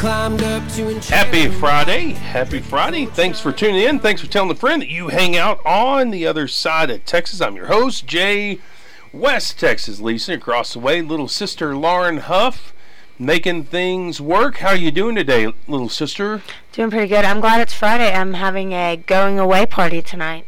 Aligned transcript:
climbed 0.00 0.42
up 0.42 0.66
to 0.72 0.98
Happy 1.12 1.46
Friday. 1.48 2.12
Happy 2.12 2.58
Friday. 2.58 3.04
Thanks 3.04 3.38
for 3.38 3.52
tuning 3.52 3.82
in. 3.82 3.98
Thanks 3.98 4.22
for 4.22 4.28
telling 4.28 4.50
a 4.50 4.54
friend 4.54 4.80
that 4.80 4.88
you 4.88 5.08
hang 5.08 5.36
out 5.36 5.60
on 5.66 6.10
the 6.10 6.26
other 6.26 6.48
side 6.48 6.88
of 6.88 7.04
Texas. 7.04 7.42
I'm 7.42 7.54
your 7.54 7.66
host, 7.66 8.06
Jay 8.06 8.60
West 9.12 9.60
Texas. 9.60 10.00
Lisa 10.00 10.32
across 10.32 10.72
the 10.72 10.78
way, 10.78 11.02
little 11.02 11.28
sister 11.28 11.76
Lauren 11.76 12.16
Huff 12.16 12.72
making 13.18 13.64
things 13.64 14.22
work. 14.22 14.56
How 14.56 14.68
are 14.68 14.74
you 14.74 14.90
doing 14.90 15.16
today, 15.16 15.52
little 15.68 15.90
sister? 15.90 16.40
Doing 16.72 16.90
pretty 16.90 17.08
good. 17.08 17.26
I'm 17.26 17.40
glad 17.40 17.60
it's 17.60 17.74
Friday. 17.74 18.10
I'm 18.10 18.32
having 18.32 18.72
a 18.72 18.96
going 18.96 19.38
away 19.38 19.66
party 19.66 20.00
tonight. 20.00 20.46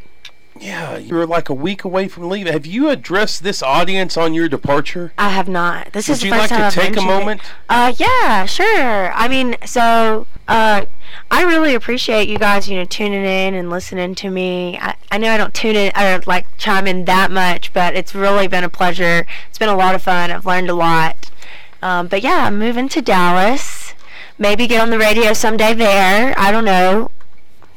Yeah, 0.61 0.99
you're 0.99 1.27
like 1.27 1.49
a 1.49 1.55
week 1.55 1.83
away 1.85 2.09
from 2.09 2.29
leaving. 2.29 2.53
Have 2.53 2.67
you 2.67 2.89
addressed 2.91 3.43
this 3.43 3.63
audience 3.63 4.17
on 4.17 4.35
your 4.35 4.49
departure? 4.49 5.13
I 5.17 5.31
have 5.31 5.49
not. 5.49 5.93
This 5.93 6.09
Would 6.09 6.15
is 6.15 6.21
the 6.21 6.27
you 6.27 6.33
first 6.33 6.43
like 6.43 6.51
time 6.51 6.61
to 6.61 6.67
I've 6.67 6.75
take 6.75 6.97
a 6.97 7.01
it. 7.01 7.05
moment? 7.07 7.41
Uh, 7.69 7.93
yeah, 7.97 8.45
sure. 8.45 9.13
I 9.13 9.29
mean, 9.29 9.57
so 9.65 10.27
uh, 10.49 10.85
I 11.31 11.43
really 11.45 11.75
appreciate 11.75 12.29
you 12.29 12.39
guys, 12.39 12.69
you 12.69 12.77
know, 12.77 12.85
tuning 12.85 13.25
in 13.25 13.55
and 13.55 13.71
listening 13.71 14.15
to 14.17 14.31
me. 14.31 14.79
I, 14.79 14.95
I 15.11 15.19
know 15.19 15.31
I 15.33 15.39
don't 15.39 15.55
tune 15.55 15.77
in 15.77 15.93
or 15.97 16.23
like 16.27 16.47
chime 16.59 16.87
in 16.87 17.07
that 17.07 17.31
much, 17.31 17.73
but 17.73 17.95
it's 17.95 18.15
really 18.15 18.47
been 18.47 18.65
a 18.65 18.69
pleasure. 18.69 19.27
It's 19.49 19.59
been 19.59 19.71
a 19.71 19.77
lot 19.77 19.95
of 19.95 20.03
fun. 20.03 20.31
I've 20.31 20.45
learned 20.47 20.69
a 20.69 20.75
lot. 20.75 21.31
Um, 21.81 22.09
but 22.09 22.23
yeah, 22.23 22.47
I'm 22.47 22.59
moving 22.59 22.89
to 22.91 23.01
Dallas. 23.01 23.95
Maybe 24.39 24.67
get 24.67 24.81
on 24.81 24.91
the 24.91 24.99
radio 24.99 25.33
someday 25.35 25.73
there. 25.73 26.35
I 26.37 26.51
don't 26.51 26.65
know. 26.65 27.11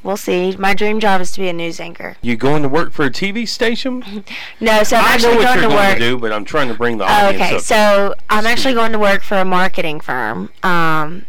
We'll 0.05 0.17
see. 0.17 0.55
My 0.57 0.75
dream 0.75 0.99
job 0.99 1.19
is 1.19 1.31
to 1.31 1.39
be 1.39 1.49
a 1.49 1.53
news 1.53 1.79
anchor. 1.79 2.15
You 2.21 2.35
going 2.37 2.61
to 2.61 2.69
work 2.69 2.93
for 2.93 3.05
a 3.05 3.09
TV 3.09 3.47
station? 3.47 4.23
No, 4.61 4.83
so 4.83 4.97
I'm 4.97 5.03
I 5.05 5.17
know 5.17 5.29
what 5.29 5.43
going 5.43 5.43
you're 5.43 5.55
to 5.55 5.61
going 5.61 5.75
work. 5.75 5.93
to 5.97 5.99
do, 5.99 6.17
but 6.19 6.31
I'm 6.31 6.45
trying 6.45 6.67
to 6.69 6.75
bring 6.75 6.97
the 6.99 7.05
Oh, 7.05 7.07
audience 7.07 7.43
okay, 7.43 7.55
up. 7.55 7.61
so 7.61 8.13
I'm 8.29 8.45
actually 8.45 8.75
going 8.75 8.91
to 8.91 8.99
work 8.99 9.23
for 9.23 9.37
a 9.37 9.43
marketing 9.45 9.99
firm 9.99 10.49
um, 10.63 11.25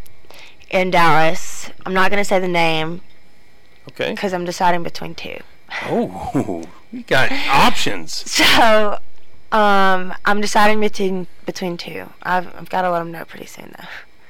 in 0.71 0.91
Dallas. 0.91 1.71
I'm 1.87 1.95
not 1.95 2.11
going 2.11 2.21
to 2.21 2.25
say 2.25 2.39
the 2.39 2.49
name 2.49 3.01
okay. 3.89 4.11
because 4.13 4.33
I'm 4.35 4.45
deciding 4.45 4.83
between 4.83 5.15
two. 5.15 5.39
Oh, 5.85 6.63
you 6.93 7.03
got 7.03 7.33
options. 7.33 8.25
So 8.37 8.99
um, 9.59 10.13
I'm 10.27 10.41
deciding 10.43 10.81
between 10.81 11.27
between 11.47 11.77
two. 11.79 12.11
I've, 12.23 12.47
I've 12.55 12.69
got 12.69 12.83
to 12.83 12.91
let 12.91 12.99
them 12.99 13.11
know 13.13 13.25
pretty 13.25 13.47
soon, 13.47 13.73
though. 13.79 13.87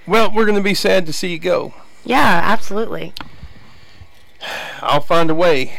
Well, 0.06 0.30
we're 0.32 0.44
going 0.44 0.56
to 0.56 0.62
be 0.62 0.74
sad 0.74 1.04
to 1.06 1.12
see 1.12 1.32
you 1.32 1.38
go. 1.40 1.74
Yeah, 2.04 2.40
absolutely. 2.44 3.12
I'll 4.80 5.00
find 5.00 5.30
a 5.30 5.34
way. 5.34 5.72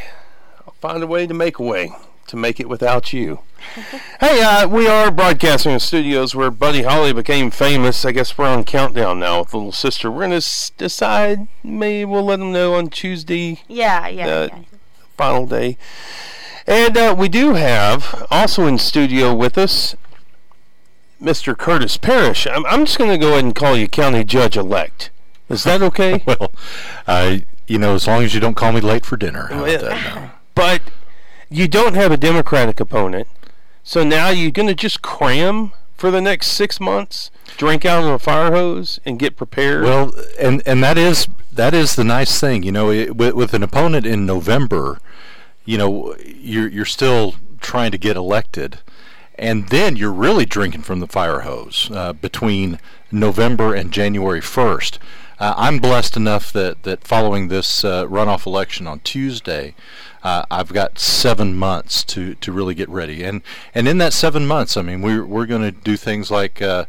I'll 0.66 0.74
find 0.80 1.04
a 1.04 1.08
way 1.08 1.28
to 1.28 1.34
make 1.34 1.60
a 1.60 1.64
way 1.64 1.92
to 2.28 2.36
make 2.36 2.60
it 2.60 2.68
without 2.68 3.14
you. 3.14 3.40
hey, 4.20 4.42
uh, 4.44 4.68
we 4.68 4.86
are 4.88 5.10
broadcasting 5.12 5.72
in 5.74 5.80
studios 5.80 6.36
where 6.36 6.52
Buddy 6.52 6.84
Holly 6.84 7.14
became 7.14 7.50
famous. 7.52 8.04
I 8.06 8.12
guess 8.12 8.38
we're 8.38 8.48
on 8.48 8.64
countdown 8.66 9.20
now 9.20 9.40
with 9.40 9.54
little 9.54 9.72
sister. 9.72 10.12
We're 10.12 10.24
gonna 10.24 10.36
s- 10.36 10.72
decide. 10.78 11.48
Maybe 11.64 12.06
we'll 12.06 12.26
let 12.26 12.40
them 12.40 12.52
know 12.52 12.74
on 12.76 12.90
Tuesday, 12.90 13.62
Yeah, 13.68 14.08
yeah, 14.08 14.28
Uh, 14.28 14.48
yeah. 14.52 14.60
final 15.18 15.46
day. 15.48 15.78
And 16.68 16.98
uh, 16.98 17.16
we 17.18 17.30
do 17.30 17.54
have 17.54 18.28
also 18.30 18.68
in 18.68 18.78
studio 18.78 19.34
with 19.34 19.58
us 19.58 19.96
Mr. 21.22 21.58
Curtis 21.58 21.96
Parrish. 21.98 22.46
I'm, 22.46 22.66
I'm 22.66 22.86
just 22.86 22.98
going 22.98 23.10
to 23.10 23.18
go 23.18 23.30
ahead 23.34 23.46
and 23.46 23.56
call 23.56 23.76
you 23.78 23.88
County 23.88 24.24
Judge 24.26 24.58
Elect. 24.58 25.10
Is 25.50 25.64
that 25.64 25.82
okay? 25.82 26.24
Well, 26.28 26.52
I 27.08 27.46
you 27.68 27.78
know, 27.78 27.94
as 27.96 28.08
long 28.08 28.24
as 28.24 28.34
you 28.34 28.40
don't 28.40 28.56
call 28.56 28.72
me 28.72 28.82
late 28.82 29.06
for 29.06 29.18
dinner. 29.18 29.48
How 29.48 29.66
Yeah. 29.66 29.74
about 29.74 29.90
that 29.90 30.16
now? 30.16 30.32
But 30.56 30.82
you 31.50 31.68
don't 31.68 31.94
have 31.94 32.12
a 32.12 32.18
Democratic 32.18 32.80
opponent, 32.80 33.28
so 33.84 34.04
now 34.04 34.30
you're 34.30 34.50
going 34.52 34.68
to 34.68 34.74
just 34.74 35.04
cram 35.04 35.72
for 35.96 36.10
the 36.10 36.20
next 36.22 36.48
six 36.48 36.80
months, 36.80 37.30
drink 37.58 37.86
out 37.86 38.04
of 38.04 38.10
a 38.10 38.18
fire 38.20 38.52
hose, 38.52 39.00
and 39.06 39.20
get 39.20 39.36
prepared. 39.36 39.84
Well, 39.84 40.12
and 40.40 40.64
and 40.66 40.84
that 40.84 40.98
is 40.98 41.28
that 41.54 41.74
is 41.76 41.96
the 41.96 42.04
nice 42.04 42.40
thing, 42.40 42.64
you 42.64 42.72
know, 42.72 42.90
it, 42.92 43.16
with, 43.16 43.34
with 43.36 43.54
an 43.54 43.62
opponent 43.64 44.06
in 44.06 44.26
November, 44.26 45.00
you 45.66 45.78
know, 45.78 46.16
you're 46.26 46.68
you're 46.68 46.86
still 46.86 47.36
trying 47.62 47.92
to 47.92 47.98
get 48.00 48.16
elected, 48.18 48.80
and 49.38 49.70
then 49.70 49.96
you're 49.96 50.12
really 50.12 50.46
drinking 50.46 50.82
from 50.82 51.00
the 51.02 51.08
fire 51.08 51.42
hose 51.42 51.90
uh, 51.94 52.14
between 52.14 52.80
November 53.12 53.76
and 53.76 53.92
January 53.92 54.42
first. 54.42 54.98
Uh, 55.40 55.54
I'm 55.56 55.80
blessed 55.80 56.18
enough 56.18 56.52
that, 56.54 56.84
that 56.84 57.04
following 57.04 57.48
this 57.48 57.84
uh, 57.84 58.06
runoff 58.08 58.46
election 58.46 58.88
on 58.88 59.00
Tuesday, 59.02 59.76
uh, 60.24 60.46
I've 60.50 60.74
got 60.74 60.98
seven 60.98 61.56
months 61.56 62.04
to, 62.06 62.34
to 62.36 62.52
really 62.52 62.74
get 62.74 62.90
ready, 62.90 63.24
and 63.24 63.42
and 63.76 63.88
in 63.88 64.00
that 64.00 64.14
seven 64.14 64.48
months, 64.48 64.76
I 64.76 64.82
mean, 64.82 65.02
we're 65.02 65.26
we're 65.26 65.46
going 65.46 65.62
to 65.62 65.72
do 65.72 65.98
things 65.98 66.32
like. 66.32 66.62
Uh, 66.62 66.86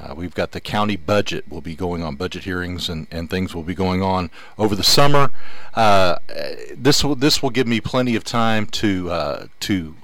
uh, 0.00 0.14
we've 0.14 0.34
got 0.34 0.52
the 0.52 0.60
county 0.60 0.94
budget. 0.94 1.44
We'll 1.48 1.60
be 1.60 1.74
going 1.74 2.04
on 2.04 2.14
budget 2.14 2.44
hearings 2.44 2.88
and, 2.88 3.08
and 3.10 3.28
things 3.28 3.52
will 3.52 3.64
be 3.64 3.74
going 3.74 4.00
on 4.00 4.30
over 4.56 4.76
the 4.76 4.84
summer. 4.84 5.32
Uh, 5.74 6.18
this 6.72 7.02
will 7.02 7.16
this 7.16 7.42
will 7.42 7.50
give 7.50 7.66
me 7.66 7.80
plenty 7.80 8.14
of 8.14 8.22
time 8.22 8.66
to 8.66 9.48
to 9.58 9.96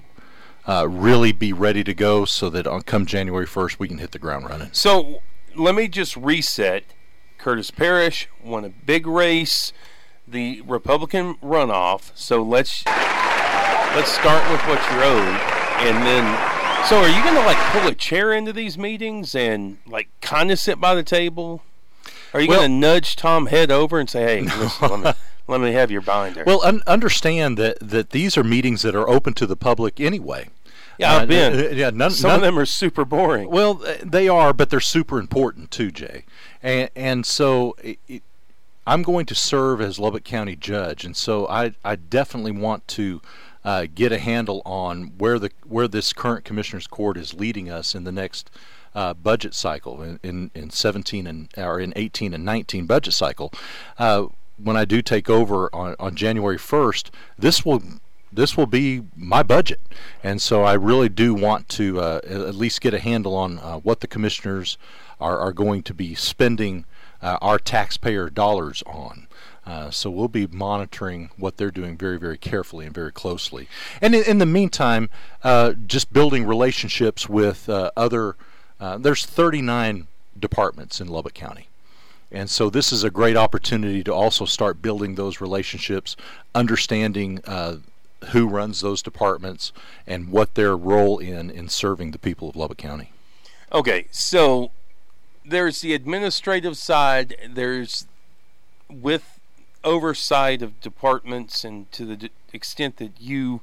really 0.66 1.31
be 1.31 1.53
ready 1.53 1.84
to 1.84 1.94
go, 1.94 2.25
so 2.25 2.50
that 2.50 2.66
on 2.66 2.83
come 2.83 3.06
January 3.06 3.47
first 3.47 3.78
we 3.78 3.87
can 3.87 3.99
hit 3.99 4.10
the 4.10 4.19
ground 4.19 4.49
running. 4.49 4.71
so 4.72 5.22
let 5.54 5.77
me 5.77 5.87
just 5.87 6.16
reset. 6.16 6.83
Curtis 7.44 7.71
Parrish 7.71 8.27
won 8.43 8.65
a 8.65 8.71
big 8.71 9.06
race, 9.06 9.71
the 10.27 10.62
Republican 10.62 11.34
runoff. 11.43 12.10
So 12.15 12.43
let's 12.43 12.82
let's 12.87 14.10
start 14.10 14.50
with 14.50 14.62
what 14.62 14.81
you're 14.91 15.05
owed, 15.05 15.41
and 15.87 16.06
then. 16.06 16.25
So 16.88 16.97
are 16.97 17.06
you 17.09 17.22
going 17.22 17.34
to 17.34 17.43
like 17.44 17.59
pull 17.71 17.87
a 17.87 17.94
chair 17.94 18.33
into 18.33 18.50
these 18.50 18.78
meetings 18.78 19.34
and 19.34 19.77
like 19.87 20.09
kind 20.22 20.50
of 20.50 20.59
sit 20.59 20.81
by 20.81 20.94
the 20.94 21.03
table? 21.03 21.60
Are 22.33 22.41
you 22.41 22.49
Well- 22.49 22.60
going 22.60 22.71
to 22.71 22.77
nudge 22.78 23.15
Tom 23.15 23.44
Head 23.49 23.71
over 23.71 24.00
and 24.00 24.09
say, 24.09 24.22
"Hey, 24.22 24.41
listen, 24.59 24.88
let 24.91 25.00
me 25.04 25.12
let 25.47 25.60
me 25.60 25.72
have 25.72 25.91
your 25.91 26.00
binder"? 26.00 26.44
Well, 26.47 26.65
un- 26.65 26.81
understand 26.87 27.59
that, 27.59 27.77
that 27.83 28.09
these 28.10 28.38
are 28.38 28.44
meetings 28.44 28.81
that 28.83 28.94
are 28.94 29.06
open 29.06 29.34
to 29.34 29.47
the 29.47 29.54
public 29.56 30.00
anyway. 30.00 30.49
Yeah, 30.99 31.16
I've 31.16 31.28
been. 31.28 31.55
uh, 31.55 31.69
yeah, 31.71 31.91
none, 31.91 32.10
Some 32.10 32.28
none, 32.28 32.37
of 32.37 32.43
them 32.43 32.59
are 32.59 32.66
super 32.66 33.05
boring. 33.05 33.50
Well, 33.50 33.82
uh, 33.84 33.94
they 34.03 34.28
are, 34.28 34.53
but 34.53 34.71
they're 34.71 34.81
super 34.81 35.19
important 35.19 35.71
too, 35.71 35.91
Jay. 35.91 36.25
And 36.62 36.91
and 36.94 37.27
so 37.27 37.77
it, 37.82 37.99
it, 38.09 38.22
I'm 38.87 39.03
going 39.03 39.27
to 39.27 39.34
serve 39.34 39.81
as 39.81 39.99
Lubbock 39.99 40.25
County 40.25 40.56
judge, 40.56 41.04
and 41.04 41.16
so 41.16 41.49
I 41.49 41.75
I 41.84 41.97
definitely 41.97 42.53
want 42.53 42.87
to 42.88 43.21
uh, 43.65 43.87
get 43.93 44.12
a 44.12 44.19
handle 44.19 44.62
on 44.65 45.15
where 45.19 45.38
the 45.38 45.50
where 45.66 45.88
this 45.88 46.12
current 46.12 46.44
commissioners 46.44 46.87
court 46.87 47.16
is 47.16 47.34
leading 47.34 47.71
us 47.71 47.94
in 47.94 48.04
the 48.04 48.12
next. 48.12 48.50
Uh, 48.97 49.12
budget 49.12 49.56
cycle 49.56 50.00
in, 50.03 50.21
in, 50.22 50.53
in 50.54 50.71
17 50.71 51.27
and 51.27 51.49
or 51.56 51.81
in 51.81 51.93
18 51.97 52.33
and 52.33 52.44
19 52.44 52.87
budget 52.87 53.12
cycle. 53.12 53.53
Uh, 53.99 54.27
when 54.56 54.77
I 54.77 54.84
do 54.84 55.03
take 55.03 55.28
over 55.28 55.69
on, 55.75 55.97
on 55.99 56.15
January 56.15 56.59
1st, 56.59 57.10
this 57.37 57.65
will 57.65 57.83
this 58.34 58.56
will 58.56 58.67
be 58.67 59.03
my 59.17 59.43
budget, 59.43 59.81
and 60.22 60.41
so 60.41 60.62
I 60.62 60.75
really 60.75 61.09
do 61.09 61.34
want 61.34 61.69
to 61.71 62.00
uh, 62.00 62.21
at 62.25 62.55
least 62.55 62.81
get 62.81 62.95
a 62.95 62.99
handle 62.99 63.34
on 63.34 63.59
uh, 63.59 63.78
what 63.78 64.00
the 64.00 64.06
commissioners 64.06 64.78
are, 65.21 65.39
are 65.39 65.53
going 65.53 65.83
to 65.84 65.95
be 65.95 66.15
spending 66.15 66.84
uh, 67.22 67.39
our 67.41 67.59
taxpayer 67.59 68.28
dollars 68.28 68.83
on. 68.87 69.27
Uh, 69.67 69.91
so 69.91 70.11
we'll 70.11 70.28
be 70.28 70.47
monitoring 70.47 71.31
what 71.39 71.56
they're 71.56 71.71
doing 71.71 71.97
very, 71.97 72.19
very 72.19 72.37
carefully 72.37 72.84
and 72.84 72.95
very 72.95 73.12
closely. 73.12 73.67
And 74.00 74.15
in, 74.15 74.22
in 74.25 74.39
the 74.39 74.47
meantime, 74.47 75.09
uh, 75.43 75.72
just 75.87 76.12
building 76.12 76.45
relationships 76.45 77.28
with 77.28 77.69
uh, 77.69 77.91
other. 77.97 78.37
Uh, 78.78 78.99
there's 78.99 79.25
39 79.25 80.06
departments 80.39 81.01
in 81.01 81.09
Lubbock 81.09 81.33
County. 81.33 81.69
And 82.31 82.51
so 82.51 82.69
this 82.69 82.93
is 82.93 83.05
a 83.05 83.11
great 83.11 83.37
opportunity 83.37 84.03
to 84.05 84.12
also 84.12 84.45
start 84.45 84.83
building 84.83 85.15
those 85.15 85.41
relationships, 85.41 86.16
understanding 86.55 87.41
uh, 87.47 87.77
who 88.28 88.48
runs 88.48 88.80
those 88.80 89.03
departments 89.03 89.72
and 90.06 90.30
what 90.30 90.54
their 90.54 90.76
role 90.76 91.18
in 91.18 91.50
in 91.50 91.68
serving 91.68 92.10
the 92.10 92.18
people 92.18 92.48
of 92.48 92.56
Lubbock 92.56 92.78
County. 92.78 93.12
Okay, 93.72 94.06
so 94.10 94.71
there's 95.44 95.80
the 95.80 95.94
administrative 95.94 96.76
side. 96.76 97.36
There's 97.48 98.06
with 98.88 99.41
oversight 99.82 100.62
of 100.62 100.80
departments, 100.80 101.65
and 101.65 101.91
to 101.92 102.04
the 102.04 102.16
d- 102.16 102.30
extent 102.53 102.97
that 102.97 103.21
you 103.21 103.60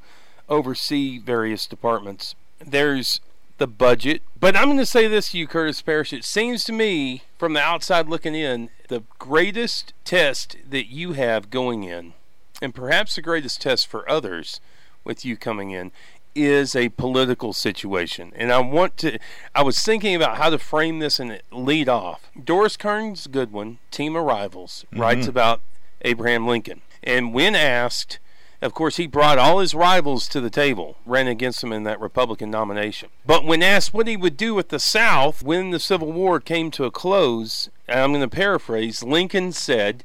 oversee 0.50 1.18
various 1.18 1.66
departments, 1.66 2.36
there's 2.60 3.22
the 3.58 3.68
budget. 3.68 4.22
But 4.40 4.56
I'm 4.56 4.66
going 4.66 4.78
to 4.78 4.86
say 4.86 5.08
this 5.08 5.32
to 5.32 5.38
you, 5.38 5.48
Curtis 5.48 5.82
Parrish. 5.82 6.14
It 6.14 6.26
seems 6.26 6.64
to 6.66 6.74
me, 6.74 7.24
from 7.38 7.54
the 7.54 7.62
outside 7.62 8.08
looking 8.08 8.36
in, 8.36 8.70
the 8.88 9.04
greatest 9.20 9.94
test 10.04 10.58
that 10.70 10.88
you 10.88 11.14
have 11.14 11.50
going 11.50 11.84
in, 11.84 12.14
and 12.62 12.76
perhaps 12.76 13.16
the 13.16 13.22
greatest 13.22 13.62
test 13.62 13.88
for 13.88 14.10
others 14.10 14.62
with 15.04 15.26
you 15.26 15.36
coming 15.36 15.72
in, 15.72 15.92
is 16.34 16.76
a 16.76 16.90
political 16.90 17.54
situation. 17.54 18.32
And 18.36 18.52
I 18.52 18.60
want 18.60 18.98
to, 18.98 19.20
I 19.54 19.64
was 19.64 19.82
thinking 19.82 20.16
about 20.16 20.38
how 20.38 20.50
to 20.50 20.58
frame 20.58 21.00
this 21.00 21.20
and 21.20 21.42
lead 21.52 21.90
off. 21.90 22.32
Doris 22.42 22.78
Kearns 22.78 23.28
Goodwin, 23.28 23.80
Team 23.90 24.16
of 24.16 24.24
Rivals, 24.24 24.86
mm-hmm. 24.92 25.02
writes 25.02 25.28
about 25.28 25.62
Abraham 26.04 26.48
Lincoln. 26.48 26.82
And 27.04 27.34
when 27.34 27.56
asked, 27.56 28.20
of 28.62 28.74
course, 28.74 28.98
he 28.98 29.08
brought 29.08 29.40
all 29.40 29.60
his 29.60 29.74
rivals 29.74 30.28
to 30.30 30.40
the 30.40 30.52
table, 30.52 30.96
ran 31.06 31.28
against 31.28 31.64
him 31.64 31.74
in 31.74 31.84
that 31.84 32.00
Republican 32.00 32.52
nomination. 32.52 33.10
But 33.26 33.44
when 33.44 33.64
asked 33.64 33.94
what 33.94 34.08
he 34.08 34.16
would 34.16 34.38
do 34.38 34.54
with 34.54 34.70
the 34.70 34.80
South 34.80 35.42
when 35.42 35.72
the 35.72 35.80
Civil 35.80 36.12
War 36.12 36.40
came 36.40 36.70
to 36.72 36.86
a 36.86 36.92
close, 36.92 37.70
and 37.88 38.00
I'm 38.00 38.12
going 38.12 38.22
to 38.22 38.34
paraphrase, 38.34 39.04
Lincoln 39.04 39.52
said, 39.52 40.04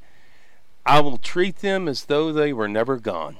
I 0.87 1.01
will 1.01 1.17
treat 1.17 1.57
them 1.57 1.89
as 1.89 2.05
though 2.05 2.31
they 2.31 2.53
were 2.53 2.69
never 2.69 2.95
gone. 2.95 3.35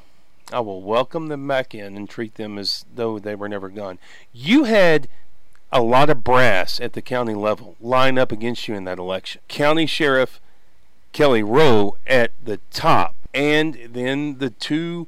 I 0.51 0.59
will 0.59 0.81
welcome 0.81 1.27
them 1.27 1.47
back 1.47 1.73
in 1.73 1.95
and 1.95 2.09
treat 2.09 2.35
them 2.35 2.57
as 2.57 2.83
though 2.94 3.19
they 3.19 3.35
were 3.35 3.47
never 3.47 3.69
gone. 3.69 3.99
You 4.33 4.65
had 4.65 5.07
a 5.71 5.81
lot 5.81 6.09
of 6.09 6.25
brass 6.25 6.81
at 6.81 6.91
the 6.91 7.01
county 7.01 7.33
level 7.33 7.77
line 7.79 8.17
up 8.17 8.33
against 8.33 8.67
you 8.67 8.75
in 8.75 8.83
that 8.83 8.99
election. 8.99 9.39
County 9.47 9.85
Sheriff 9.85 10.41
Kelly 11.13 11.41
Rowe 11.41 11.95
at 12.05 12.31
the 12.44 12.59
top, 12.71 13.15
and 13.33 13.77
then 13.89 14.39
the 14.39 14.49
two 14.49 15.07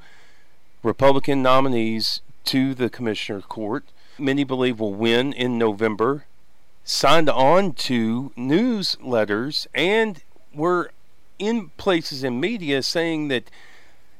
Republican 0.81 1.43
nominees 1.43 2.21
to 2.45 2.73
the 2.73 2.89
Commissioner 2.89 3.41
Court, 3.41 3.83
many 4.17 4.45
believe 4.45 4.79
will 4.79 4.93
win 4.93 5.33
in 5.33 5.57
November, 5.57 6.25
signed 6.85 7.29
on 7.29 7.73
to 7.73 8.31
newsletters 8.37 9.67
and 9.75 10.23
were 10.53 10.91
in 11.39 11.69
places 11.77 12.23
in 12.23 12.39
media 12.39 12.83
saying 12.83 13.29
that 13.29 13.49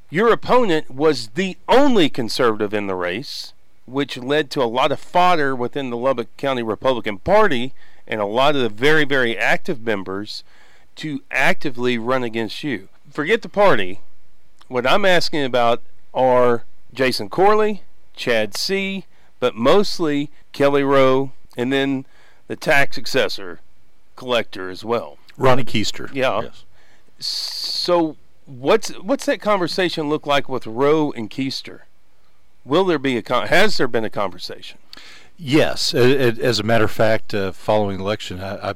your 0.08 0.32
opponent 0.32 0.90
was 0.90 1.28
the 1.28 1.56
only 1.68 2.08
conservative 2.08 2.74
in 2.74 2.88
the 2.88 2.94
race, 2.96 3.52
which 3.86 4.16
led 4.16 4.50
to 4.50 4.62
a 4.62 4.64
lot 4.64 4.90
of 4.90 4.98
fodder 4.98 5.54
within 5.54 5.90
the 5.90 5.96
Lubbock 5.96 6.36
County 6.36 6.62
Republican 6.62 7.18
Party 7.18 7.72
and 8.08 8.20
a 8.20 8.26
lot 8.26 8.56
of 8.56 8.62
the 8.62 8.68
very, 8.68 9.04
very 9.04 9.38
active 9.38 9.82
members 9.82 10.42
to 10.96 11.22
actively 11.30 11.96
run 11.96 12.24
against 12.24 12.64
you. 12.64 12.88
Forget 13.10 13.42
the 13.42 13.48
party. 13.48 14.00
What 14.68 14.86
I'm 14.86 15.04
asking 15.04 15.44
about 15.44 15.82
are 16.12 16.64
Jason 16.92 17.28
Corley, 17.28 17.82
Chad 18.16 18.54
Seay, 18.56 19.04
but 19.38 19.54
mostly 19.54 20.30
Kelly 20.52 20.82
Rowe, 20.82 21.32
and 21.56 21.72
then 21.72 22.04
the 22.48 22.56
tax 22.56 22.98
assessor 22.98 23.60
collector 24.16 24.68
as 24.68 24.84
well. 24.84 25.18
Ronnie 25.36 25.64
Keister. 25.64 26.12
Yeah. 26.12 26.42
Yes. 26.42 26.64
So 27.20 28.16
what's 28.46 28.90
what's 28.98 29.26
that 29.26 29.40
conversation 29.40 30.08
look 30.08 30.26
like 30.26 30.48
with 30.48 30.66
Rowe 30.66 31.12
and 31.12 31.30
Keister? 31.30 31.80
Will 32.64 32.84
there 32.84 32.98
be 32.98 33.16
a 33.16 33.22
con- 33.22 33.48
has 33.48 33.76
there 33.76 33.88
been 33.88 34.04
a 34.04 34.10
conversation? 34.10 34.78
Yes, 35.38 35.94
as 35.94 36.58
a 36.58 36.62
matter 36.62 36.84
of 36.84 36.90
fact, 36.90 37.32
uh, 37.32 37.52
following 37.52 37.98
election, 37.98 38.42
I, 38.42 38.74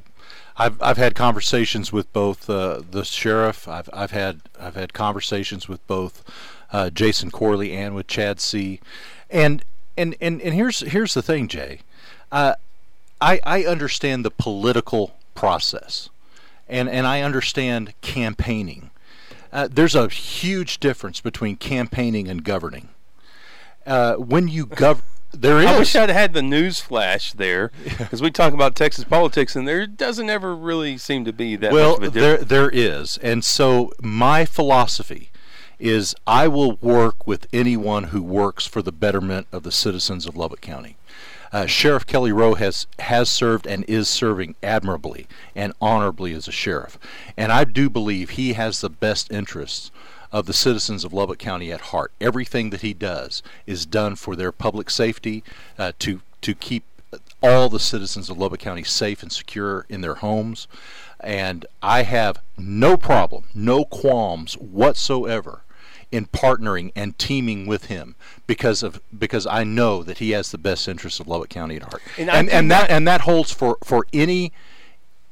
have 0.55 0.81
I've 0.81 0.97
had 0.97 1.13
conversations 1.13 1.91
with 1.91 2.11
both 2.11 2.49
uh, 2.49 2.81
the 2.89 3.03
sheriff. 3.03 3.67
I've 3.67 3.89
I've 3.93 4.11
had 4.11 4.41
I've 4.59 4.75
had 4.75 4.93
conversations 4.93 5.67
with 5.67 5.85
both 5.85 6.23
uh, 6.71 6.89
Jason 6.89 7.29
Corley 7.29 7.73
and 7.73 7.93
with 7.93 8.07
Chad 8.07 8.39
Seay 8.39 8.79
And 9.29 9.63
and 9.95 10.15
and, 10.19 10.41
and 10.41 10.53
here's 10.53 10.79
here's 10.79 11.13
the 11.13 11.21
thing, 11.21 11.47
Jay. 11.47 11.81
Uh, 12.31 12.55
I 13.21 13.39
I 13.43 13.65
understand 13.65 14.25
the 14.25 14.31
political 14.31 15.15
process, 15.35 16.09
and 16.67 16.89
and 16.89 17.05
I 17.07 17.21
understand 17.21 17.93
campaigning. 18.01 18.91
Uh, 19.51 19.67
there's 19.71 19.95
a 19.95 20.09
huge 20.09 20.79
difference 20.79 21.21
between 21.21 21.55
campaigning 21.55 22.27
and 22.27 22.43
governing. 22.43 22.89
Uh, 23.85 24.15
when 24.15 24.47
you 24.47 24.65
govern, 24.65 25.03
there 25.31 25.59
is. 25.59 25.65
I 25.65 25.79
wish 25.79 25.95
I'd 25.95 26.09
had 26.09 26.33
the 26.33 26.41
news 26.41 26.79
flash 26.79 27.31
there 27.33 27.71
because 27.83 28.21
we 28.21 28.31
talk 28.31 28.53
about 28.53 28.75
Texas 28.75 29.03
politics, 29.03 29.55
and 29.55 29.67
there 29.67 29.87
doesn't 29.87 30.29
ever 30.29 30.55
really 30.55 30.97
seem 30.97 31.25
to 31.25 31.33
be 31.33 31.55
that. 31.55 31.71
Well, 31.71 31.97
there 31.97 32.37
there 32.37 32.69
is, 32.69 33.17
and 33.17 33.45
so 33.45 33.91
my 34.01 34.45
philosophy 34.45 35.29
is 35.79 36.15
I 36.25 36.47
will 36.47 36.77
work 36.77 37.27
with 37.27 37.47
anyone 37.51 38.05
who 38.05 38.23
works 38.23 38.65
for 38.65 38.81
the 38.81 38.91
betterment 38.91 39.47
of 39.51 39.63
the 39.63 39.71
citizens 39.71 40.25
of 40.25 40.35
Lubbock 40.35 40.61
County. 40.61 40.97
Uh, 41.55 41.65
Sheriff 41.65 42.05
Kelly 42.05 42.33
Rowe 42.33 42.55
has 42.55 42.85
has 42.99 43.29
served 43.29 43.65
and 43.65 43.85
is 43.85 44.09
serving 44.09 44.55
admirably 44.61 45.25
and 45.55 45.71
honorably 45.79 46.33
as 46.33 46.49
a 46.49 46.51
sheriff, 46.51 46.99
and 47.37 47.49
I 47.49 47.63
do 47.63 47.89
believe 47.89 48.31
he 48.31 48.51
has 48.53 48.81
the 48.81 48.89
best 48.89 49.31
interests 49.31 49.89
of 50.33 50.47
the 50.47 50.53
citizens 50.53 51.05
of 51.05 51.13
Lubbock 51.13 51.39
County 51.39 51.71
at 51.71 51.79
heart. 51.79 52.11
Everything 52.19 52.71
that 52.71 52.81
he 52.81 52.93
does 52.93 53.41
is 53.65 53.85
done 53.85 54.17
for 54.17 54.35
their 54.35 54.51
public 54.51 54.89
safety, 54.89 55.45
uh, 55.79 55.93
to 55.99 56.19
to 56.41 56.55
keep 56.55 56.83
all 57.41 57.69
the 57.69 57.79
citizens 57.79 58.29
of 58.29 58.37
Lubbock 58.37 58.59
County 58.59 58.83
safe 58.83 59.23
and 59.23 59.31
secure 59.31 59.85
in 59.87 60.01
their 60.01 60.15
homes, 60.15 60.67
and 61.21 61.65
I 61.81 62.03
have 62.03 62.41
no 62.57 62.97
problem, 62.97 63.45
no 63.55 63.85
qualms 63.85 64.55
whatsoever 64.55 65.61
in 66.11 66.25
partnering 66.27 66.91
and 66.95 67.17
teaming 67.17 67.65
with 67.65 67.85
him 67.85 68.15
because 68.47 68.83
of 68.83 69.01
because 69.17 69.45
I 69.47 69.63
know 69.63 70.03
that 70.03 70.19
he 70.19 70.31
has 70.31 70.51
the 70.51 70.57
best 70.57 70.87
interests 70.87 71.19
of 71.19 71.27
Lubbock 71.27 71.49
County 71.49 71.77
at 71.77 71.83
heart. 71.83 72.01
And 72.17 72.29
and, 72.29 72.49
and 72.49 72.71
that, 72.71 72.87
that 72.87 72.93
and 72.93 73.07
that 73.07 73.21
holds 73.21 73.51
for 73.51 73.77
for 73.83 74.05
any 74.13 74.51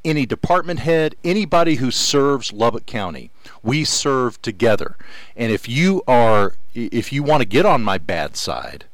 any 0.06 0.26
department 0.26 0.80
head, 0.82 1.16
anybody 1.24 1.76
who 1.76 1.92
serves 1.92 2.52
Lubbock 2.52 2.86
County. 2.86 3.32
We 3.62 3.86
serve 3.86 4.42
together. 4.42 4.98
And 5.36 5.52
if 5.52 5.70
you 5.70 6.04
are 6.08 6.56
if 6.74 7.14
you 7.14 7.24
want 7.24 7.42
to 7.42 7.48
get 7.48 7.66
on 7.66 7.84
my 7.84 7.98
bad 7.98 8.36
side, 8.36 8.86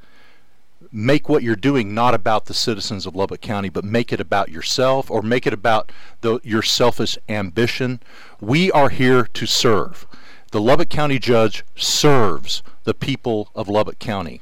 make 0.92 1.30
what 1.30 1.44
you're 1.44 1.56
doing 1.56 1.94
not 1.94 2.14
about 2.14 2.46
the 2.46 2.54
citizens 2.54 3.06
of 3.06 3.16
Lubbock 3.16 3.42
County, 3.42 3.70
but 3.70 3.84
make 3.84 4.12
it 4.12 4.20
about 4.20 4.50
yourself 4.50 5.10
or 5.10 5.22
make 5.22 5.46
it 5.46 5.54
about 5.54 5.92
the, 6.22 6.40
your 6.44 6.62
selfish 6.62 7.18
ambition. 7.28 8.00
We 8.40 8.72
are 8.72 8.90
here 8.90 9.26
to 9.26 9.46
serve 9.46 10.08
the 10.50 10.62
Lubbock 10.62 10.90
County 10.90 11.20
judge 11.20 11.64
serves 11.76 12.64
the 12.84 12.94
people 12.94 13.50
of 13.56 13.68
Lubbock 13.68 14.00
County. 14.00 14.42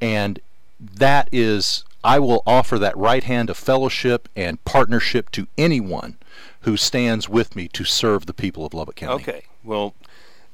And 0.00 0.40
that 0.78 1.28
is, 1.32 1.84
I 2.04 2.18
will 2.18 2.42
offer 2.46 2.78
that 2.78 2.96
right 2.96 3.24
hand 3.24 3.50
of 3.50 3.56
fellowship 3.56 4.28
and 4.36 4.64
partnership 4.64 5.30
to 5.32 5.48
anyone 5.56 6.16
who 6.62 6.76
stands 6.76 7.28
with 7.28 7.56
me 7.56 7.68
to 7.68 7.84
serve 7.84 8.26
the 8.26 8.34
people 8.34 8.64
of 8.64 8.74
Lubbock 8.74 8.96
County. 8.96 9.22
Okay. 9.22 9.42
Well, 9.64 9.94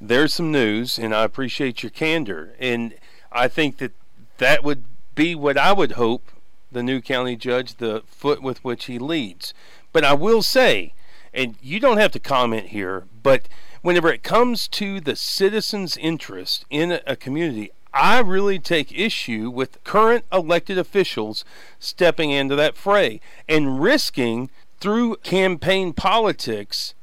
there's 0.00 0.34
some 0.34 0.50
news, 0.50 0.98
and 0.98 1.14
I 1.14 1.24
appreciate 1.24 1.82
your 1.82 1.90
candor. 1.90 2.54
And 2.58 2.94
I 3.32 3.48
think 3.48 3.78
that 3.78 3.92
that 4.38 4.64
would 4.64 4.84
be 5.14 5.34
what 5.34 5.58
I 5.58 5.72
would 5.72 5.92
hope 5.92 6.30
the 6.72 6.82
new 6.82 7.00
county 7.00 7.36
judge, 7.36 7.76
the 7.76 8.02
foot 8.06 8.42
with 8.42 8.62
which 8.64 8.86
he 8.86 8.98
leads. 8.98 9.54
But 9.92 10.04
I 10.04 10.12
will 10.14 10.42
say, 10.42 10.92
and 11.32 11.56
you 11.62 11.80
don't 11.80 11.98
have 11.98 12.12
to 12.12 12.20
comment 12.20 12.68
here, 12.68 13.04
but 13.22 13.48
whenever 13.84 14.10
it 14.10 14.22
comes 14.22 14.66
to 14.66 14.98
the 14.98 15.14
citizen's 15.14 15.94
interest 15.98 16.64
in 16.70 17.00
a 17.06 17.14
community, 17.14 17.70
I 17.92 18.20
really 18.20 18.58
take 18.58 18.98
issue 18.98 19.50
with 19.50 19.84
current 19.84 20.24
elected 20.32 20.78
officials 20.78 21.44
stepping 21.78 22.30
into 22.30 22.56
that 22.56 22.78
fray 22.78 23.20
and 23.46 23.82
risking 23.82 24.48
through 24.80 25.16
campaign 25.16 25.92
politics 25.92 26.94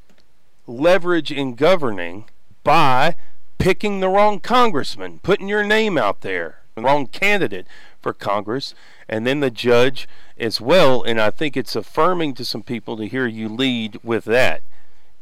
leverage 0.65 1.31
in 1.31 1.53
governing 1.53 2.25
by 2.63 3.15
picking 3.59 3.99
the 3.99 4.09
wrong 4.09 4.39
congressman, 4.39 5.19
putting 5.21 5.47
your 5.47 5.63
name 5.63 5.99
out 5.99 6.21
there, 6.21 6.61
the 6.73 6.81
wrong 6.81 7.05
candidate 7.05 7.67
for 8.01 8.11
Congress, 8.11 8.73
and 9.07 9.27
then 9.27 9.39
the 9.39 9.51
judge 9.51 10.07
as 10.35 10.59
well. 10.59 11.03
And 11.03 11.21
I 11.21 11.29
think 11.29 11.55
it's 11.55 11.75
affirming 11.75 12.33
to 12.33 12.43
some 12.43 12.63
people 12.63 12.97
to 12.97 13.05
hear 13.05 13.27
you 13.27 13.49
lead 13.49 13.99
with 14.03 14.25
that, 14.25 14.63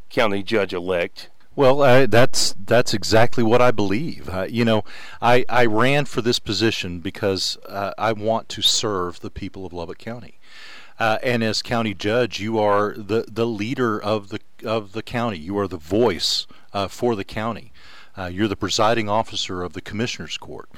county 0.08 0.42
judge 0.42 0.72
elect. 0.72 1.28
Well, 1.56 1.82
uh, 1.82 2.06
that's 2.06 2.54
that's 2.64 2.94
exactly 2.94 3.42
what 3.42 3.60
I 3.60 3.72
believe. 3.72 4.28
Uh, 4.28 4.46
you 4.48 4.64
know, 4.64 4.84
I, 5.20 5.44
I 5.48 5.66
ran 5.66 6.04
for 6.04 6.22
this 6.22 6.38
position 6.38 7.00
because 7.00 7.58
uh, 7.68 7.92
I 7.98 8.12
want 8.12 8.48
to 8.50 8.62
serve 8.62 9.20
the 9.20 9.30
people 9.30 9.66
of 9.66 9.72
Lubbock 9.72 9.98
County. 9.98 10.38
Uh, 11.00 11.18
and 11.22 11.42
as 11.42 11.62
county 11.62 11.94
judge, 11.94 12.40
you 12.40 12.58
are 12.58 12.94
the, 12.96 13.24
the 13.26 13.46
leader 13.46 14.00
of 14.00 14.28
the 14.28 14.40
of 14.64 14.92
the 14.92 15.02
county. 15.02 15.38
You 15.38 15.58
are 15.58 15.66
the 15.66 15.76
voice 15.76 16.46
uh, 16.72 16.86
for 16.86 17.16
the 17.16 17.24
county. 17.24 17.72
Uh, 18.16 18.26
you're 18.26 18.48
the 18.48 18.56
presiding 18.56 19.08
officer 19.08 19.62
of 19.62 19.72
the 19.72 19.80
commissioners 19.80 20.36
court. 20.38 20.68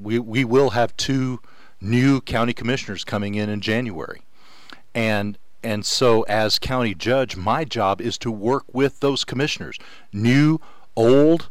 we 0.00 0.18
we 0.18 0.44
will 0.44 0.70
have 0.70 0.96
two 0.96 1.40
new 1.80 2.20
county 2.20 2.52
commissioners 2.52 3.04
coming 3.04 3.36
in 3.36 3.48
in 3.48 3.60
January, 3.60 4.22
and 4.92 5.38
and 5.64 5.86
so, 5.86 6.22
as 6.22 6.58
county 6.58 6.94
judge, 6.94 7.36
my 7.36 7.64
job 7.64 8.00
is 8.02 8.18
to 8.18 8.30
work 8.30 8.64
with 8.72 9.00
those 9.00 9.24
commissioners, 9.24 9.78
new, 10.12 10.60
old, 10.94 11.48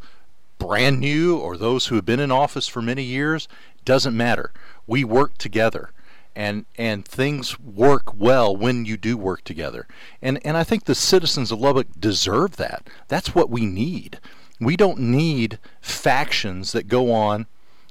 brand 0.59 0.99
new, 0.99 1.35
or 1.35 1.57
those 1.57 1.87
who 1.87 1.95
have 1.95 2.05
been 2.05 2.19
in 2.19 2.31
office 2.31 2.67
for 2.67 2.81
many 2.81 3.01
years. 3.01 3.47
Doesn't 3.83 4.15
matter. 4.15 4.53
We 4.85 5.03
work 5.03 5.37
together. 5.39 5.91
And, 6.35 6.65
and 6.77 7.05
things 7.05 7.59
work 7.59 8.15
well 8.15 8.55
when 8.55 8.85
you 8.85 8.97
do 8.97 9.17
work 9.17 9.43
together. 9.43 9.87
And, 10.21 10.39
and 10.45 10.57
I 10.57 10.63
think 10.63 10.85
the 10.85 10.95
citizens 10.95 11.51
of 11.51 11.59
Lubbock 11.59 11.87
deserve 11.99 12.55
that. 12.57 12.87
That's 13.07 13.35
what 13.35 13.49
we 13.49 13.65
need. 13.65 14.19
We 14.59 14.75
don't 14.75 14.99
need 14.99 15.59
factions 15.81 16.71
that 16.71 16.87
go 16.87 17.11
on 17.11 17.47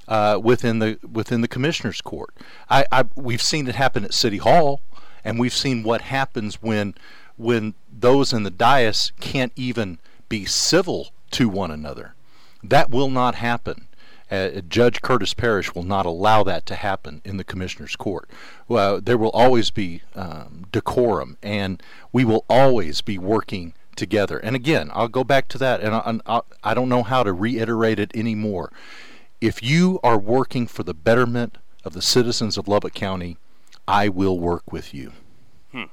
uh, 0.07 0.39
within 0.43 0.79
the 0.79 0.99
within 1.09 1.39
the 1.39 1.47
commissioners 1.47 2.01
court. 2.01 2.35
I, 2.69 2.85
I, 2.91 3.05
we've 3.15 3.41
seen 3.41 3.67
it 3.67 3.75
happen 3.75 4.03
at 4.03 4.13
City 4.13 4.37
Hall 4.37 4.81
and 5.23 5.39
we've 5.39 5.53
seen 5.53 5.83
what 5.83 6.01
happens 6.01 6.61
when 6.61 6.95
when 7.37 7.73
those 7.91 8.31
in 8.33 8.43
the 8.43 8.51
dais 8.51 9.11
can't 9.19 9.51
even 9.55 9.99
be 10.29 10.45
civil 10.45 11.09
to 11.31 11.49
one 11.49 11.71
another. 11.71 12.13
That 12.63 12.89
will 12.91 13.09
not 13.09 13.35
happen 13.35 13.87
Uh, 14.31 14.61
Judge 14.67 15.01
Curtis 15.01 15.33
Parrish 15.35 15.75
will 15.75 15.83
not 15.83 16.07
allow 16.07 16.43
that 16.43 16.65
to 16.65 16.75
happen 16.75 17.21
in 17.23 17.37
the 17.37 17.43
commissioner's 17.43 17.95
court. 17.95 18.27
Well, 18.67 18.99
there 18.99 19.17
will 19.17 19.29
always 19.29 19.69
be 19.69 20.01
um, 20.15 20.65
decorum, 20.71 21.37
and 21.43 21.83
we 22.11 22.25
will 22.25 22.43
always 22.49 23.01
be 23.01 23.19
working 23.19 23.73
together. 23.95 24.39
And 24.39 24.55
again, 24.55 24.89
I'll 24.93 25.07
go 25.07 25.23
back 25.23 25.47
to 25.49 25.59
that, 25.59 25.81
and 25.81 25.93
I, 25.93 26.19
I, 26.37 26.41
I 26.63 26.73
don't 26.73 26.89
know 26.89 27.03
how 27.03 27.21
to 27.21 27.31
reiterate 27.31 27.99
it 27.99 28.11
anymore. 28.15 28.71
If 29.39 29.61
you 29.61 29.99
are 30.03 30.17
working 30.17 30.65
for 30.65 30.81
the 30.81 30.95
betterment 30.95 31.59
of 31.83 31.93
the 31.93 32.01
citizens 32.01 32.57
of 32.57 32.67
Lubbock 32.67 32.95
County, 32.95 33.37
I 33.87 34.09
will 34.09 34.39
work 34.39 34.71
with 34.71 34.93
you. 34.93 35.11
Hmm. 35.71 35.83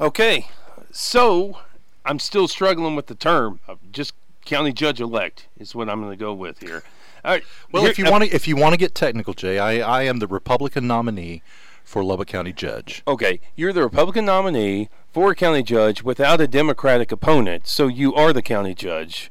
Okay, 0.00 0.48
so 0.90 1.58
I'm 2.04 2.18
still 2.18 2.48
struggling 2.48 2.96
with 2.96 3.06
the 3.06 3.14
term. 3.14 3.60
Just 3.90 4.14
county 4.44 4.72
judge 4.72 5.00
elect 5.00 5.48
is 5.58 5.74
what 5.74 5.88
I'm 5.88 6.00
going 6.00 6.12
to 6.12 6.16
go 6.16 6.32
with 6.32 6.60
here. 6.60 6.82
All 7.24 7.30
right. 7.30 7.44
Well, 7.70 7.82
here, 7.82 7.90
if 7.90 7.98
you 7.98 8.06
uh, 8.06 8.10
want 8.10 8.24
to, 8.24 8.34
if 8.34 8.48
you 8.48 8.56
want 8.56 8.72
to 8.72 8.76
get 8.76 8.94
technical, 8.94 9.34
Jay, 9.34 9.58
I, 9.58 9.78
I 9.78 10.02
am 10.02 10.18
the 10.18 10.26
Republican 10.26 10.86
nominee 10.86 11.42
for 11.84 12.02
Lubbock 12.02 12.28
County 12.28 12.52
Judge. 12.52 13.02
Okay, 13.06 13.40
you're 13.54 13.72
the 13.72 13.82
Republican 13.82 14.24
nominee 14.24 14.88
for 15.12 15.34
county 15.34 15.62
judge 15.62 16.02
without 16.02 16.40
a 16.40 16.48
Democratic 16.48 17.12
opponent, 17.12 17.66
so 17.66 17.86
you 17.86 18.14
are 18.14 18.32
the 18.32 18.42
county 18.42 18.74
judge 18.74 19.30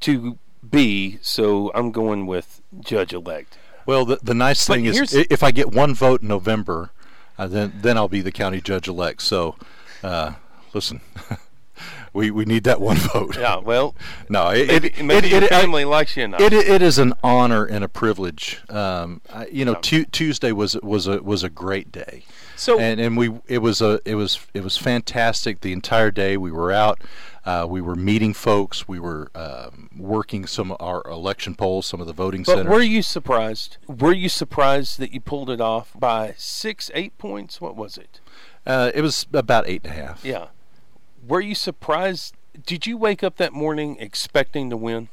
to 0.00 0.38
be. 0.68 1.18
So 1.20 1.70
I'm 1.74 1.90
going 1.90 2.26
with 2.26 2.62
judge 2.80 3.12
elect. 3.12 3.57
Well, 3.88 4.04
the 4.04 4.18
the 4.22 4.34
nice 4.34 4.66
thing 4.66 4.84
is, 4.84 5.14
if 5.14 5.42
I 5.42 5.50
get 5.50 5.72
one 5.72 5.94
vote 5.94 6.20
in 6.20 6.28
November, 6.28 6.90
uh, 7.38 7.46
then 7.46 7.72
then 7.74 7.96
I'll 7.96 8.06
be 8.06 8.20
the 8.20 8.30
county 8.30 8.60
judge 8.60 8.86
elect. 8.86 9.22
So, 9.22 9.56
uh, 10.02 10.34
listen. 10.74 11.00
we, 12.12 12.30
we 12.30 12.44
need 12.44 12.64
that 12.64 12.82
one 12.82 12.96
vote. 13.14 13.38
Yeah, 13.38 13.56
well, 13.56 13.94
no, 14.28 14.48
it, 14.50 14.68
maybe, 14.68 14.88
it, 14.88 15.02
maybe 15.02 15.26
it, 15.28 15.40
your 15.40 15.48
family 15.48 15.86
likes 15.86 16.18
you 16.18 16.24
enough. 16.24 16.40
It, 16.42 16.52
it 16.52 16.82
is 16.82 16.98
an 16.98 17.14
honor 17.22 17.64
and 17.64 17.82
a 17.82 17.88
privilege. 17.88 18.60
Um, 18.68 19.22
I, 19.32 19.46
you 19.46 19.64
know, 19.64 19.74
tu- 19.74 20.04
Tuesday 20.04 20.52
was 20.52 20.76
was 20.82 21.06
a 21.06 21.22
was 21.22 21.42
a 21.42 21.48
great 21.48 21.90
day. 21.90 22.24
So 22.56 22.78
and 22.78 23.00
and 23.00 23.16
we 23.16 23.40
it 23.46 23.58
was 23.58 23.80
a 23.80 24.00
it 24.04 24.16
was 24.16 24.38
it 24.52 24.62
was 24.62 24.76
fantastic 24.76 25.62
the 25.62 25.72
entire 25.72 26.10
day. 26.10 26.36
We 26.36 26.52
were 26.52 26.72
out. 26.72 27.00
Uh, 27.48 27.66
we 27.66 27.80
were 27.80 27.94
meeting 27.94 28.34
folks. 28.34 28.86
We 28.86 29.00
were 29.00 29.30
um, 29.34 29.88
working 29.96 30.46
some 30.46 30.70
of 30.70 30.76
our 30.80 31.02
election 31.06 31.54
polls, 31.54 31.86
some 31.86 32.00
of 32.00 32.06
the 32.06 32.12
voting 32.12 32.42
but 32.42 32.56
centers. 32.56 32.72
were 32.72 32.82
you 32.82 33.02
surprised? 33.02 33.78
Were 33.86 34.12
you 34.12 34.28
surprised 34.28 34.98
that 34.98 35.12
you 35.12 35.20
pulled 35.20 35.48
it 35.48 35.60
off 35.60 35.92
by 35.98 36.34
six, 36.36 36.90
eight 36.94 37.16
points? 37.18 37.60
What 37.60 37.76
was 37.76 37.96
it? 37.96 38.20
Uh, 38.66 38.90
it 38.94 39.00
was 39.00 39.26
about 39.32 39.66
eight 39.66 39.82
and 39.84 39.92
a 39.92 39.96
half. 39.96 40.24
Yeah 40.24 40.48
were 41.28 41.40
you 41.40 41.54
surprised? 41.54 42.34
Did 42.66 42.86
you 42.86 42.96
wake 42.96 43.22
up 43.22 43.36
that 43.36 43.52
morning 43.52 43.96
expecting 44.00 44.70
to 44.70 44.76
win? 44.76 45.08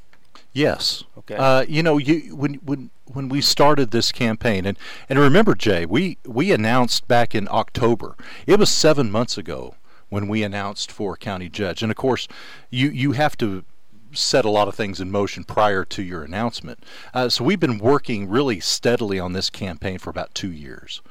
Yes. 0.54 1.04
Okay. 1.18 1.36
Uh, 1.36 1.66
you 1.68 1.84
know, 1.84 1.98
you 1.98 2.36
when 2.36 2.56
when 2.56 2.90
when 3.06 3.30
we 3.30 3.42
started 3.42 3.92
this 3.92 4.12
campaign, 4.12 4.66
and 4.66 4.78
and 5.10 5.20
remember, 5.20 5.54
Jay, 5.54 5.86
we 5.86 6.18
we 6.26 6.52
announced 6.52 7.08
back 7.08 7.36
in 7.36 7.48
October. 7.52 8.16
It 8.48 8.58
was 8.58 8.70
seven 8.70 9.12
months 9.12 9.38
ago 9.38 9.76
when 10.10 10.28
we 10.28 10.44
announced 10.44 10.92
for 10.92 11.16
county 11.16 11.50
judge, 11.50 11.82
and 11.82 11.92
of 11.92 11.98
course, 11.98 12.28
you 12.70 12.90
you 12.90 13.14
have 13.14 13.38
to 13.38 13.64
set 14.12 14.46
a 14.46 14.50
lot 14.50 14.68
of 14.68 14.76
things 14.76 15.02
in 15.02 15.12
motion 15.12 15.44
prior 15.44 15.84
to 15.84 16.02
your 16.02 16.24
announcement. 16.24 16.84
Uh, 17.14 17.28
so 17.28 17.44
we've 17.44 17.60
been 17.60 17.78
working 17.78 18.30
really 18.30 18.60
steadily 18.60 19.20
on 19.20 19.34
this 19.34 19.50
campaign 19.50 19.98
for 19.98 20.10
about 20.10 20.34
two 20.34 20.52
years. 20.52 21.02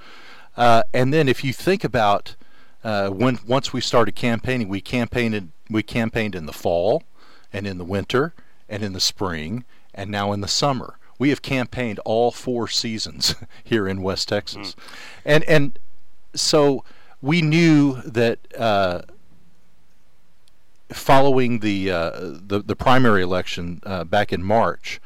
Uh, 0.57 0.83
and 0.93 1.13
then 1.13 1.29
if 1.29 1.45
you 1.45 1.53
think 1.53 1.85
about 1.85 2.37
uh, 2.83 3.11
when 3.11 3.39
once 3.47 3.73
we 3.73 3.81
started 3.81 4.15
campaigning, 4.15 4.69
we 4.69 4.81
campaigned 4.81 5.53
we 5.71 5.83
campaigned 5.83 6.35
in 6.35 6.47
the 6.47 6.53
fall, 6.53 7.03
and 7.53 7.67
in 7.67 7.79
the 7.79 7.85
winter, 7.85 8.35
and 8.69 8.83
in 8.83 8.93
the 8.93 9.01
spring, 9.01 9.65
and 9.95 10.11
now 10.11 10.33
in 10.33 10.41
the 10.41 10.49
summer. 10.49 10.99
We 11.19 11.31
have 11.31 11.43
campaigned 11.43 12.01
all 12.01 12.31
four 12.33 12.69
seasons 12.69 13.37
here 13.65 13.89
in 13.89 14.03
West 14.03 14.29
Texas, 14.29 14.75
mm. 14.75 14.79
and 15.25 15.45
and 15.45 15.79
so 16.35 16.85
we 17.25 17.43
knew 17.43 18.00
that. 18.02 18.38
Uh, 18.57 19.02
following 20.93 21.59
the, 21.59 21.90
uh, 21.90 22.11
the 22.14 22.62
the 22.64 22.76
primary 22.76 23.23
election 23.23 23.81
uh, 23.85 24.04
back 24.04 24.33
in 24.33 24.45
March, 24.45 25.00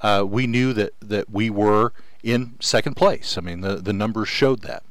uh, 0.00 0.24
we 0.26 0.46
knew 0.46 0.72
that, 0.72 0.92
that 1.00 1.28
we 1.28 1.50
were 1.50 1.92
in 2.22 2.54
second 2.60 2.94
place. 2.94 3.36
I 3.36 3.40
mean, 3.40 3.60
the, 3.60 3.76
the 3.76 3.92
numbers 3.92 4.28
showed 4.28 4.62
that. 4.62 4.82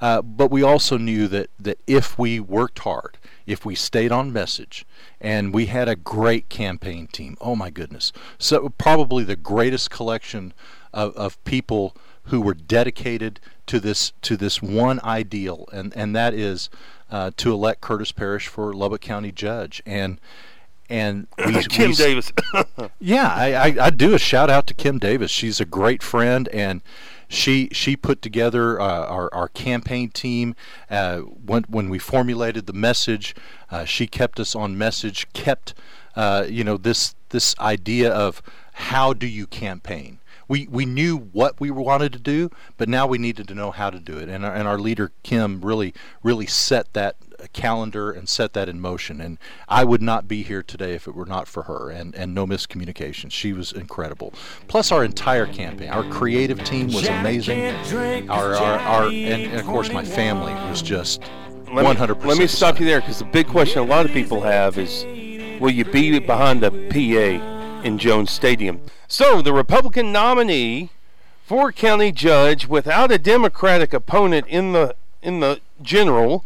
Uh, 0.00 0.22
but 0.22 0.50
we 0.50 0.62
also 0.62 0.96
knew 0.96 1.28
that, 1.28 1.48
that 1.58 1.78
if 1.86 2.18
we 2.18 2.40
worked 2.40 2.80
hard, 2.80 3.18
if 3.46 3.64
we 3.64 3.74
stayed 3.74 4.10
on 4.10 4.32
message, 4.32 4.84
and 5.20 5.54
we 5.54 5.66
had 5.66 5.88
a 5.88 5.96
great 5.96 6.48
campaign 6.48 7.06
team, 7.06 7.36
oh 7.40 7.54
my 7.54 7.70
goodness. 7.70 8.12
So, 8.38 8.68
probably 8.70 9.24
the 9.24 9.36
greatest 9.36 9.90
collection 9.90 10.52
of, 10.92 11.14
of 11.16 11.42
people 11.44 11.96
who 12.24 12.40
were 12.40 12.54
dedicated 12.54 13.40
to 13.66 13.80
this 13.80 14.12
to 14.22 14.36
this 14.36 14.62
one 14.62 15.00
ideal, 15.02 15.68
and, 15.72 15.94
and 15.96 16.14
that 16.16 16.34
is 16.34 16.70
uh, 17.10 17.30
to 17.36 17.52
elect 17.52 17.80
Curtis 17.80 18.12
Parrish 18.12 18.48
for 18.48 18.72
Lubbock 18.72 19.00
County 19.00 19.32
Judge. 19.32 19.82
And 19.86 20.20
and 20.88 21.26
we, 21.46 21.62
Kim 21.64 21.90
we, 21.90 21.96
Davis. 21.96 22.32
yeah, 22.98 23.32
I, 23.32 23.52
I, 23.54 23.76
I 23.86 23.90
do 23.90 24.14
a 24.14 24.18
shout 24.18 24.50
out 24.50 24.66
to 24.68 24.74
Kim 24.74 24.98
Davis. 24.98 25.30
She's 25.30 25.60
a 25.60 25.64
great 25.64 26.02
friend, 26.02 26.48
and 26.48 26.82
she 27.28 27.68
she 27.72 27.96
put 27.96 28.22
together 28.22 28.80
uh, 28.80 29.06
our 29.06 29.32
our 29.34 29.48
campaign 29.48 30.10
team. 30.10 30.54
Uh, 30.90 31.18
when 31.20 31.64
when 31.64 31.88
we 31.88 31.98
formulated 31.98 32.66
the 32.66 32.72
message, 32.72 33.34
uh, 33.70 33.84
she 33.84 34.06
kept 34.06 34.38
us 34.38 34.54
on 34.54 34.78
message. 34.78 35.26
Kept 35.32 35.74
uh, 36.16 36.46
you 36.48 36.64
know 36.64 36.76
this 36.76 37.14
this 37.30 37.54
idea 37.58 38.12
of 38.12 38.42
how 38.74 39.12
do 39.12 39.26
you 39.26 39.46
campaign. 39.46 40.18
We, 40.48 40.66
we 40.70 40.86
knew 40.86 41.16
what 41.16 41.60
we 41.60 41.70
wanted 41.70 42.12
to 42.14 42.18
do, 42.18 42.50
but 42.76 42.88
now 42.88 43.06
we 43.06 43.18
needed 43.18 43.48
to 43.48 43.54
know 43.54 43.70
how 43.70 43.90
to 43.90 43.98
do 43.98 44.18
it. 44.18 44.28
And 44.28 44.44
our, 44.44 44.54
and 44.54 44.68
our 44.68 44.78
leader 44.78 45.12
Kim 45.22 45.60
really 45.60 45.94
really 46.22 46.46
set 46.46 46.92
that 46.94 47.16
calendar 47.52 48.10
and 48.10 48.28
set 48.28 48.52
that 48.54 48.68
in 48.68 48.80
motion. 48.80 49.20
And 49.20 49.38
I 49.68 49.84
would 49.84 50.02
not 50.02 50.26
be 50.28 50.42
here 50.42 50.62
today 50.62 50.94
if 50.94 51.06
it 51.06 51.14
were 51.14 51.26
not 51.26 51.48
for 51.48 51.64
her 51.64 51.90
and, 51.90 52.14
and 52.14 52.34
no 52.34 52.46
miscommunication. 52.46 53.30
She 53.30 53.52
was 53.52 53.72
incredible. 53.72 54.32
Plus, 54.68 54.92
our 54.92 55.04
entire 55.04 55.46
campaign, 55.46 55.90
our 55.90 56.04
creative 56.04 56.62
team 56.64 56.86
was 56.86 57.06
amazing. 57.06 57.74
Our, 58.30 58.54
our, 58.54 58.78
our 58.78 59.04
and, 59.06 59.42
and 59.42 59.60
of 59.60 59.66
course, 59.66 59.90
my 59.90 60.04
family 60.04 60.52
was 60.68 60.82
just 60.82 61.22
let 61.72 61.84
100%. 61.96 62.22
Me, 62.22 62.28
let 62.28 62.38
me 62.38 62.46
stop 62.46 62.78
you 62.78 62.86
there 62.86 63.00
because 63.00 63.18
the 63.18 63.24
big 63.24 63.48
question 63.48 63.80
a 63.80 63.84
lot 63.84 64.06
of 64.06 64.12
people 64.12 64.40
have 64.40 64.78
is 64.78 65.04
will 65.60 65.70
you 65.70 65.84
be 65.84 66.18
behind 66.18 66.62
the 66.62 66.70
PA 66.70 67.53
in 67.84 67.98
Jones 67.98 68.30
Stadium? 68.30 68.80
So, 69.06 69.42
the 69.42 69.52
Republican 69.52 70.10
nominee 70.10 70.90
for 71.44 71.70
county 71.70 72.10
judge 72.10 72.66
without 72.66 73.12
a 73.12 73.18
Democratic 73.18 73.92
opponent 73.92 74.46
in 74.48 74.72
the 74.72 74.96
in 75.22 75.40
the 75.40 75.60
general 75.80 76.44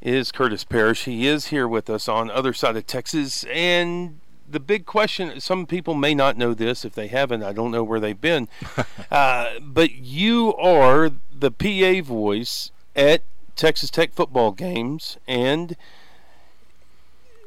is 0.00 0.32
Curtis 0.32 0.64
Parrish. 0.64 1.04
He 1.04 1.26
is 1.26 1.46
here 1.46 1.68
with 1.68 1.90
us 1.90 2.08
on 2.08 2.30
other 2.30 2.52
side 2.52 2.76
of 2.76 2.86
Texas, 2.86 3.44
and 3.52 4.20
the 4.48 4.60
big 4.60 4.84
question 4.84 5.40
some 5.40 5.66
people 5.66 5.94
may 5.94 6.14
not 6.14 6.36
know 6.36 6.54
this 6.54 6.84
if 6.84 6.92
they 6.92 7.06
haven't 7.06 7.44
i 7.44 7.52
don't 7.52 7.70
know 7.70 7.84
where 7.84 8.00
they've 8.00 8.20
been 8.20 8.48
uh, 9.12 9.48
but 9.60 9.92
you 9.92 10.52
are 10.56 11.08
the 11.32 11.52
pa 11.52 12.02
voice 12.04 12.72
at 12.96 13.22
texas 13.54 13.90
tech 13.90 14.12
football 14.12 14.50
games 14.50 15.18
and 15.28 15.76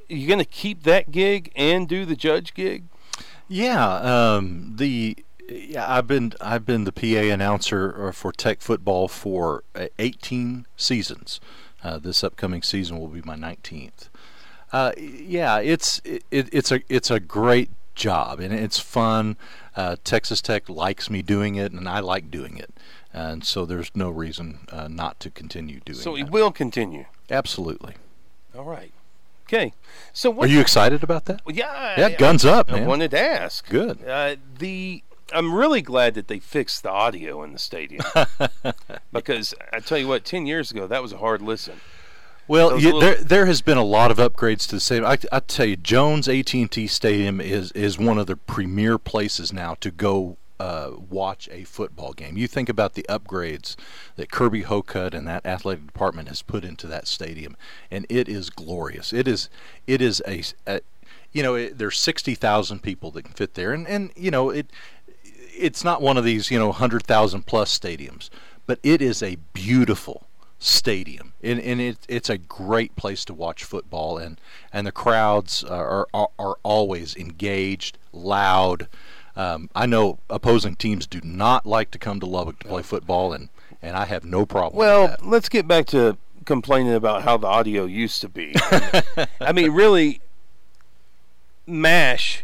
you're 0.07 0.29
going 0.29 0.39
to 0.39 0.45
keep 0.45 0.83
that 0.83 1.11
gig 1.11 1.51
and 1.57 1.89
do 1.89 2.05
the 2.05 2.15
judge 2.15 2.53
gig 2.53 2.85
yeah 3.53 4.35
um, 4.35 4.73
the 4.77 5.15
yeah, 5.49 5.85
I've 5.91 6.07
been 6.07 6.33
I've 6.41 6.65
been 6.65 6.85
the 6.85 6.91
PA 6.91 7.33
announcer 7.33 8.07
uh, 8.07 8.11
for 8.11 8.31
Tech 8.31 8.61
football 8.61 9.07
for 9.07 9.63
uh, 9.75 9.87
18 9.99 10.65
seasons. 10.77 11.39
Uh, 11.83 11.97
this 11.97 12.23
upcoming 12.23 12.61
season 12.61 12.97
will 12.97 13.07
be 13.07 13.21
my 13.21 13.35
19th. 13.35 14.09
Uh, 14.71 14.93
yeah, 14.97 15.59
it's 15.59 16.01
it, 16.03 16.23
it's 16.31 16.71
a 16.71 16.81
it's 16.89 17.11
a 17.11 17.19
great 17.19 17.69
job 17.93 18.39
and 18.39 18.53
it's 18.53 18.79
fun. 18.79 19.37
Uh, 19.75 19.97
Texas 20.03 20.41
Tech 20.41 20.69
likes 20.69 21.09
me 21.09 21.21
doing 21.21 21.55
it, 21.55 21.71
and 21.71 21.87
I 21.87 21.99
like 21.99 22.31
doing 22.31 22.57
it, 22.57 22.73
and 23.11 23.43
so 23.43 23.65
there's 23.65 23.91
no 23.95 24.09
reason 24.09 24.59
uh, 24.71 24.87
not 24.87 25.19
to 25.21 25.29
continue 25.29 25.79
doing. 25.79 25.99
It. 25.99 26.01
So 26.01 26.15
it 26.15 26.29
will 26.29 26.51
continue. 26.51 27.05
Absolutely. 27.29 27.95
All 28.55 28.65
right. 28.65 28.93
Okay. 29.47 29.73
So 30.13 30.39
are 30.39 30.47
you 30.47 30.61
excited 30.61 31.03
about 31.03 31.25
that? 31.25 31.41
Well, 31.45 31.55
yeah. 31.55 31.99
Yeah, 31.99 32.09
guns 32.09 32.45
up. 32.45 32.71
I 32.71 32.79
man. 32.79 32.87
wanted 32.87 33.11
to 33.11 33.19
ask. 33.19 33.67
Good. 33.67 34.03
Uh, 34.07 34.37
the 34.57 35.03
I'm 35.33 35.53
really 35.53 35.81
glad 35.81 36.13
that 36.15 36.27
they 36.27 36.39
fixed 36.39 36.83
the 36.83 36.91
audio 36.91 37.43
in 37.43 37.53
the 37.53 37.59
stadium 37.59 38.03
because 39.11 39.53
I 39.71 39.79
tell 39.79 39.97
you 39.97 40.07
what, 40.07 40.25
ten 40.25 40.45
years 40.45 40.71
ago 40.71 40.87
that 40.87 41.01
was 41.01 41.11
a 41.11 41.17
hard 41.17 41.41
listen. 41.41 41.79
Well, 42.47 42.79
you, 42.79 42.93
little... 42.93 42.99
there 42.99 43.15
there 43.15 43.45
has 43.45 43.61
been 43.61 43.77
a 43.77 43.83
lot 43.83 44.11
of 44.11 44.17
upgrades 44.17 44.67
to 44.67 44.75
the 44.75 44.79
stadium. 44.79 45.05
I, 45.05 45.17
I 45.31 45.39
tell 45.39 45.65
you, 45.65 45.75
Jones 45.75 46.27
AT&T 46.27 46.87
Stadium 46.87 47.39
is 47.39 47.71
is 47.71 47.97
one 47.97 48.17
of 48.17 48.27
the 48.27 48.35
premier 48.35 48.97
places 48.97 49.53
now 49.53 49.75
to 49.75 49.91
go 49.91 50.37
uh, 50.63 50.91
watch 51.09 51.49
a 51.51 51.65
football 51.65 52.13
game. 52.13 52.37
You 52.37 52.47
think 52.47 52.69
about 52.69 52.93
the 52.93 53.05
upgrades 53.09 53.75
that 54.15 54.31
Kirby 54.31 54.61
Hocutt 54.61 55.13
and 55.13 55.27
that 55.27 55.45
athletic 55.45 55.85
department 55.87 56.29
has 56.29 56.41
put 56.41 56.63
into 56.63 56.87
that 56.87 57.05
stadium, 57.05 57.57
and 57.91 58.05
it 58.07 58.29
is 58.29 58.49
glorious. 58.49 59.11
It 59.11 59.27
is 59.27 59.49
it 59.87 60.01
is 60.01 60.21
a, 60.25 60.41
a 60.65 60.79
you 61.33 61.43
know 61.43 61.55
it, 61.55 61.77
there's 61.77 61.99
sixty 61.99 62.33
thousand 62.33 62.81
people 62.81 63.11
that 63.11 63.23
can 63.23 63.33
fit 63.33 63.55
there, 63.55 63.73
and 63.73 63.85
and 63.87 64.11
you 64.15 64.31
know 64.31 64.51
it 64.51 64.67
it's 65.35 65.83
not 65.83 66.01
one 66.01 66.15
of 66.15 66.23
these 66.23 66.49
you 66.49 66.57
know 66.57 66.71
hundred 66.71 67.03
thousand 67.03 67.45
plus 67.45 67.77
stadiums, 67.77 68.29
but 68.65 68.79
it 68.83 69.01
is 69.01 69.21
a 69.21 69.35
beautiful 69.51 70.27
stadium, 70.59 71.33
and, 71.43 71.59
and 71.59 71.81
it, 71.81 71.97
it's 72.07 72.29
a 72.29 72.37
great 72.37 72.95
place 72.95 73.25
to 73.25 73.33
watch 73.33 73.65
football, 73.65 74.17
and 74.17 74.39
and 74.71 74.87
the 74.87 74.93
crowds 74.93 75.61
are 75.65 76.07
are, 76.13 76.29
are 76.39 76.55
always 76.63 77.17
engaged, 77.17 77.97
loud. 78.13 78.87
Um, 79.35 79.69
I 79.75 79.85
know 79.87 80.19
opposing 80.29 80.75
teams 80.75 81.07
do 81.07 81.19
not 81.23 81.65
like 81.65 81.89
to 81.91 81.97
come 81.99 82.19
to 82.19 82.25
Lubbock 82.25 82.59
to 82.59 82.67
play 82.67 82.81
football, 82.83 83.33
and 83.33 83.49
and 83.81 83.97
I 83.97 84.05
have 84.05 84.23
no 84.23 84.45
problem. 84.45 84.77
Well, 84.77 85.15
let's 85.23 85.49
get 85.49 85.67
back 85.67 85.87
to 85.87 86.17
complaining 86.45 86.93
about 86.93 87.23
how 87.23 87.37
the 87.37 87.47
audio 87.47 87.85
used 87.85 88.21
to 88.21 88.29
be. 88.29 88.53
I 89.41 89.51
mean, 89.53 89.71
really, 89.71 90.21
Mash, 91.65 92.43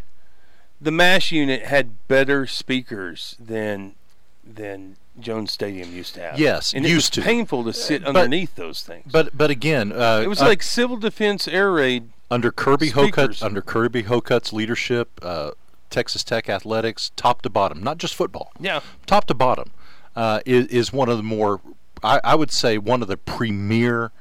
the 0.79 0.91
Mash 0.91 1.31
unit 1.31 1.63
had 1.65 2.07
better 2.07 2.47
speakers 2.47 3.35
than 3.39 3.95
than 4.43 4.95
Jones 5.19 5.51
Stadium 5.51 5.93
used 5.93 6.15
to 6.15 6.21
have. 6.21 6.39
Yes, 6.39 6.73
and 6.73 6.85
it 6.85 6.89
used 6.89 7.15
was 7.15 7.23
to. 7.23 7.29
painful 7.29 7.63
to 7.65 7.73
sit 7.73 8.01
But- 8.03 8.15
underneath 8.15 8.55
those 8.55 8.81
things. 8.81 9.11
But 9.11 9.37
but 9.37 9.51
again, 9.51 9.91
uh, 9.91 10.21
it 10.23 10.27
was 10.27 10.41
uh, 10.41 10.45
like 10.45 10.63
civil 10.63 10.97
defense 10.97 11.47
air 11.47 11.71
raid. 11.71 12.09
under 12.31 12.51
Kirby 12.51 12.87
speakers. 12.89 13.15
Hocutt 13.41 13.43
under 13.43 13.61
Kirby 13.61 14.03
Hocutt's 14.03 14.53
leadership, 14.53 15.09
uh, 15.21 15.51
Texas 15.89 16.23
Tech 16.23 16.49
athletics, 16.49 17.11
top 17.15 17.41
to 17.43 17.49
bottom, 17.49 17.81
not 17.83 17.97
just 17.97 18.15
football, 18.15 18.51
Yeah, 18.59 18.81
top 19.05 19.25
to 19.25 19.33
bottom, 19.33 19.71
uh, 20.15 20.41
is, 20.45 20.67
is 20.67 20.93
one 20.93 21.09
of 21.09 21.17
the 21.17 21.23
more, 21.23 21.61
I, 22.03 22.19
I 22.23 22.35
would 22.35 22.51
say, 22.51 22.77
one 22.77 23.01
of 23.01 23.07
the 23.07 23.17
premier 23.17 24.11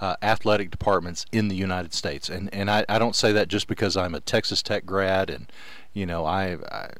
uh, 0.00 0.16
athletic 0.22 0.70
departments 0.70 1.24
in 1.32 1.48
the 1.48 1.56
United 1.56 1.94
States. 1.94 2.28
And 2.28 2.52
and 2.52 2.70
I, 2.70 2.84
I 2.88 2.98
don't 2.98 3.16
say 3.16 3.32
that 3.32 3.48
just 3.48 3.68
because 3.68 3.96
I'm 3.96 4.14
a 4.14 4.20
Texas 4.20 4.62
Tech 4.62 4.84
grad, 4.86 5.30
and 5.30 5.50
you 5.92 6.06
know 6.06 6.24
I. 6.24 6.58
I 6.70 6.90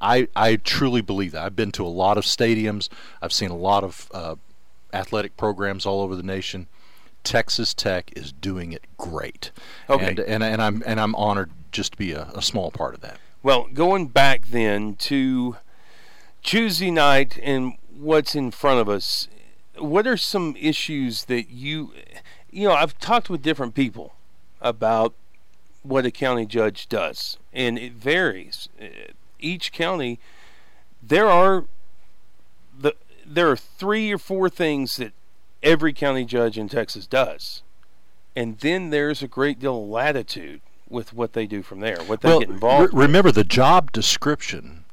I, 0.00 0.28
I 0.36 0.54
truly 0.54 1.00
believe 1.00 1.32
that. 1.32 1.42
I've 1.42 1.56
been 1.56 1.72
to 1.72 1.84
a 1.84 1.88
lot 1.88 2.18
of 2.18 2.24
stadiums. 2.24 2.88
I've 3.20 3.32
seen 3.32 3.50
a 3.50 3.56
lot 3.56 3.82
of 3.82 4.08
uh, 4.14 4.36
athletic 4.92 5.36
programs 5.36 5.86
all 5.86 6.02
over 6.02 6.14
the 6.14 6.22
nation. 6.22 6.68
Texas 7.24 7.74
Tech 7.74 8.12
is 8.16 8.30
doing 8.32 8.72
it 8.72 8.84
great. 8.96 9.50
Okay. 9.90 10.06
And, 10.06 10.20
and, 10.20 10.44
and 10.44 10.62
I'm 10.62 10.82
and 10.86 11.00
I'm 11.00 11.14
honored 11.16 11.50
just 11.72 11.92
to 11.92 11.98
be 11.98 12.12
a, 12.12 12.30
a 12.34 12.42
small 12.42 12.70
part 12.70 12.94
of 12.94 13.00
that. 13.00 13.18
Well, 13.40 13.68
going 13.72 14.08
back 14.08 14.48
then 14.48 14.96
to 14.96 15.56
Tuesday 16.42 16.90
night 16.90 17.38
and 17.40 17.74
what's 17.96 18.34
in 18.34 18.50
front 18.50 18.80
of 18.80 18.88
us, 18.88 19.28
what 19.76 20.08
are 20.08 20.16
some 20.16 20.56
issues 20.58 21.26
that 21.26 21.48
you, 21.48 21.92
you 22.50 22.66
know, 22.66 22.74
I've 22.74 22.98
talked 22.98 23.30
with 23.30 23.42
different 23.42 23.74
people 23.74 24.14
about 24.60 25.14
what 25.82 26.04
a 26.04 26.10
county 26.10 26.46
judge 26.46 26.88
does, 26.88 27.38
and 27.52 27.78
it 27.78 27.92
varies. 27.92 28.68
Uh, 28.80 29.12
Each 29.38 29.70
county, 29.70 30.18
there 31.00 31.30
are 31.30 31.64
the 32.76 32.96
there 33.24 33.48
are 33.50 33.56
three 33.56 34.10
or 34.10 34.18
four 34.18 34.50
things 34.50 34.96
that 34.96 35.12
every 35.62 35.92
county 35.92 36.24
judge 36.24 36.58
in 36.58 36.68
Texas 36.68 37.06
does, 37.06 37.62
and 38.34 38.58
then 38.58 38.90
there's 38.90 39.22
a 39.22 39.28
great 39.28 39.60
deal 39.60 39.80
of 39.80 39.88
latitude 39.88 40.60
with 40.90 41.12
what 41.12 41.32
they 41.32 41.46
do 41.46 41.62
from 41.62 41.80
there, 41.80 41.98
what 42.04 42.20
they 42.20 42.28
well, 42.28 42.40
get 42.40 42.48
involved. 42.48 42.92
re- 42.94 43.02
remember 43.02 43.30
the 43.30 43.44
job 43.44 43.92
description 43.92 44.84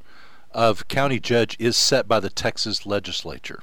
of 0.52 0.88
county 0.88 1.20
judge 1.20 1.56
is 1.60 1.76
set 1.76 2.08
by 2.08 2.20
the 2.20 2.30
Texas 2.30 2.86
legislature. 2.86 3.62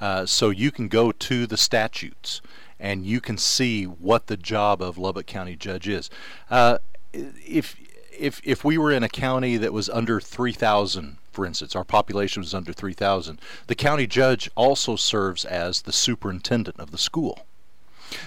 Uh, 0.00 0.26
so 0.26 0.50
you 0.50 0.70
can 0.70 0.88
go 0.88 1.10
to 1.10 1.46
the 1.46 1.56
statutes 1.56 2.42
and 2.78 3.06
you 3.06 3.20
can 3.20 3.38
see 3.38 3.84
what 3.84 4.26
the 4.26 4.36
job 4.36 4.82
of 4.82 4.98
Lubbock 4.98 5.26
County 5.26 5.56
judge 5.56 5.88
is. 5.88 6.10
Uh, 6.50 6.78
if 7.12 7.76
if 8.18 8.40
if 8.44 8.64
we 8.64 8.76
were 8.76 8.92
in 8.92 9.02
a 9.02 9.08
county 9.08 9.56
that 9.56 9.72
was 9.72 9.88
under 9.88 10.20
3,000, 10.20 11.18
for 11.32 11.46
instance, 11.46 11.74
our 11.74 11.84
population 11.84 12.42
was 12.42 12.54
under 12.54 12.72
3,000, 12.72 13.40
the 13.66 13.74
county 13.74 14.06
judge 14.06 14.50
also 14.54 14.96
serves 14.96 15.44
as 15.44 15.82
the 15.82 15.92
superintendent 15.92 16.78
of 16.78 16.90
the 16.90 16.98
school. 16.98 17.46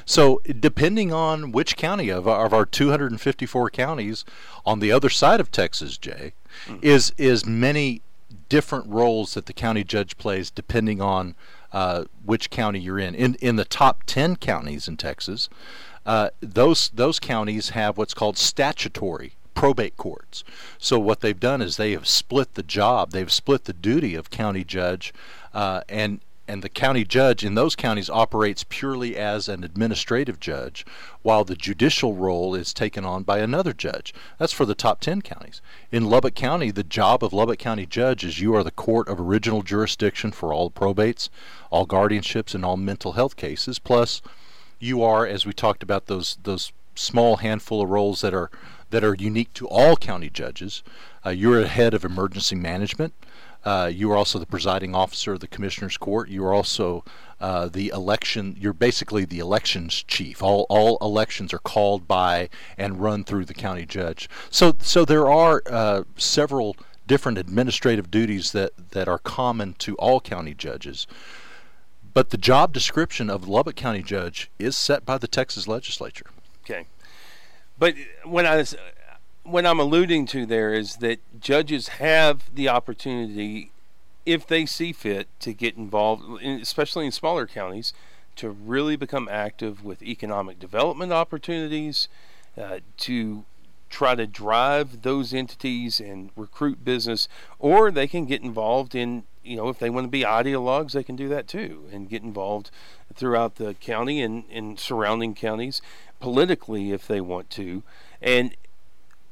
So, 0.05 0.41
depending 0.59 1.13
on 1.13 1.51
which 1.51 1.77
county 1.77 2.09
of 2.09 2.27
our, 2.27 2.45
of 2.45 2.53
our 2.53 2.65
254 2.65 3.69
counties 3.69 4.25
on 4.65 4.79
the 4.79 4.91
other 4.91 5.09
side 5.09 5.39
of 5.39 5.51
Texas, 5.51 5.97
Jay, 5.97 6.33
is 6.81 7.13
is 7.17 7.45
many 7.45 8.01
different 8.49 8.87
roles 8.87 9.33
that 9.35 9.45
the 9.45 9.53
county 9.53 9.83
judge 9.83 10.17
plays 10.17 10.49
depending 10.49 11.01
on 11.01 11.35
uh, 11.71 12.05
which 12.25 12.49
county 12.49 12.79
you're 12.79 12.99
in. 12.99 13.15
In 13.15 13.35
in 13.35 13.55
the 13.55 13.65
top 13.65 14.03
10 14.05 14.37
counties 14.37 14.87
in 14.87 14.97
Texas, 14.97 15.49
uh, 16.05 16.29
those 16.39 16.89
those 16.93 17.19
counties 17.19 17.69
have 17.69 17.97
what's 17.97 18.13
called 18.13 18.37
statutory 18.37 19.33
probate 19.53 19.97
courts. 19.97 20.43
So 20.77 20.97
what 20.97 21.19
they've 21.19 21.39
done 21.39 21.61
is 21.61 21.75
they 21.75 21.91
have 21.91 22.07
split 22.07 22.53
the 22.53 22.63
job, 22.63 23.11
they've 23.11 23.31
split 23.31 23.65
the 23.65 23.73
duty 23.73 24.15
of 24.15 24.29
county 24.29 24.63
judge, 24.63 25.13
uh, 25.53 25.81
and 25.89 26.21
and 26.49 26.63
the 26.63 26.69
county 26.69 27.05
judge 27.05 27.45
in 27.45 27.53
those 27.53 27.75
counties 27.75 28.09
operates 28.09 28.65
purely 28.67 29.15
as 29.15 29.47
an 29.47 29.63
administrative 29.63 30.39
judge, 30.39 30.83
while 31.21 31.43
the 31.43 31.55
judicial 31.55 32.15
role 32.15 32.55
is 32.55 32.73
taken 32.73 33.05
on 33.05 33.21
by 33.21 33.37
another 33.37 33.71
judge. 33.71 34.15
That's 34.39 34.51
for 34.51 34.65
the 34.65 34.73
top 34.73 34.99
10 34.99 35.21
counties. 35.21 35.61
In 35.91 36.09
Lubbock 36.09 36.33
County, 36.33 36.71
the 36.71 36.83
job 36.83 37.23
of 37.23 37.33
Lubbock 37.33 37.59
County 37.59 37.85
judge 37.85 38.25
is 38.25 38.39
you 38.39 38.55
are 38.55 38.63
the 38.63 38.71
court 38.71 39.07
of 39.07 39.19
original 39.19 39.61
jurisdiction 39.61 40.31
for 40.31 40.51
all 40.51 40.71
probates, 40.71 41.29
all 41.69 41.85
guardianships, 41.85 42.55
and 42.55 42.65
all 42.65 42.77
mental 42.77 43.11
health 43.11 43.35
cases. 43.35 43.77
Plus, 43.77 44.23
you 44.79 45.03
are, 45.03 45.27
as 45.27 45.45
we 45.45 45.53
talked 45.53 45.83
about, 45.83 46.07
those 46.07 46.39
those 46.41 46.71
small 46.95 47.37
handful 47.37 47.81
of 47.81 47.89
roles 47.89 48.21
that 48.21 48.33
are 48.33 48.49
that 48.89 49.03
are 49.03 49.15
unique 49.15 49.53
to 49.53 49.67
all 49.67 49.95
county 49.95 50.31
judges. 50.31 50.81
Uh, 51.23 51.29
you're 51.29 51.61
a 51.61 51.67
head 51.67 51.93
of 51.93 52.03
emergency 52.03 52.55
management. 52.55 53.13
Uh, 53.65 53.91
you 53.93 54.09
are 54.11 54.15
also 54.15 54.39
the 54.39 54.45
presiding 54.45 54.95
officer 54.95 55.33
of 55.33 55.41
the 55.41 55.47
commissioner's 55.47 55.97
court. 55.97 56.29
You 56.29 56.45
are 56.45 56.53
also 56.53 57.03
uh, 57.41 57.67
the 57.67 57.89
election. 57.89 58.55
You're 58.59 58.73
basically 58.73 59.25
the 59.25 59.39
elections 59.39 60.03
chief. 60.07 60.41
All 60.41 60.65
all 60.69 60.97
elections 61.01 61.53
are 61.53 61.59
called 61.59 62.07
by 62.07 62.49
and 62.77 63.01
run 63.01 63.23
through 63.23 63.45
the 63.45 63.53
county 63.53 63.85
judge. 63.85 64.29
So 64.49 64.75
so 64.79 65.05
there 65.05 65.29
are 65.29 65.61
uh, 65.69 66.03
several 66.15 66.77
different 67.05 67.37
administrative 67.37 68.09
duties 68.09 68.51
that 68.53 68.71
that 68.91 69.07
are 69.07 69.19
common 69.19 69.73
to 69.79 69.95
all 69.95 70.21
county 70.21 70.53
judges. 70.53 71.05
But 72.13 72.31
the 72.31 72.37
job 72.37 72.73
description 72.73 73.29
of 73.29 73.47
Lubbock 73.47 73.75
County 73.75 74.01
judge 74.01 74.49
is 74.57 74.77
set 74.77 75.05
by 75.05 75.17
the 75.17 75.27
Texas 75.27 75.67
legislature. 75.67 76.25
Okay, 76.63 76.85
but 77.77 77.95
when 78.23 78.45
I 78.45 78.57
was, 78.57 78.75
what 79.51 79.65
I'm 79.65 79.79
alluding 79.79 80.25
to 80.27 80.45
there 80.45 80.73
is 80.73 80.97
that 80.97 81.19
judges 81.39 81.87
have 81.89 82.53
the 82.53 82.69
opportunity, 82.69 83.71
if 84.25 84.45
they 84.45 84.65
see 84.65 84.93
fit, 84.93 85.27
to 85.39 85.53
get 85.53 85.75
involved, 85.75 86.43
especially 86.43 87.05
in 87.05 87.11
smaller 87.11 87.47
counties, 87.47 87.93
to 88.35 88.49
really 88.49 88.95
become 88.95 89.27
active 89.29 89.83
with 89.83 90.01
economic 90.01 90.59
development 90.59 91.11
opportunities, 91.11 92.07
uh, 92.57 92.79
to 92.97 93.43
try 93.89 94.15
to 94.15 94.27
drive 94.27 95.01
those 95.01 95.33
entities 95.33 95.99
and 95.99 96.29
recruit 96.35 96.85
business, 96.85 97.27
or 97.57 97.91
they 97.91 98.07
can 98.07 98.25
get 98.25 98.41
involved 98.41 98.93
in, 98.93 99.23
you 99.43 99.55
know, 99.55 99.67
if 99.67 99.79
they 99.79 99.89
want 99.89 100.05
to 100.05 100.11
be 100.11 100.21
ideologues, 100.21 100.91
they 100.91 101.03
can 101.03 101.15
do 101.15 101.27
that 101.27 101.47
too, 101.47 101.85
and 101.91 102.09
get 102.09 102.21
involved 102.21 102.69
throughout 103.13 103.55
the 103.55 103.73
county 103.75 104.21
and, 104.21 104.43
and 104.51 104.79
surrounding 104.79 105.33
counties 105.33 105.81
politically 106.19 106.91
if 106.91 107.07
they 107.07 107.19
want 107.19 107.49
to. 107.49 107.81
And 108.21 108.55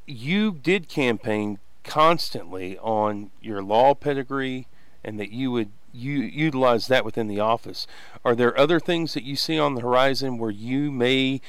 you 0.08 0.54
did 0.54 0.90
campaign 0.90 1.60
constantly 1.84 2.78
on 2.80 3.32
your 3.42 3.62
law 3.62 3.94
pedigree 3.94 4.68
and 5.04 5.20
that 5.20 5.32
you 5.32 5.52
would 5.52 5.70
you 5.94 6.20
utilize 6.20 6.88
that 6.88 7.06
within 7.06 7.28
the 7.28 7.40
office. 7.40 7.88
Are 8.24 8.36
there 8.36 8.58
other 8.58 8.80
things 8.80 9.14
that 9.14 9.24
you 9.24 9.36
see 9.36 9.58
on 9.58 9.76
the 9.76 9.82
horizon 9.82 10.38
where 10.38 10.52
you 10.52 10.92
may 10.92 11.42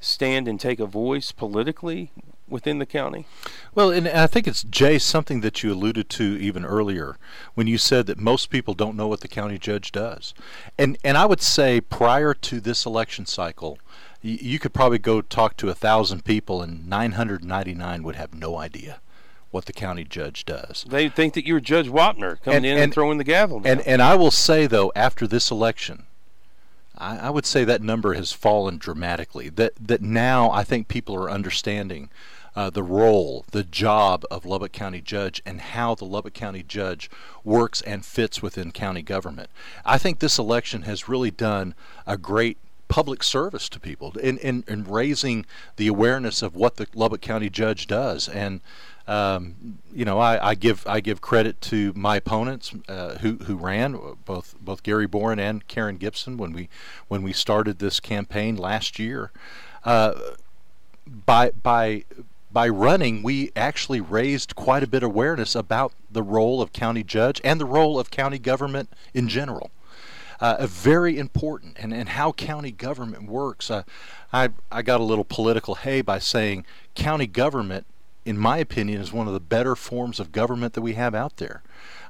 stand 0.00 0.46
and 0.46 0.60
take 0.60 0.78
a 0.78 0.86
voice 0.86 1.32
politically 1.32 2.10
within 2.48 2.78
the 2.78 2.86
county? 2.86 3.26
Well, 3.74 3.90
and 3.90 4.06
I 4.06 4.26
think 4.26 4.46
it's 4.46 4.62
Jay 4.64 4.98
something 4.98 5.40
that 5.40 5.62
you 5.62 5.72
alluded 5.72 6.10
to 6.10 6.24
even 6.38 6.64
earlier 6.64 7.16
when 7.54 7.66
you 7.66 7.78
said 7.78 8.06
that 8.06 8.18
most 8.18 8.50
people 8.50 8.74
don't 8.74 8.96
know 8.96 9.08
what 9.08 9.20
the 9.20 9.28
county 9.28 9.58
judge 9.58 9.92
does, 9.92 10.34
and 10.76 10.98
and 11.02 11.16
I 11.16 11.26
would 11.26 11.40
say 11.40 11.80
prior 11.80 12.34
to 12.34 12.60
this 12.60 12.84
election 12.84 13.26
cycle, 13.26 13.78
you 14.32 14.58
could 14.58 14.72
probably 14.72 14.98
go 14.98 15.20
talk 15.20 15.56
to 15.58 15.68
a 15.68 15.74
thousand 15.74 16.24
people, 16.24 16.62
and 16.62 16.88
999 16.88 18.02
would 18.02 18.16
have 18.16 18.34
no 18.34 18.56
idea 18.56 19.00
what 19.50 19.66
the 19.66 19.72
county 19.72 20.02
judge 20.04 20.44
does. 20.44 20.84
They 20.88 21.08
think 21.08 21.34
that 21.34 21.46
you're 21.46 21.60
Judge 21.60 21.88
Wapner 21.88 22.40
coming 22.42 22.56
And- 22.58 22.66
in 22.66 22.72
and, 22.72 22.82
and- 22.84 22.94
throwing 22.94 23.18
the 23.18 23.24
gavel 23.24 23.60
down. 23.60 23.72
And 23.78 23.80
and 23.86 24.02
I 24.02 24.14
will 24.16 24.30
say 24.32 24.66
though, 24.66 24.90
after 24.96 25.26
this 25.26 25.50
election, 25.50 26.04
I, 26.98 27.18
I 27.18 27.30
would 27.30 27.46
say 27.46 27.64
that 27.64 27.82
number 27.82 28.14
has 28.14 28.32
fallen 28.32 28.78
dramatically. 28.78 29.48
That 29.50 29.72
that 29.80 30.02
now 30.02 30.50
I 30.50 30.64
think 30.64 30.88
people 30.88 31.14
are 31.14 31.30
understanding 31.30 32.08
uh, 32.56 32.70
the 32.70 32.82
role, 32.82 33.44
the 33.50 33.62
job 33.64 34.24
of 34.30 34.44
Lubbock 34.46 34.72
County 34.72 35.00
Judge, 35.00 35.42
and 35.44 35.60
how 35.60 35.94
the 35.94 36.04
Lubbock 36.04 36.34
County 36.34 36.62
Judge 36.62 37.10
works 37.44 37.80
and 37.82 38.04
fits 38.04 38.40
within 38.42 38.70
county 38.72 39.02
government. 39.02 39.50
I 39.84 39.98
think 39.98 40.18
this 40.18 40.38
election 40.38 40.82
has 40.82 41.08
really 41.08 41.30
done 41.32 41.74
a 42.06 42.16
great 42.16 42.58
public 42.94 43.24
service 43.24 43.68
to 43.68 43.80
people 43.80 44.16
in, 44.18 44.38
in, 44.38 44.62
in, 44.68 44.84
raising 44.84 45.44
the 45.74 45.88
awareness 45.88 46.42
of 46.42 46.54
what 46.54 46.76
the 46.76 46.86
Lubbock 46.94 47.20
County 47.20 47.50
judge 47.50 47.88
does. 47.88 48.28
And 48.28 48.60
um, 49.08 49.80
you 49.92 50.04
know, 50.04 50.20
I, 50.20 50.50
I, 50.50 50.54
give 50.54 50.86
I 50.86 51.00
give 51.00 51.20
credit 51.20 51.60
to 51.62 51.92
my 51.96 52.14
opponents 52.14 52.72
uh, 52.88 53.16
who 53.16 53.38
who 53.46 53.56
ran 53.56 53.98
both 54.24 54.54
both 54.60 54.84
Gary 54.84 55.08
Boren 55.08 55.40
and 55.40 55.66
Karen 55.66 55.96
Gibson 55.96 56.36
when 56.36 56.52
we 56.52 56.68
when 57.08 57.24
we 57.24 57.32
started 57.32 57.80
this 57.80 57.98
campaign 57.98 58.54
last 58.54 59.00
year. 59.00 59.32
Uh, 59.84 60.12
by 61.26 61.50
by 61.50 62.04
by 62.52 62.68
running, 62.68 63.24
we 63.24 63.50
actually 63.56 64.00
raised 64.00 64.54
quite 64.54 64.84
a 64.84 64.86
bit 64.86 65.02
of 65.02 65.10
awareness 65.10 65.56
about 65.56 65.92
the 66.08 66.22
role 66.22 66.62
of 66.62 66.72
county 66.72 67.02
judge 67.02 67.40
and 67.42 67.60
the 67.60 67.66
role 67.66 67.98
of 67.98 68.12
county 68.12 68.38
government 68.38 68.88
in 69.12 69.28
general. 69.28 69.72
Uh, 70.40 70.66
very 70.66 71.18
important, 71.18 71.76
and, 71.78 71.92
and 71.94 72.10
how 72.10 72.32
county 72.32 72.70
government 72.70 73.28
works. 73.28 73.70
Uh, 73.70 73.82
I, 74.32 74.50
I 74.70 74.82
got 74.82 75.00
a 75.00 75.04
little 75.04 75.24
political 75.24 75.76
hay 75.76 76.02
by 76.02 76.18
saying 76.18 76.66
county 76.94 77.26
government, 77.26 77.86
in 78.24 78.38
my 78.38 78.58
opinion, 78.58 79.00
is 79.00 79.12
one 79.12 79.26
of 79.26 79.34
the 79.34 79.40
better 79.40 79.76
forms 79.76 80.20
of 80.20 80.32
government 80.32 80.74
that 80.74 80.82
we 80.82 80.94
have 80.94 81.14
out 81.14 81.36
there. 81.36 81.62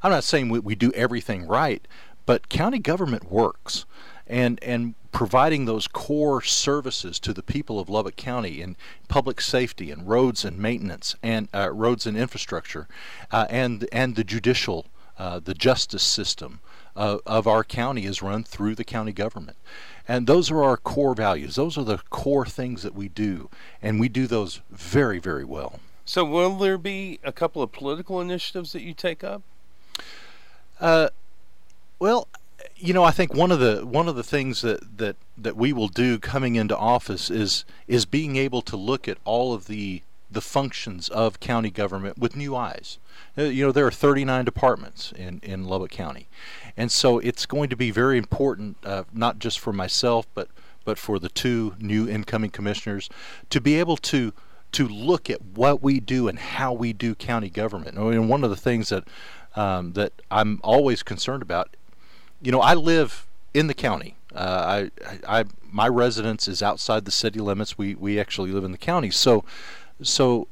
I'm 0.03 0.11
not 0.11 0.25
saying 0.25 0.49
we, 0.49 0.59
we 0.59 0.75
do 0.75 0.93
everything 0.93 1.47
right, 1.47 1.87
but 2.27 2.49
county 2.49 2.79
government 2.79 3.31
works. 3.31 3.85
And, 4.27 4.59
and 4.63 4.95
providing 5.15 5.65
those 5.65 5.87
core 5.87 6.43
services 6.43 7.21
to 7.21 7.33
the 7.33 7.43
people 7.43 7.79
of 7.79 7.89
Lubbock 7.89 8.17
County 8.17 8.61
in 8.61 8.77
public 9.07 9.41
safety 9.41 9.91
and 9.91 10.09
roads 10.09 10.45
and 10.45 10.59
maintenance 10.59 11.15
and 11.23 11.49
uh, 11.55 11.71
roads 11.71 12.05
and 12.05 12.17
infrastructure, 12.17 12.89
uh, 13.31 13.47
and 13.49 13.89
and 13.93 14.17
the 14.17 14.25
judicial, 14.25 14.87
uh, 15.18 15.40
the 15.40 15.55
justice 15.55 16.03
system 16.03 16.61
of 16.96 17.46
our 17.46 17.64
county 17.64 18.05
is 18.05 18.22
run 18.22 18.44
through 18.44 18.74
the 18.74 18.85
county 18.85 19.12
government. 19.12 19.57
And 20.07 20.27
those 20.27 20.50
are 20.50 20.62
our 20.62 20.77
core 20.77 21.14
values. 21.14 21.57
Those 21.57 21.79
are 21.79 21.85
the 21.85 21.98
core 22.11 22.46
things 22.46 22.83
that 22.83 22.94
we 22.94 23.09
do, 23.09 23.48
and 23.83 23.98
we 23.98 24.09
do 24.09 24.27
those 24.27 24.61
very, 24.70 25.18
very 25.18 25.44
well. 25.44 25.81
So, 26.05 26.24
will 26.24 26.57
there 26.57 26.77
be 26.77 27.18
a 27.24 27.33
couple 27.33 27.62
of 27.62 27.72
political 27.72 28.20
initiatives 28.20 28.72
that 28.72 28.83
you 28.83 28.92
take 28.92 29.24
up? 29.24 29.42
Uh, 30.79 31.09
well, 31.98 32.29
you 32.77 32.92
know, 32.92 33.05
I 33.05 33.11
think 33.11 33.33
one 33.33 33.50
of 33.50 33.61
the 33.61 33.87
one 33.87 34.09
of 34.09 34.14
the 34.14 34.22
things 34.22 34.61
that, 34.61 34.98
that, 34.98 35.16
that 35.38 35.57
we 35.57 35.72
will 35.72 35.88
do 35.88 36.18
coming 36.18 36.57
into 36.57 36.77
office 36.77 37.31
is 37.31 37.64
is 37.88 38.05
being 38.05 38.37
able 38.37 38.61
to 38.62 38.77
look 38.77 39.09
at 39.09 39.16
all 39.24 39.55
of 39.55 39.66
the 39.66 40.03
the 40.31 40.41
functions 40.41 41.09
of 41.09 41.41
county 41.41 41.71
government 41.71 42.19
with 42.19 42.37
new 42.37 42.57
eyes. 42.57 42.99
Uh, 43.37 43.43
you 43.45 43.65
know, 43.65 43.73
there 43.73 43.87
are 43.87 43.93
39 43.93 44.45
departments 44.45 45.13
in, 45.13 45.41
in 45.43 45.65
Lubbock 45.65 45.91
County, 45.91 46.29
and 46.77 46.91
so 46.91 47.19
it's 47.19 47.47
going 47.47 47.69
to 47.71 47.77
be 47.77 47.91
very 47.91 48.19
important, 48.19 48.77
uh, 48.85 49.05
not 49.13 49.39
just 49.39 49.59
for 49.59 49.73
myself, 49.73 50.27
but 50.35 50.49
but 50.85 50.99
for 50.99 51.19
the 51.19 51.31
two 51.31 51.75
new 51.79 52.07
incoming 52.07 52.51
commissioners, 52.51 53.09
to 53.49 53.61
be 53.61 53.79
able 53.79 53.97
to 53.97 54.33
to 54.73 54.87
look 54.89 55.31
at 55.31 55.41
what 55.41 55.83
we 55.83 56.01
do 56.01 56.29
and 56.29 56.39
how 56.39 56.73
we 56.73 56.93
do 56.93 57.15
county 57.15 57.49
government. 57.49 57.97
And 57.97 58.29
one 58.29 58.45
of 58.45 58.51
the 58.51 58.57
things 58.57 58.89
that 58.89 59.05
um, 59.57 59.93
that 59.93 60.13
I'm 60.31 60.61
always 60.63 61.03
concerned 61.03 61.43
about 61.43 61.77
you 62.45 62.53
know, 62.53 62.61
I 62.61 62.75
live 62.75 63.27
in 63.55 63.67
the 63.67 63.75
county. 63.75 64.17
Uh, 64.35 64.91
I, 65.27 65.41
I, 65.41 65.45
my 65.73 65.89
residence 65.89 66.47
is 66.47 66.63
outside 66.63 67.07
the 67.07 67.11
city 67.11 67.41
limits. 67.41 67.79
We, 67.79 67.95
we 67.95 68.21
actually 68.21 68.53
live 68.53 68.65
in 68.65 68.73
the 68.73 68.79
county. 68.79 69.11
So, 69.11 69.45
so 70.03 70.49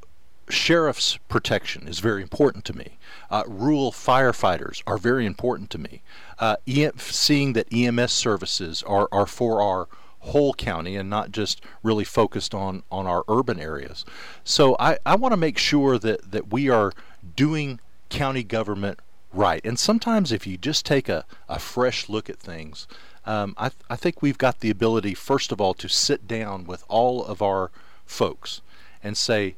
sheriff's 0.49 1.19
protection 1.29 1.89
is 1.89 1.99
very 1.99 2.23
important 2.23 2.65
to 2.67 2.77
me. 2.77 2.99
Uh, 3.31 3.45
rural 3.47 3.93
firefighters 3.93 4.83
are 4.87 4.99
very 4.99 5.25
important 5.25 5.71
to 5.71 5.79
me. 5.79 6.03
Uh, 6.39 6.57
seeing 6.97 7.53
that 7.55 7.73
EMS 7.73 8.13
services 8.13 8.83
are, 8.83 9.09
are 9.11 9.27
for 9.27 9.63
our 9.63 9.89
whole 10.21 10.55
county 10.55 10.97
and 10.97 11.11
not 11.11 11.33
just 11.33 11.63
really 11.83 12.05
focused 12.05 12.55
on, 12.55 12.83
on 12.93 13.07
our 13.07 13.25
urban 13.29 13.59
areas. 13.59 14.05
So 14.45 14.77
I, 14.79 14.99
I 15.05 15.17
want 15.17 15.33
to 15.33 15.37
make 15.37 15.59
sure 15.59 15.99
that, 15.99 16.31
that 16.31 16.53
we 16.53 16.69
are 16.69 16.93
doing 17.35 17.81
county 18.09 18.45
government 18.45 19.01
right. 19.33 19.61
And 19.65 19.79
sometimes 19.79 20.31
if 20.31 20.47
you 20.47 20.57
just 20.57 20.87
take 20.87 21.09
a, 21.09 21.25
a 21.49 21.59
fresh 21.59 22.09
look 22.09 22.31
at 22.31 22.39
things, 22.39 22.87
um, 23.25 23.55
I, 23.57 23.71
th- 23.71 23.81
I 23.89 23.97
think 23.97 24.21
we've 24.21 24.39
got 24.39 24.61
the 24.61 24.71
ability, 24.71 25.15
first 25.15 25.51
of 25.51 25.61
all, 25.61 25.75
to 25.75 25.89
sit 25.89 26.29
down 26.29 26.67
with 26.67 26.85
all 26.89 27.25
of 27.25 27.41
our 27.41 27.71
folks 28.05 28.61
and 29.03 29.17
say, 29.17 29.57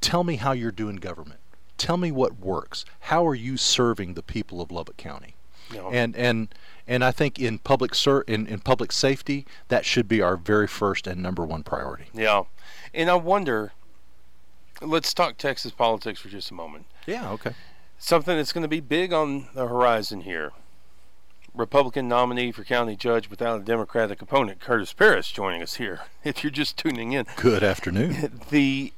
tell 0.00 0.24
me 0.24 0.36
how 0.36 0.52
you're 0.52 0.72
doing 0.72 0.96
government. 0.96 1.40
Tell 1.76 1.96
me 1.96 2.12
what 2.12 2.38
works. 2.38 2.84
How 3.00 3.26
are 3.26 3.34
you 3.34 3.56
serving 3.56 4.14
the 4.14 4.22
people 4.22 4.60
of 4.60 4.70
Lubbock 4.70 4.96
County? 4.96 5.34
No. 5.72 5.90
And 5.90 6.14
and 6.14 6.54
and 6.86 7.02
I 7.02 7.10
think 7.10 7.38
in 7.38 7.58
public 7.58 7.94
ser- 7.94 8.22
in, 8.22 8.46
in 8.46 8.60
public 8.60 8.92
safety, 8.92 9.46
that 9.68 9.84
should 9.84 10.06
be 10.06 10.20
our 10.20 10.36
very 10.36 10.66
first 10.66 11.06
and 11.06 11.22
number 11.22 11.44
one 11.44 11.62
priority. 11.62 12.06
Yeah. 12.12 12.44
And 12.92 13.10
I 13.10 13.14
wonder 13.14 13.72
let's 14.80 15.14
talk 15.14 15.38
Texas 15.38 15.72
politics 15.72 16.20
for 16.20 16.28
just 16.28 16.50
a 16.50 16.54
moment. 16.54 16.86
Yeah, 17.06 17.30
okay 17.30 17.54
something 18.04 18.36
that's 18.36 18.52
going 18.52 18.62
to 18.62 18.68
be 18.68 18.80
big 18.80 19.12
on 19.12 19.48
the 19.54 19.66
horizon 19.66 20.20
here. 20.20 20.52
Republican 21.54 22.08
nominee 22.08 22.50
for 22.50 22.64
county 22.64 22.96
judge 22.96 23.30
without 23.30 23.60
a 23.60 23.64
Democratic 23.64 24.20
opponent, 24.20 24.60
Curtis 24.60 24.92
Parrish, 24.92 25.32
joining 25.32 25.62
us 25.62 25.74
here. 25.74 26.00
If 26.24 26.42
you're 26.42 26.50
just 26.50 26.78
tuning 26.78 27.12
in, 27.12 27.26
good 27.36 27.62
afternoon. 27.62 28.40
the 28.50 28.92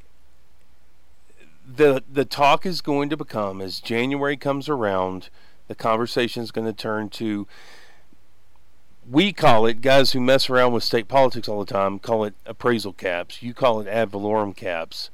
the 1.66 2.04
the 2.10 2.24
talk 2.24 2.64
is 2.64 2.80
going 2.80 3.08
to 3.10 3.16
become 3.16 3.60
as 3.60 3.80
January 3.80 4.36
comes 4.36 4.68
around, 4.68 5.28
the 5.66 5.74
conversation 5.74 6.42
is 6.42 6.52
going 6.52 6.66
to 6.66 6.72
turn 6.72 7.08
to. 7.10 7.46
We 9.08 9.32
call 9.32 9.66
it 9.66 9.82
guys 9.82 10.12
who 10.12 10.20
mess 10.20 10.48
around 10.48 10.72
with 10.72 10.82
state 10.82 11.08
politics 11.08 11.48
all 11.48 11.64
the 11.64 11.72
time 11.72 11.98
call 11.98 12.24
it 12.24 12.34
appraisal 12.44 12.92
caps. 12.92 13.42
You 13.42 13.54
call 13.54 13.80
it 13.80 13.88
ad 13.88 14.10
valorem 14.10 14.54
caps. 14.54 15.10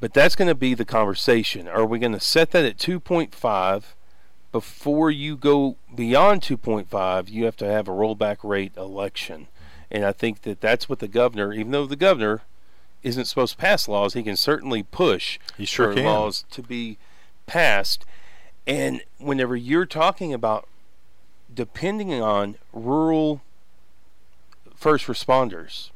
But 0.00 0.14
that's 0.14 0.34
going 0.34 0.48
to 0.48 0.54
be 0.54 0.74
the 0.74 0.84
conversation. 0.84 1.68
Are 1.68 1.86
we 1.86 1.98
going 1.98 2.12
to 2.12 2.20
set 2.20 2.50
that 2.50 2.64
at 2.64 2.76
2.5? 2.76 3.84
Before 4.52 5.10
you 5.10 5.36
go 5.36 5.76
beyond 5.94 6.42
2.5, 6.42 7.30
you 7.30 7.44
have 7.46 7.56
to 7.56 7.66
have 7.66 7.88
a 7.88 7.92
rollback 7.92 8.38
rate 8.42 8.72
election. 8.76 9.48
And 9.90 10.04
I 10.04 10.12
think 10.12 10.42
that 10.42 10.60
that's 10.60 10.88
what 10.88 10.98
the 10.98 11.08
governor, 11.08 11.52
even 11.52 11.72
though 11.72 11.86
the 11.86 11.96
governor 11.96 12.42
isn't 13.02 13.24
supposed 13.24 13.52
to 13.52 13.58
pass 13.58 13.88
laws, 13.88 14.14
he 14.14 14.22
can 14.22 14.36
certainly 14.36 14.82
push 14.82 15.38
he 15.56 15.64
sure 15.64 15.92
for 15.92 16.00
laws 16.00 16.44
to 16.50 16.62
be 16.62 16.98
passed. 17.46 18.04
And 18.66 19.02
whenever 19.18 19.56
you're 19.56 19.86
talking 19.86 20.32
about 20.32 20.68
depending 21.52 22.12
on 22.22 22.56
rural 22.72 23.42
first 24.74 25.06
responders, 25.06 25.90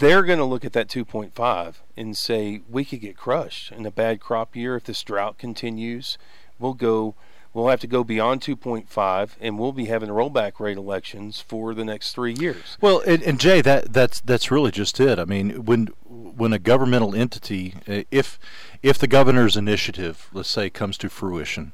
they're 0.00 0.22
going 0.22 0.38
to 0.38 0.44
look 0.44 0.64
at 0.64 0.72
that 0.72 0.88
2.5 0.88 1.74
and 1.96 2.16
say 2.16 2.62
we 2.68 2.84
could 2.84 3.00
get 3.00 3.16
crushed 3.16 3.70
in 3.70 3.86
a 3.86 3.90
bad 3.90 4.18
crop 4.18 4.56
year 4.56 4.74
if 4.76 4.84
this 4.84 5.02
drought 5.02 5.38
continues. 5.38 6.18
We'll 6.58 6.74
go 6.74 7.14
we'll 7.52 7.68
have 7.68 7.80
to 7.80 7.86
go 7.86 8.02
beyond 8.02 8.40
2.5 8.40 9.30
and 9.40 9.58
we'll 9.58 9.72
be 9.72 9.86
having 9.86 10.08
rollback 10.08 10.58
rate 10.58 10.76
elections 10.76 11.40
for 11.40 11.74
the 11.74 11.84
next 11.84 12.14
3 12.14 12.32
years. 12.32 12.78
Well, 12.80 13.02
and, 13.06 13.22
and 13.22 13.38
Jay 13.38 13.60
that 13.60 13.92
that's 13.92 14.20
that's 14.20 14.50
really 14.50 14.70
just 14.70 14.98
it. 15.00 15.18
I 15.18 15.24
mean, 15.24 15.64
when 15.64 15.88
when 16.04 16.52
a 16.52 16.58
governmental 16.58 17.14
entity 17.14 17.74
uh, 17.86 18.02
if 18.10 18.38
if 18.82 18.98
the 18.98 19.06
governor's 19.06 19.56
initiative, 19.56 20.28
let's 20.32 20.50
say 20.50 20.70
comes 20.70 20.96
to 20.98 21.10
fruition, 21.10 21.72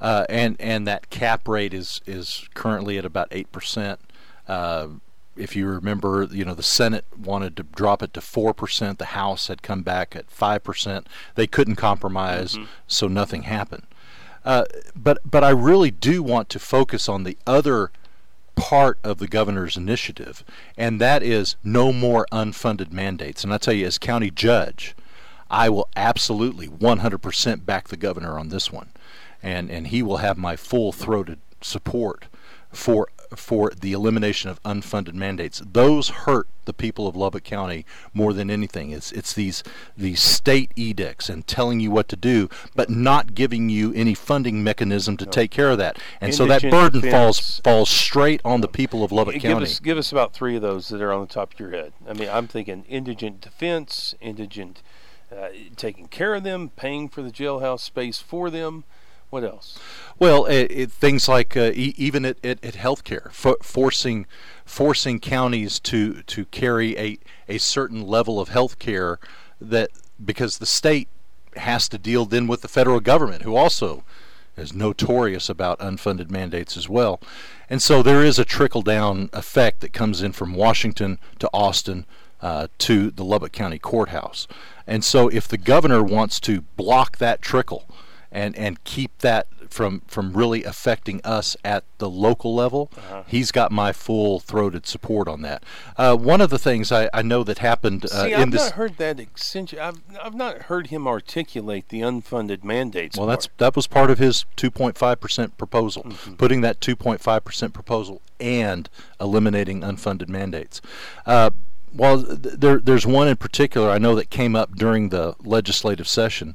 uh, 0.00 0.26
and 0.28 0.56
and 0.58 0.88
that 0.88 1.08
cap 1.08 1.46
rate 1.46 1.72
is 1.72 2.00
is 2.04 2.48
currently 2.54 2.98
at 2.98 3.04
about 3.04 3.30
8%, 3.30 3.98
uh, 4.48 4.88
if 5.40 5.56
you 5.56 5.66
remember, 5.66 6.28
you 6.30 6.44
know, 6.44 6.54
the 6.54 6.62
Senate 6.62 7.04
wanted 7.16 7.56
to 7.56 7.62
drop 7.62 8.02
it 8.02 8.12
to 8.14 8.20
4%. 8.20 8.98
The 8.98 9.04
House 9.06 9.48
had 9.48 9.62
come 9.62 9.82
back 9.82 10.14
at 10.14 10.28
5%. 10.28 11.06
They 11.34 11.46
couldn't 11.46 11.76
compromise, 11.76 12.54
mm-hmm. 12.54 12.64
so 12.86 13.08
nothing 13.08 13.42
happened. 13.42 13.84
Uh, 14.44 14.64
but, 14.94 15.18
but 15.24 15.42
I 15.44 15.50
really 15.50 15.90
do 15.90 16.22
want 16.22 16.48
to 16.50 16.58
focus 16.58 17.08
on 17.08 17.24
the 17.24 17.36
other 17.46 17.90
part 18.56 18.98
of 19.02 19.18
the 19.18 19.28
governor's 19.28 19.76
initiative, 19.76 20.44
and 20.76 21.00
that 21.00 21.22
is 21.22 21.56
no 21.64 21.92
more 21.92 22.26
unfunded 22.30 22.92
mandates. 22.92 23.42
And 23.42 23.52
I 23.52 23.58
tell 23.58 23.74
you, 23.74 23.86
as 23.86 23.98
county 23.98 24.30
judge, 24.30 24.94
I 25.50 25.68
will 25.68 25.88
absolutely 25.96 26.68
100% 26.68 27.66
back 27.66 27.88
the 27.88 27.96
governor 27.96 28.38
on 28.38 28.48
this 28.48 28.70
one, 28.70 28.90
and, 29.42 29.70
and 29.70 29.88
he 29.88 30.02
will 30.02 30.18
have 30.18 30.36
my 30.36 30.56
full 30.56 30.92
throated 30.92 31.38
support 31.62 32.26
for 32.72 33.08
for 33.34 33.70
the 33.80 33.92
elimination 33.92 34.50
of 34.50 34.62
unfunded 34.64 35.14
mandates. 35.14 35.62
Those 35.64 36.08
hurt 36.08 36.48
the 36.64 36.72
people 36.72 37.06
of 37.06 37.16
Lubbock 37.16 37.44
County 37.44 37.84
more 38.12 38.32
than 38.32 38.50
anything. 38.50 38.90
It's 38.90 39.12
it's 39.12 39.32
these 39.32 39.62
these 39.96 40.20
state 40.20 40.72
edicts 40.76 41.28
and 41.28 41.46
telling 41.46 41.80
you 41.80 41.90
what 41.90 42.08
to 42.08 42.16
do, 42.16 42.48
but 42.74 42.90
not 42.90 43.34
giving 43.34 43.68
you 43.68 43.92
any 43.94 44.14
funding 44.14 44.62
mechanism 44.62 45.16
to 45.18 45.24
no. 45.24 45.30
take 45.30 45.50
care 45.50 45.70
of 45.70 45.78
that. 45.78 45.98
And 46.20 46.34
so 46.34 46.46
that 46.46 46.62
burden 46.62 47.02
falls 47.02 47.60
falls 47.60 47.90
straight 47.90 48.40
on 48.44 48.60
the 48.60 48.68
people 48.68 49.04
of 49.04 49.12
Lubbock 49.12 49.34
give 49.34 49.42
County. 49.42 49.64
Us, 49.64 49.80
give 49.80 49.98
us 49.98 50.12
about 50.12 50.32
three 50.32 50.56
of 50.56 50.62
those 50.62 50.88
that 50.88 51.00
are 51.00 51.12
on 51.12 51.20
the 51.20 51.32
top 51.32 51.54
of 51.54 51.60
your 51.60 51.70
head. 51.70 51.92
I 52.08 52.12
mean, 52.12 52.28
I'm 52.28 52.46
thinking 52.46 52.84
indigent 52.88 53.40
defense, 53.40 54.14
indigent, 54.20 54.82
uh, 55.34 55.48
taking 55.76 56.08
care 56.08 56.34
of 56.34 56.42
them, 56.42 56.70
paying 56.70 57.08
for 57.08 57.22
the 57.22 57.30
jailhouse 57.30 57.80
space 57.80 58.18
for 58.18 58.50
them. 58.50 58.84
What 59.30 59.44
else? 59.44 59.78
Well, 60.18 60.44
it, 60.46 60.70
it, 60.70 60.92
things 60.92 61.28
like 61.28 61.56
uh, 61.56 61.70
e- 61.72 61.94
even 61.96 62.24
at, 62.24 62.44
at, 62.44 62.62
at 62.64 62.74
healthcare, 62.74 63.32
forcing 63.62 64.26
forcing 64.64 65.20
counties 65.20 65.78
to 65.80 66.22
to 66.22 66.44
carry 66.46 66.98
a 66.98 67.18
a 67.48 67.58
certain 67.58 68.06
level 68.06 68.40
of 68.40 68.48
health 68.48 68.78
care 68.78 69.18
that 69.60 69.90
because 70.22 70.58
the 70.58 70.66
state 70.66 71.08
has 71.56 71.88
to 71.88 71.98
deal 71.98 72.26
then 72.26 72.46
with 72.46 72.62
the 72.62 72.68
federal 72.68 73.00
government, 73.00 73.42
who 73.42 73.56
also 73.56 74.04
is 74.56 74.74
notorious 74.74 75.48
about 75.48 75.78
unfunded 75.78 76.30
mandates 76.30 76.76
as 76.76 76.88
well. 76.88 77.20
And 77.68 77.80
so 77.80 78.02
there 78.02 78.24
is 78.24 78.38
a 78.38 78.44
trickle 78.44 78.82
down 78.82 79.30
effect 79.32 79.80
that 79.80 79.92
comes 79.92 80.22
in 80.22 80.32
from 80.32 80.54
Washington 80.54 81.18
to 81.38 81.48
Austin 81.52 82.04
uh, 82.42 82.66
to 82.78 83.10
the 83.10 83.24
Lubbock 83.24 83.52
County 83.52 83.78
Courthouse. 83.78 84.48
And 84.86 85.04
so 85.04 85.28
if 85.28 85.46
the 85.46 85.58
governor 85.58 86.02
wants 86.02 86.40
to 86.40 86.62
block 86.76 87.18
that 87.18 87.42
trickle 87.42 87.86
and, 88.32 88.56
and 88.56 88.82
keep 88.84 89.18
that 89.18 89.46
from 89.70 90.00
from 90.06 90.32
really 90.32 90.64
affecting 90.64 91.20
us 91.24 91.56
at 91.64 91.84
the 91.98 92.10
local 92.10 92.54
level, 92.54 92.90
uh-huh. 92.96 93.22
he's 93.26 93.52
got 93.52 93.70
my 93.70 93.92
full 93.92 94.40
throated 94.40 94.86
support 94.86 95.28
on 95.28 95.42
that. 95.42 95.62
Uh, 95.96 96.16
one 96.16 96.40
of 96.40 96.50
the 96.50 96.58
things 96.58 96.90
I, 96.90 97.08
I 97.14 97.22
know 97.22 97.44
that 97.44 97.58
happened 97.58 98.04
uh, 98.04 98.08
See, 98.08 98.32
in 98.32 98.40
I've 98.40 98.50
this. 98.50 98.62
not 98.62 98.72
heard 98.72 98.96
that 98.98 99.20
extension. 99.20 99.78
I've 99.78 100.00
I've 100.22 100.34
not 100.34 100.62
heard 100.62 100.88
him 100.88 101.06
articulate 101.06 101.88
the 101.88 102.00
unfunded 102.00 102.64
mandates. 102.64 103.16
Well, 103.16 103.26
part. 103.26 103.40
that's 103.40 103.48
that 103.58 103.76
was 103.76 103.86
part 103.86 104.10
of 104.10 104.18
his 104.18 104.44
2.5 104.56 105.20
percent 105.20 105.56
proposal, 105.56 106.02
mm-hmm. 106.02 106.34
putting 106.34 106.60
that 106.62 106.80
2.5 106.80 107.44
percent 107.44 107.72
proposal 107.72 108.20
and 108.40 108.88
eliminating 109.20 109.82
unfunded 109.82 110.28
mandates. 110.28 110.80
Uh, 111.26 111.50
well, 111.94 112.18
there, 112.18 112.78
there's 112.78 113.06
one 113.06 113.28
in 113.28 113.36
particular 113.36 113.90
I 113.90 113.98
know 113.98 114.14
that 114.14 114.30
came 114.30 114.54
up 114.54 114.76
during 114.76 115.08
the 115.08 115.34
legislative 115.40 116.08
session, 116.08 116.54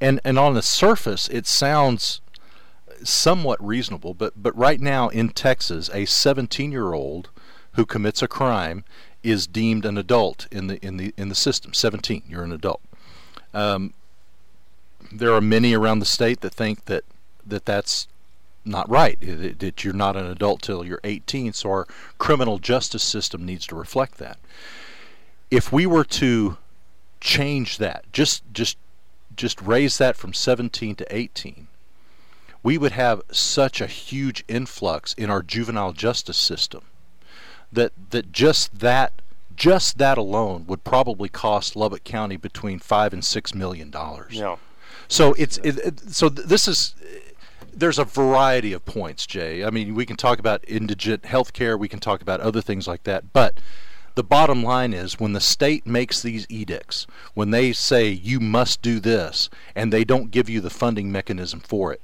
and 0.00 0.20
and 0.24 0.38
on 0.38 0.54
the 0.54 0.62
surface 0.62 1.28
it 1.28 1.46
sounds 1.46 2.20
somewhat 3.02 3.64
reasonable, 3.64 4.14
but 4.14 4.32
but 4.36 4.56
right 4.56 4.80
now 4.80 5.08
in 5.08 5.30
Texas, 5.30 5.88
a 5.90 6.04
17-year-old 6.04 7.30
who 7.72 7.84
commits 7.84 8.22
a 8.22 8.28
crime 8.28 8.84
is 9.22 9.46
deemed 9.46 9.84
an 9.84 9.98
adult 9.98 10.46
in 10.50 10.68
the 10.68 10.84
in 10.84 10.96
the 10.96 11.12
in 11.16 11.28
the 11.28 11.34
system. 11.34 11.74
17, 11.74 12.22
you're 12.28 12.44
an 12.44 12.52
adult. 12.52 12.80
Um, 13.52 13.92
there 15.12 15.32
are 15.32 15.40
many 15.40 15.74
around 15.74 15.98
the 15.98 16.06
state 16.06 16.40
that 16.40 16.54
think 16.54 16.86
that 16.86 17.04
that 17.44 17.64
that's 17.64 18.08
not 18.66 18.88
right. 18.88 19.18
That 19.20 19.84
you're 19.84 19.94
not 19.94 20.16
an 20.16 20.26
adult 20.26 20.62
till 20.62 20.84
you're 20.84 21.00
18. 21.04 21.52
So 21.52 21.70
our 21.70 21.86
criminal 22.18 22.58
justice 22.58 23.02
system 23.02 23.44
needs 23.44 23.66
to 23.68 23.74
reflect 23.74 24.18
that. 24.18 24.38
If 25.50 25.72
we 25.72 25.86
were 25.86 26.04
to 26.04 26.58
change 27.20 27.78
that, 27.78 28.04
just 28.12 28.42
just 28.52 28.76
just 29.36 29.60
raise 29.60 29.98
that 29.98 30.16
from 30.16 30.32
17 30.32 30.96
to 30.96 31.14
18, 31.14 31.68
we 32.62 32.78
would 32.78 32.92
have 32.92 33.22
such 33.30 33.80
a 33.80 33.86
huge 33.86 34.44
influx 34.48 35.12
in 35.14 35.30
our 35.30 35.42
juvenile 35.42 35.92
justice 35.92 36.38
system 36.38 36.82
that 37.72 37.92
that 38.10 38.32
just 38.32 38.78
that 38.80 39.22
just 39.54 39.98
that 39.98 40.18
alone 40.18 40.66
would 40.66 40.84
probably 40.84 41.28
cost 41.28 41.76
Lubbock 41.76 42.04
County 42.04 42.36
between 42.36 42.78
five 42.78 43.12
and 43.12 43.24
six 43.24 43.54
million 43.54 43.90
dollars. 43.90 44.34
Yeah. 44.34 44.56
So 45.08 45.34
it's 45.34 45.58
it, 45.58 46.00
so 46.10 46.28
this 46.28 46.66
is 46.66 46.94
there's 47.76 47.98
a 47.98 48.04
variety 48.04 48.72
of 48.72 48.84
points, 48.84 49.26
Jay. 49.26 49.62
I 49.64 49.70
mean, 49.70 49.94
we 49.94 50.06
can 50.06 50.16
talk 50.16 50.38
about 50.38 50.64
indigent 50.66 51.26
health 51.26 51.52
care, 51.52 51.76
we 51.76 51.88
can 51.88 52.00
talk 52.00 52.22
about 52.22 52.40
other 52.40 52.60
things 52.60 52.88
like 52.88 53.04
that, 53.04 53.32
but 53.32 53.60
the 54.16 54.24
bottom 54.24 54.62
line 54.62 54.94
is 54.94 55.20
when 55.20 55.34
the 55.34 55.40
state 55.40 55.86
makes 55.86 56.22
these 56.22 56.46
edicts, 56.48 57.06
when 57.34 57.50
they 57.50 57.72
say 57.72 58.08
you 58.08 58.40
must 58.40 58.80
do 58.80 58.98
this, 58.98 59.50
and 59.74 59.92
they 59.92 60.04
don't 60.04 60.30
give 60.30 60.48
you 60.48 60.62
the 60.62 60.70
funding 60.70 61.12
mechanism 61.12 61.60
for 61.60 61.92
it, 61.92 62.00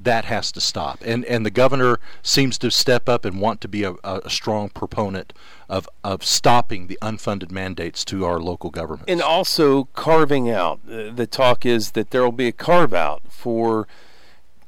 that 0.00 0.24
has 0.24 0.50
to 0.50 0.60
stop. 0.60 0.98
And 1.04 1.24
and 1.26 1.46
the 1.46 1.50
governor 1.50 2.00
seems 2.22 2.58
to 2.58 2.70
step 2.72 3.08
up 3.08 3.24
and 3.24 3.40
want 3.40 3.60
to 3.60 3.68
be 3.68 3.84
a, 3.84 3.94
a 4.02 4.28
strong 4.28 4.68
proponent 4.68 5.32
of 5.68 5.88
of 6.02 6.24
stopping 6.24 6.88
the 6.88 6.98
unfunded 7.00 7.52
mandates 7.52 8.04
to 8.06 8.24
our 8.24 8.40
local 8.40 8.70
governments. 8.70 9.10
And 9.10 9.22
also 9.22 9.84
carving 9.94 10.50
out. 10.50 10.80
The 10.84 11.28
talk 11.28 11.64
is 11.64 11.92
that 11.92 12.10
there 12.10 12.24
will 12.24 12.32
be 12.32 12.48
a 12.48 12.52
carve 12.52 12.92
out 12.92 13.22
for 13.28 13.86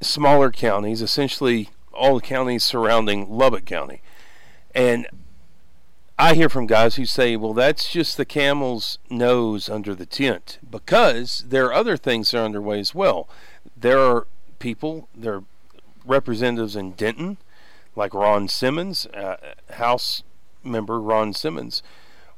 smaller 0.01 0.51
counties, 0.51 1.03
essentially 1.03 1.71
all 1.93 2.17
the 2.17 2.21
counties 2.21 2.65
surrounding 2.65 3.29
Lubbock 3.31 3.65
County. 3.65 4.03
And 4.75 5.07
I 6.19 6.35
hear 6.35 6.49
from 6.49 6.67
guys 6.67 6.97
who 6.97 7.05
say, 7.05 7.37
well, 7.37 7.53
that's 7.53 7.91
just 7.91 8.17
the 8.17 8.25
camel's 8.25 8.99
nose 9.11 9.69
under 9.69 9.95
the 9.95 10.07
tent 10.07 10.59
because 10.69 11.45
there 11.47 11.67
are 11.67 11.75
other 11.75 11.97
things 11.97 12.31
that 12.31 12.39
are 12.39 12.45
underway 12.45 12.81
as 12.81 12.95
well. 12.95 13.29
There 13.77 13.99
are 13.99 14.27
people, 14.59 15.09
there 15.15 15.35
are 15.35 15.45
representatives 16.07 16.77
in 16.77 16.93
Denton, 16.93 17.37
like 17.95 18.15
Ron 18.15 18.49
Simmons, 18.49 19.07
uh, 19.07 19.37
House 19.73 20.23
member 20.63 21.01
Ron 21.01 21.33
Simmons, 21.33 21.83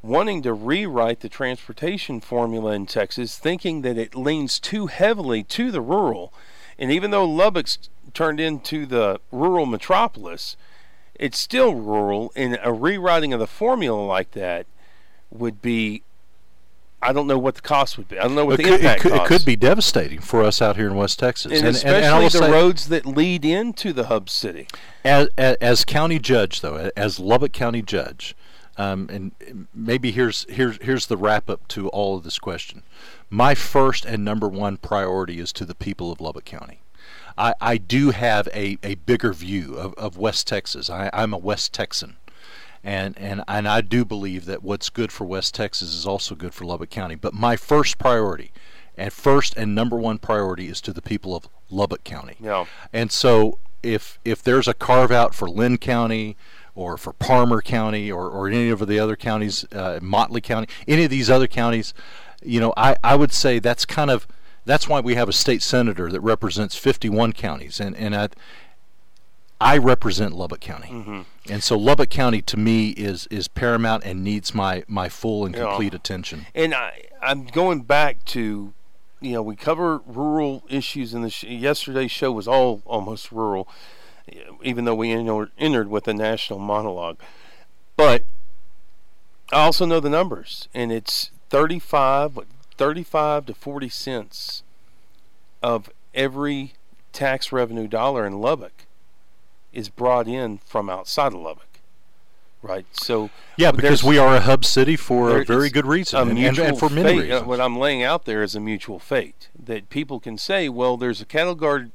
wanting 0.03 0.42
to 0.42 0.53
rewrite 0.53 1.21
the 1.21 1.29
transportation 1.29 2.21
formula 2.21 2.73
in 2.73 2.87
Texas, 2.87 3.38
thinking 3.38 3.83
that 3.83 3.99
it 3.99 4.14
leans 4.14 4.59
too 4.59 4.87
heavily 4.87 5.42
to 5.44 5.71
the 5.71 5.81
rural. 5.81 6.33
And 6.79 6.93
even 6.93 7.11
though 7.11 7.25
Lubbock's 7.25 7.79
turned 8.14 8.41
into 8.41 8.87
the 8.87 9.21
rural 9.33 9.67
metropolis, 9.67 10.57
it's 11.14 11.38
still 11.38 11.75
rural, 11.75 12.33
and 12.37 12.59
a 12.62 12.73
rewriting 12.73 13.33
of 13.33 13.41
the 13.41 13.47
formula 13.47 14.01
like 14.05 14.33
that 14.33 14.67
would 15.31 15.61
be. 15.61 16.03
I 17.01 17.12
don't 17.12 17.29
know 17.29 17.38
what 17.38 17.55
the 17.55 17.61
cost 17.61 17.97
would 17.97 18.09
be. 18.09 18.19
I 18.19 18.25
don't 18.25 18.35
know 18.35 18.45
what 18.45 18.55
it 18.55 18.64
the 18.64 18.71
could, 18.71 18.81
impact 18.81 19.01
it 19.01 19.03
could, 19.03 19.12
it 19.12 19.27
could 19.27 19.45
be 19.45 19.55
devastating 19.55 20.19
for 20.19 20.43
us 20.43 20.61
out 20.61 20.75
here 20.77 20.88
in 20.88 20.97
West 20.97 21.21
Texas, 21.21 21.53
and, 21.53 21.67
and, 21.67 21.77
especially 21.77 22.05
and, 22.05 22.25
and 22.25 22.25
the 22.25 22.38
say, 22.38 22.51
roads 22.51 22.88
that 22.88 23.07
lead 23.07 23.45
into 23.45 23.93
the 23.93 24.07
hub 24.07 24.29
city. 24.29 24.67
As, 25.05 25.29
as, 25.38 25.57
as 25.61 25.85
county 25.85 26.19
judge, 26.19 26.61
though, 26.61 26.91
as 26.97 27.21
Lubbock 27.21 27.53
County 27.53 27.83
judge, 27.83 28.35
um, 28.79 29.09
and 29.11 29.67
maybe 29.75 30.12
here's 30.12 30.47
here's 30.49 30.79
here's 30.81 31.07
the 31.07 31.17
wrap 31.17 31.51
up 31.51 31.67
to 31.69 31.88
all 31.88 32.17
of 32.17 32.25
this 32.25 32.38
question. 32.38 32.83
My 33.29 33.55
first 33.55 34.05
and 34.05 34.25
number 34.25 34.49
one 34.49 34.77
priority 34.79 35.41
is 35.41 35.53
to 35.55 35.64
the 35.64 35.75
people 35.75 36.11
of 36.11 36.21
Lubbock 36.21 36.45
County. 36.45 36.81
I, 37.37 37.55
I 37.61 37.77
do 37.77 38.11
have 38.11 38.49
a, 38.53 38.79
a 38.83 38.97
bigger 38.97 39.33
view 39.33 39.75
of, 39.75 39.95
of 39.95 40.17
West 40.17 40.49
Texas. 40.49 40.91
I, 40.91 41.09
I'm 41.12 41.33
a 41.33 41.38
West 41.38 41.73
Texan. 41.73 42.17
And, 42.83 43.17
and, 43.19 43.43
and 43.47 43.69
I 43.69 43.81
do 43.81 44.05
believe 44.05 44.45
that 44.47 44.62
what's 44.62 44.88
good 44.88 45.12
for 45.12 45.25
West 45.25 45.55
Texas 45.55 45.95
is 45.95 46.07
also 46.07 46.35
good 46.35 46.55
for 46.55 46.64
Lubbock 46.64 46.91
County. 46.91 47.14
But 47.14 47.35
my 47.35 47.57
first 47.57 47.99
priority, 47.99 48.51
and 48.97 49.12
first 49.12 49.57
and 49.57 49.75
number 49.75 49.97
one 49.97 50.19
priority, 50.19 50.69
is 50.69 50.81
to 50.83 50.93
the 50.93 51.03
people 51.03 51.37
of 51.37 51.49
Lubbock 51.71 52.03
County. 52.05 52.37
Yeah. 52.41 52.67
And 52.93 53.12
so 53.12 53.59
if 53.83 54.19
if 54.25 54.43
there's 54.43 54.67
a 54.67 54.75
carve 54.75 55.12
out 55.12 55.35
for 55.35 55.49
Lynn 55.49 55.79
County 55.79 56.37
or 56.79 56.97
for 56.97 57.12
Parmer 57.12 57.61
County 57.61 58.11
or, 58.11 58.29
or 58.31 58.47
any 58.47 58.71
of 58.71 58.87
the 58.87 59.01
other 59.01 59.17
counties, 59.17 59.64
uh, 59.73 59.99
Motley 60.01 60.41
County, 60.41 60.69
any 60.87 61.03
of 61.03 61.11
these 61.11 61.29
other 61.29 61.49
counties, 61.49 61.93
you 62.41 62.61
know, 62.61 62.73
I, 62.77 62.95
I 63.03 63.17
would 63.17 63.33
say 63.33 63.59
that's 63.59 63.85
kind 63.85 64.11
of 64.11 64.29
that's 64.64 64.87
why 64.87 65.01
we 65.01 65.17
have 65.17 65.29
a 65.29 65.33
state 65.33 65.62
senator 65.62 66.09
that 66.11 66.21
represents 66.21 66.77
51 66.77 67.33
counties, 67.33 67.81
and 67.81 67.97
and 67.97 68.14
I, 68.14 68.29
I 69.61 69.77
represent 69.77 70.37
Lubbock 70.37 70.61
County, 70.61 70.88
mm-hmm. 70.88 71.23
and 71.51 71.64
so 71.64 71.77
Lubbock 71.77 72.11
County 72.11 72.43
to 72.43 72.57
me 72.57 72.91
is 72.91 73.27
is 73.29 73.49
paramount 73.49 74.05
and 74.05 74.23
needs 74.23 74.55
my 74.55 74.85
my 74.87 75.09
full 75.09 75.45
and 75.45 75.55
complete 75.55 75.95
attention. 75.95 76.47
And 76.55 76.75
I 76.75 77.07
I'm 77.21 77.47
going 77.47 77.81
back 77.81 78.25
to, 78.27 78.73
you 79.21 79.33
know, 79.33 79.43
we 79.43 79.57
cover 79.57 79.99
rural 80.07 80.62
issues 80.69 81.12
in 81.12 81.23
the 81.23 81.31
sh- 81.31 81.45
yesterday's 81.45 82.12
show 82.12 82.31
was 82.31 82.47
all 82.47 82.83
almost 82.85 83.33
rural, 83.33 83.67
even 84.62 84.85
though 84.85 84.95
we 84.95 85.12
entered 85.12 85.88
with 85.88 86.09
a 86.09 86.14
national 86.14 86.59
monologue, 86.59 87.19
but 87.97 88.25
I 89.53 89.64
also 89.64 89.87
know 89.87 90.01
the 90.01 90.11
numbers, 90.11 90.69
and 90.75 90.93
it's 90.93 91.31
35 91.51 92.38
35 92.77 93.47
to 93.47 93.55
40 93.55 93.88
cents 93.88 94.62
of 95.62 95.91
every 96.14 96.75
tax 97.12 97.51
revenue 97.51 97.88
dollar 97.88 98.25
in 98.25 98.41
Lubbock 98.41 98.87
is 99.73 99.88
brought 99.88 100.29
in 100.29 100.59
from 100.59 100.88
outside 100.88 101.33
of 101.35 101.41
Lubbock. 101.41 101.64
Right. 102.62 102.87
So 102.93 103.31
yeah, 103.57 103.71
because 103.71 104.03
we 104.03 104.19
are 104.19 104.35
a 104.35 104.41
hub 104.41 104.64
city 104.64 104.97
for 104.97 105.41
a 105.41 105.45
very 105.45 105.71
good 105.71 105.87
reason, 105.87 106.19
a 106.19 106.23
and, 106.23 106.35
mutual 106.35 106.67
and, 106.67 106.79
for 106.79 106.88
many 106.88 107.09
fate, 107.09 107.23
reasons. 107.23 107.47
what 107.47 107.61
I'm 107.61 107.79
laying 107.79 108.03
out 108.03 108.25
there 108.25 108.43
is 108.43 108.57
a 108.57 108.61
mutual 108.61 108.99
fate 108.99 109.49
that 109.57 109.88
people 109.91 110.19
can 110.19 110.38
say, 110.38 110.69
well, 110.69 110.97
there's 110.97 111.21
a 111.21 111.25
cattle 111.25 111.55
guard 111.55 111.93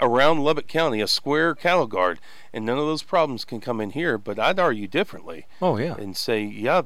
around 0.00 0.42
Lubbock 0.42 0.66
County, 0.66 1.00
a 1.00 1.08
square 1.08 1.54
cattle 1.54 1.86
guard, 1.86 2.18
and 2.52 2.64
none 2.64 2.78
of 2.78 2.86
those 2.86 3.02
problems 3.02 3.44
can 3.44 3.60
come 3.60 3.80
in 3.80 3.90
here. 3.90 4.18
But 4.18 4.38
I'd 4.38 4.58
argue 4.58 4.86
differently. 4.86 5.46
Oh 5.60 5.76
yeah, 5.76 5.94
and 5.94 6.16
say, 6.16 6.42
yeah, 6.42 6.82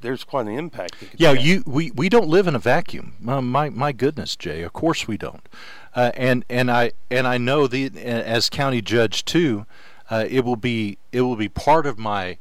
there's 0.00 0.24
quite 0.24 0.46
an 0.46 0.58
impact. 0.58 0.96
Yeah, 1.16 1.32
you 1.32 1.62
we, 1.66 1.90
we 1.90 2.08
don't 2.08 2.28
live 2.28 2.46
in 2.46 2.54
a 2.54 2.58
vacuum. 2.58 3.14
Uh, 3.26 3.40
my 3.40 3.70
my 3.70 3.92
goodness, 3.92 4.36
Jay. 4.36 4.62
Of 4.62 4.72
course 4.72 5.08
we 5.08 5.16
don't. 5.16 5.48
Uh, 5.94 6.12
and 6.14 6.44
and 6.48 6.70
I 6.70 6.92
and 7.10 7.26
I 7.26 7.38
know 7.38 7.66
the 7.66 7.90
as 7.96 8.48
county 8.48 8.82
judge 8.82 9.24
too, 9.24 9.66
uh, 10.10 10.24
it 10.28 10.44
will 10.44 10.56
be 10.56 10.98
it 11.12 11.22
will 11.22 11.36
be 11.36 11.48
part 11.48 11.86
of 11.86 11.98
my 11.98 12.38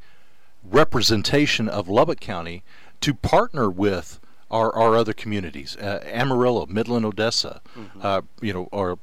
representation 0.63 1.67
of 1.67 1.89
Lubbock 1.89 2.19
County 2.19 2.63
to 3.01 3.13
partner 3.13 3.69
with 3.69 4.19
our, 4.49 4.73
our 4.75 4.95
other 4.95 5.13
communities, 5.13 5.75
uh, 5.77 6.01
Amarillo, 6.05 6.65
Midland, 6.67 7.05
Odessa, 7.05 7.61
mm-hmm. 7.75 7.99
Uh, 8.01 8.21
you 8.39 8.53
know, 8.53 8.69
or 8.71 8.99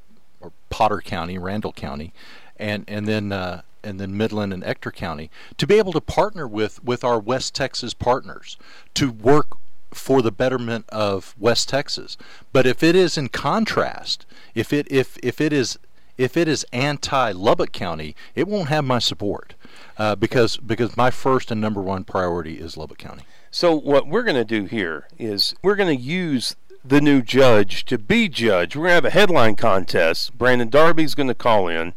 Potter 0.71 1.01
County, 1.01 1.39
Randall 1.39 1.73
County, 1.73 2.13
and 2.57 2.85
and 2.89 3.07
then 3.07 3.33
uh, 3.33 3.63
and 3.83 4.01
then 4.01 4.17
Midland 4.17 4.53
and 4.53 4.65
Ector 4.65 4.91
County 4.91 5.31
to 5.57 5.67
be 5.67 5.77
able 5.77 5.93
to 5.93 6.01
partner 6.01 6.47
with 6.47 6.83
with 6.83 7.05
our 7.05 7.19
West 7.19 7.55
Texas 7.55 7.95
partners 7.95 8.57
to 8.95 9.11
work 9.11 9.57
for 9.93 10.23
the 10.23 10.33
betterment 10.33 10.89
of 10.91 11.35
West 11.39 11.69
Texas. 11.69 12.17
But 12.53 12.67
if 12.67 12.83
it 12.83 12.95
is 12.95 13.19
in 13.19 13.29
contrast, 13.29 14.25
if 14.55 14.73
it 14.73 14.87
if 14.91 15.19
if 15.23 15.41
it 15.41 15.53
is 15.53 15.79
if 16.17 16.37
it 16.37 16.49
is 16.49 16.67
anti 16.73 17.33
Lubbock 17.33 17.73
County, 17.73 18.15
it 18.35 18.47
won't 18.47 18.69
have 18.69 18.85
my 18.85 18.99
support 18.99 19.55
uh, 19.99 20.15
because 20.15 20.57
because 20.59 20.97
my 20.97 21.11
first 21.11 21.51
and 21.51 21.61
number 21.61 21.81
one 21.81 22.05
priority 22.05 22.59
is 22.59 22.77
Lubbock 22.77 22.99
County. 22.99 23.23
So 23.51 23.75
what 23.75 24.07
we're 24.07 24.23
going 24.23 24.37
to 24.37 24.45
do 24.45 24.65
here 24.65 25.09
is 25.19 25.55
we're 25.63 25.77
going 25.77 25.97
to 25.97 26.01
use 26.01 26.55
the 26.85 27.01
new 27.01 27.23
judge 27.23 27.85
to 27.87 27.99
be 27.99 28.29
judge. 28.29 28.75
We're 28.75 28.83
going 28.83 28.91
to 28.91 28.95
have 28.95 29.05
a 29.05 29.11
headline 29.11 29.57
contest. 29.57 30.37
Brandon 30.37 30.69
Darby's 30.69 31.15
going 31.15 31.29
to 31.29 31.35
call 31.35 31.69
in. 31.69 31.93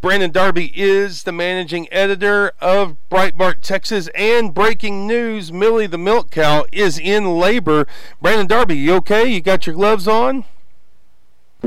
Brandon 0.00 0.30
Darby 0.30 0.72
is 0.74 1.22
the 1.22 1.32
managing 1.32 1.86
editor 1.92 2.52
of 2.60 2.96
Breitbart, 3.10 3.60
Texas, 3.60 4.08
and 4.14 4.52
breaking 4.52 5.06
news: 5.06 5.52
Millie 5.52 5.86
the 5.86 5.98
milk 5.98 6.30
cow 6.30 6.64
is 6.72 6.98
in 6.98 7.38
labor. 7.38 7.86
Brandon 8.20 8.46
Darby, 8.46 8.76
you 8.76 8.94
okay? 8.94 9.26
You 9.26 9.40
got 9.40 9.66
your 9.66 9.76
gloves 9.76 10.08
on? 10.08 10.44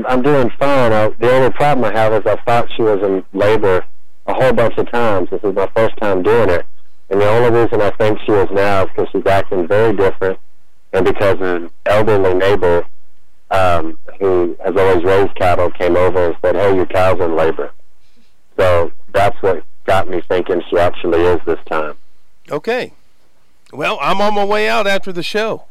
I'm 0.06 0.20
doing 0.20 0.50
fine. 0.58 0.92
I, 0.92 1.08
the 1.18 1.32
only 1.32 1.50
problem 1.50 1.90
I 1.90 1.98
have 1.98 2.12
is 2.12 2.26
I 2.26 2.36
thought 2.42 2.68
she 2.76 2.82
was 2.82 3.02
in 3.02 3.24
labor 3.32 3.86
a 4.26 4.34
whole 4.34 4.52
bunch 4.52 4.76
of 4.76 4.90
times. 4.90 5.30
This 5.30 5.42
is 5.42 5.54
my 5.54 5.70
first 5.74 5.96
time 5.96 6.22
doing 6.22 6.50
it. 6.50 6.66
And 7.08 7.20
the 7.20 7.28
only 7.28 7.58
reason 7.58 7.80
I 7.80 7.90
think 7.92 8.18
she 8.26 8.32
is 8.32 8.48
now 8.50 8.84
is 8.84 8.90
because 8.90 9.08
she's 9.12 9.26
acting 9.26 9.66
very 9.66 9.96
different 9.96 10.38
and 10.92 11.04
because 11.04 11.36
an 11.40 11.70
elderly 11.86 12.34
neighbor 12.34 12.86
um, 13.50 13.98
who 14.18 14.56
has 14.64 14.74
always 14.76 15.04
raised 15.04 15.34
cattle 15.36 15.70
came 15.70 15.96
over 15.96 16.26
and 16.26 16.36
said, 16.42 16.56
hey, 16.56 16.74
your 16.74 16.86
cow's 16.86 17.20
in 17.20 17.36
labor. 17.36 17.70
So 18.58 18.92
that's 19.12 19.40
what 19.42 19.64
got 19.84 20.08
me 20.08 20.22
thinking 20.28 20.62
she 20.68 20.78
actually 20.78 21.20
is 21.22 21.40
this 21.46 21.60
time. 21.66 21.94
Okay. 22.50 22.92
Well, 23.72 23.98
I'm 24.00 24.20
on 24.20 24.34
my 24.34 24.44
way 24.44 24.68
out 24.68 24.86
after 24.86 25.12
the 25.12 25.22
show. 25.22 25.64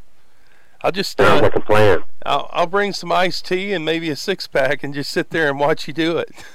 I'll 0.82 0.92
just 0.92 1.18
Sounds 1.18 1.42
uh, 1.42 1.44
like 1.44 1.56
a 1.56 1.62
plan. 1.62 2.04
I'll, 2.26 2.50
I'll 2.52 2.68
bring 2.68 2.94
some 2.94 3.12
iced 3.12 3.46
tea 3.46 3.74
and 3.74 3.84
maybe 3.84 4.10
a 4.10 4.16
six 4.16 4.48
pack 4.48 4.84
and 4.84 4.94
just 4.94 5.12
sit 5.12 5.32
there 5.32 5.50
and 5.50 5.60
watch 5.60 5.88
you 5.88 5.94
do 5.94 6.18
it. 6.18 6.30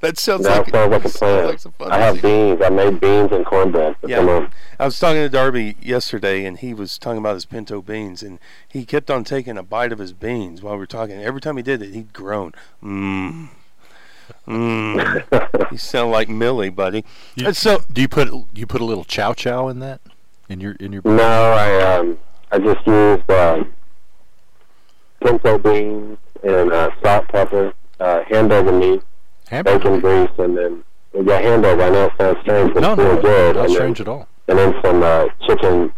that 0.00 0.18
sounds 0.18 0.44
That 0.44 0.58
like 0.58 0.70
sounds 0.70 0.90
like 0.92 1.04
a 1.04 1.08
plan. 1.08 1.46
like 1.46 1.58
some 1.58 1.72
fun 1.72 1.90
I 1.92 1.98
have 1.98 2.22
beans. 2.22 2.60
I 2.64 2.68
made 2.70 3.00
beans 3.00 3.32
and 3.32 3.44
cornbread. 3.44 3.96
So 4.00 4.08
Yeah. 4.08 4.18
come. 4.18 4.50
I 4.78 4.84
was 4.84 4.98
talking 4.98 5.22
to 5.22 5.28
Darby 5.28 5.76
yesterday, 5.80 6.44
and 6.44 6.58
he 6.58 6.72
was 6.74 6.98
talking 6.98 7.18
about 7.18 7.34
his 7.34 7.44
pinto 7.44 7.82
beans, 7.82 8.22
and 8.22 8.38
he 8.68 8.84
kept 8.84 9.10
on 9.10 9.24
taking 9.24 9.56
a 9.58 9.62
bite 9.62 9.92
of 9.92 9.98
his 9.98 10.12
beans 10.12 10.62
while 10.62 10.74
we 10.74 10.80
were 10.80 10.86
talking. 10.86 11.22
Every 11.22 11.40
time 11.40 11.56
he 11.56 11.62
did 11.62 11.82
it, 11.82 11.92
he'd 11.94 12.12
groan. 12.12 12.52
Mmm. 12.82 13.48
Mmm. 14.46 15.68
he 15.70 15.76
sounded 15.76 16.12
like 16.12 16.28
Millie, 16.28 16.70
buddy. 16.70 17.04
You- 17.34 17.52
so, 17.52 17.82
Do 17.92 18.00
you 18.00 18.08
put 18.08 18.28
you 18.54 18.66
put 18.66 18.80
a 18.80 18.84
little 18.84 19.04
chow 19.04 19.32
chow 19.32 19.68
in 19.68 19.78
that 19.80 20.00
in 20.48 20.60
your 20.60 20.72
in 20.80 20.92
your 20.92 21.02
No, 21.04 21.22
I 21.52 21.96
um, 21.96 22.18
I 22.52 22.58
just 22.58 22.86
used 22.86 23.30
uh, 23.30 23.64
pinto 25.22 25.58
beans 25.58 26.18
and 26.42 26.72
uh, 26.72 26.90
salt, 27.02 27.26
pepper, 27.28 27.72
uh, 28.00 28.22
hamburger 28.28 28.72
meat, 28.72 29.02
hamburger? 29.50 29.78
bacon 29.78 30.00
grease, 30.00 30.30
and 30.38 30.56
then 30.56 30.84
yeah, 31.26 31.40
hamburger. 31.40 31.82
I 31.82 31.90
know 31.90 32.04
it 32.06 32.12
sounds 32.18 32.38
strange, 32.42 32.74
but 32.74 32.80
No, 32.80 32.92
it's 32.92 32.98
no, 32.98 33.12
real 33.12 33.22
good. 33.22 33.56
not 33.56 33.64
and, 33.66 33.74
strange 33.74 33.98
then, 33.98 34.06
at 34.06 34.10
all. 34.10 34.28
and 34.48 34.58
then 34.58 34.74
some 34.82 35.02
uh, 35.02 35.26
chicken, 35.46 35.92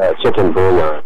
uh, 0.00 0.12
chicken 0.22 0.52
bouillon. 0.52 1.02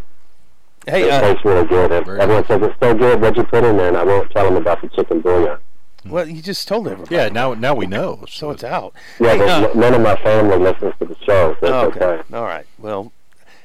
hey, 0.87 1.05
it 1.05 1.11
uh, 1.13 1.21
tastes 1.21 1.45
really 1.45 1.67
good. 1.67 1.93
And 1.93 2.05
Very 2.07 2.21
everyone 2.21 2.47
says 2.47 2.61
it's 2.63 2.75
so 2.81 2.95
good. 2.95 3.21
What'd 3.21 3.37
you 3.37 3.45
put 3.45 3.65
in 3.65 3.77
there? 3.77 3.89
And 3.89 3.97
I 3.97 4.05
won't 4.05 4.31
tell 4.31 4.45
them 4.45 4.57
about 4.57 4.81
the 4.83 4.89
chicken 4.89 5.21
bouillon. 5.21 5.59
well, 6.07 6.27
you 6.27 6.41
just 6.43 6.67
told 6.67 6.89
everybody. 6.89 7.15
Yeah, 7.15 7.29
now 7.29 7.55
now 7.55 7.75
we 7.75 7.87
know. 7.87 8.25
So 8.29 8.51
it's 8.51 8.65
out. 8.65 8.95
Yeah, 9.21 9.33
Hey, 9.33 9.39
but 9.39 9.49
uh, 9.49 9.79
none 9.79 9.95
of 9.95 10.01
my 10.01 10.17
family 10.17 10.57
listens 10.59 10.95
to 11.01 11.05
the 11.05 11.17
show, 11.27 11.55
so 11.61 11.87
it's 11.89 11.97
okay. 11.97 12.05
okay. 12.05 12.35
All 12.37 12.45
right. 12.45 12.67
Well, 12.79 13.13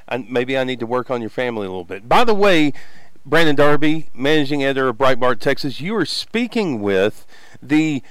I, 0.10 0.18
maybe 0.18 0.58
I 0.58 0.64
need 0.66 0.80
to 0.82 0.86
work 0.86 1.10
on 1.10 1.22
your 1.22 1.30
family 1.32 1.66
a 1.66 1.70
little 1.70 1.84
bit. 1.86 2.08
By 2.10 2.24
the 2.26 2.36
way, 2.36 2.74
Brandon 3.26 3.56
Darby, 3.56 4.10
managing 4.14 4.64
editor 4.64 4.90
of 4.90 4.98
Breitbart, 4.98 5.40
Texas, 5.40 5.80
you 5.82 5.96
are 5.96 6.06
speaking 6.06 6.80
with 6.82 7.26
the 7.64 8.04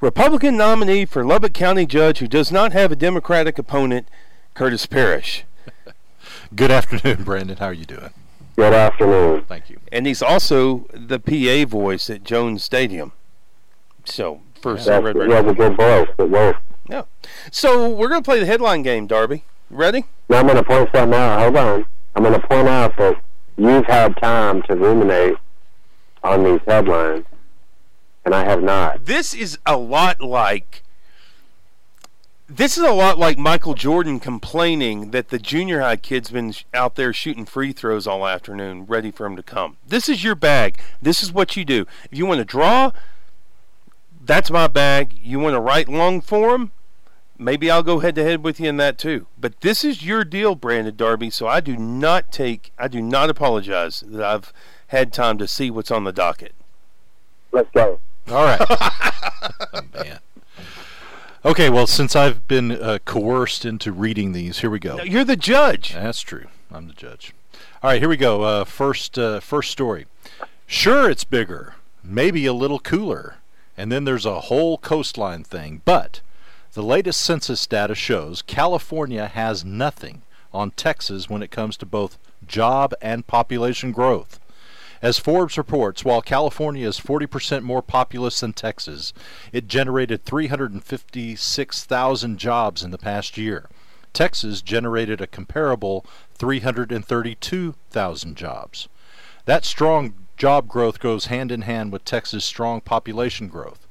Republican 0.00 0.56
nominee 0.56 1.04
for 1.06 1.24
Lubbock 1.24 1.54
County 1.54 1.86
judge 1.86 2.18
who 2.18 2.28
does 2.28 2.52
not 2.52 2.72
have 2.72 2.92
a 2.92 2.96
Democratic 2.96 3.58
opponent, 3.58 4.08
Curtis 4.54 4.86
Parrish. 4.86 5.44
Good 6.54 6.70
afternoon, 6.70 7.24
Brandon. 7.24 7.56
How 7.56 7.66
are 7.66 7.72
you 7.72 7.86
doing? 7.86 8.10
Good 8.56 8.72
afternoon. 8.74 9.44
Thank 9.48 9.70
you. 9.70 9.78
And 9.90 10.06
he's 10.06 10.22
also 10.22 10.86
the 10.92 11.18
PA 11.18 11.68
voice 11.68 12.08
at 12.10 12.24
Jones 12.24 12.62
Stadium. 12.62 13.12
So, 14.04 14.40
first 14.60 14.86
That's, 14.86 15.02
Red 15.02 15.14
he 15.16 15.20
Radio. 15.22 15.36
has 15.42 15.52
a 15.52 15.54
good 15.54 15.76
voice. 15.76 16.08
It 16.18 16.30
works. 16.30 16.60
Yeah. 16.88 17.02
So, 17.50 17.88
we're 17.90 18.08
going 18.08 18.22
to 18.22 18.24
play 18.24 18.38
the 18.38 18.46
headline 18.46 18.82
game, 18.82 19.06
Darby. 19.06 19.44
Ready? 19.70 20.04
Now 20.28 20.38
I'm 20.40 20.46
going 20.46 20.56
to 20.58 20.62
point 20.64 20.88
something 20.94 21.18
out. 21.18 21.40
Hold 21.40 21.56
on. 21.56 21.86
I'm 22.14 22.22
going 22.22 22.40
to 22.40 22.46
point 22.46 22.68
out 22.68 22.96
that 22.98 23.20
you've 23.56 23.86
had 23.86 24.16
time 24.18 24.62
to 24.62 24.76
ruminate 24.76 25.36
on 26.22 26.44
these 26.44 26.60
headlines, 26.66 27.24
and 28.26 28.34
I 28.34 28.44
have 28.44 28.62
not. 28.62 29.06
this 29.06 29.32
is 29.32 29.58
a 29.64 29.76
lot 29.76 30.20
like 30.20 30.82
this 32.48 32.76
is 32.76 32.84
a 32.84 32.92
lot 32.92 33.18
like 33.18 33.38
Michael 33.38 33.74
Jordan 33.74 34.20
complaining 34.20 35.10
that 35.12 35.28
the 35.30 35.38
junior 35.38 35.80
high 35.80 35.96
kid's 35.96 36.30
been 36.30 36.52
out 36.74 36.94
there 36.94 37.12
shooting 37.12 37.44
free 37.44 37.72
throws 37.72 38.06
all 38.06 38.26
afternoon, 38.26 38.86
ready 38.86 39.10
for 39.10 39.26
him 39.26 39.34
to 39.34 39.42
come. 39.42 39.78
This 39.84 40.08
is 40.08 40.22
your 40.22 40.36
bag. 40.36 40.78
This 41.02 41.24
is 41.24 41.32
what 41.32 41.56
you 41.56 41.64
do. 41.64 41.86
If 42.04 42.16
you 42.16 42.24
want 42.24 42.38
to 42.38 42.44
draw, 42.44 42.92
that's 44.24 44.48
my 44.48 44.68
bag. 44.68 45.18
You 45.20 45.40
want 45.40 45.54
to 45.54 45.60
write 45.60 45.88
long 45.88 46.20
form, 46.20 46.70
maybe 47.36 47.68
I'll 47.68 47.82
go 47.82 47.98
head 47.98 48.14
to 48.14 48.22
head 48.22 48.44
with 48.44 48.60
you 48.60 48.68
in 48.68 48.76
that 48.76 48.96
too. 48.96 49.26
But 49.36 49.60
this 49.60 49.84
is 49.84 50.04
your 50.04 50.22
deal, 50.24 50.54
Brandon 50.54 50.94
Darby. 50.94 51.30
So 51.30 51.48
I 51.48 51.58
do 51.58 51.76
not 51.76 52.30
take, 52.30 52.72
I 52.78 52.86
do 52.86 53.02
not 53.02 53.28
apologize 53.28 54.04
that 54.06 54.24
I've 54.24 54.52
had 54.88 55.12
time 55.12 55.36
to 55.38 55.48
see 55.48 55.68
what's 55.68 55.90
on 55.90 56.04
the 56.04 56.12
docket. 56.12 56.54
Let's 57.50 57.70
go. 57.72 57.98
All 58.28 58.44
right. 58.44 58.60
oh, 58.70 59.80
man. 59.94 60.18
Okay, 61.44 61.70
well, 61.70 61.86
since 61.86 62.16
I've 62.16 62.48
been 62.48 62.72
uh, 62.72 62.98
coerced 63.04 63.64
into 63.64 63.92
reading 63.92 64.32
these, 64.32 64.58
here 64.58 64.70
we 64.70 64.80
go. 64.80 64.96
No, 64.96 65.04
You're 65.04 65.24
the 65.24 65.36
judge. 65.36 65.92
That's 65.92 66.20
true. 66.20 66.46
I'm 66.72 66.88
the 66.88 66.94
judge. 66.94 67.32
All 67.82 67.90
right, 67.90 68.00
here 68.00 68.08
we 68.08 68.16
go. 68.16 68.42
Uh, 68.42 68.64
first, 68.64 69.16
uh, 69.16 69.38
first 69.38 69.70
story. 69.70 70.06
Sure, 70.66 71.08
it's 71.08 71.22
bigger, 71.22 71.74
maybe 72.02 72.46
a 72.46 72.52
little 72.52 72.80
cooler, 72.80 73.36
and 73.76 73.92
then 73.92 74.04
there's 74.04 74.26
a 74.26 74.40
whole 74.40 74.76
coastline 74.78 75.44
thing. 75.44 75.82
But 75.84 76.20
the 76.72 76.82
latest 76.82 77.20
census 77.20 77.64
data 77.66 77.94
shows 77.94 78.42
California 78.42 79.28
has 79.28 79.64
nothing 79.64 80.22
on 80.52 80.72
Texas 80.72 81.30
when 81.30 81.42
it 81.42 81.52
comes 81.52 81.76
to 81.76 81.86
both 81.86 82.18
job 82.44 82.92
and 83.00 83.26
population 83.26 83.92
growth. 83.92 84.40
As 85.02 85.18
Forbes 85.18 85.58
reports, 85.58 86.04
while 86.04 86.22
California 86.22 86.88
is 86.88 86.98
40% 86.98 87.62
more 87.62 87.82
populous 87.82 88.40
than 88.40 88.52
Texas, 88.52 89.12
it 89.52 89.68
generated 89.68 90.24
356,000 90.24 92.38
jobs 92.38 92.82
in 92.82 92.90
the 92.90 92.98
past 92.98 93.36
year. 93.36 93.68
Texas 94.12 94.62
generated 94.62 95.20
a 95.20 95.26
comparable 95.26 96.06
332,000 96.34 98.36
jobs. 98.36 98.88
That 99.44 99.66
strong 99.66 100.14
job 100.36 100.68
growth 100.68 101.00
goes 101.00 101.26
hand 101.26 101.52
in 101.52 101.62
hand 101.62 101.92
with 101.92 102.04
Texas' 102.04 102.44
strong 102.44 102.80
population 102.80 103.48
growth. 103.48 103.86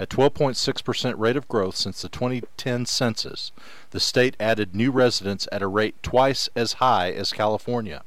At 0.00 0.10
12.6% 0.10 1.14
rate 1.16 1.36
of 1.36 1.48
growth 1.48 1.76
since 1.76 2.02
the 2.02 2.08
2010 2.08 2.86
census, 2.86 3.50
the 3.90 3.98
state 3.98 4.36
added 4.38 4.72
new 4.74 4.92
residents 4.92 5.48
at 5.50 5.62
a 5.62 5.66
rate 5.66 6.00
twice 6.02 6.48
as 6.54 6.74
high 6.74 7.10
as 7.10 7.32
California. 7.32 8.04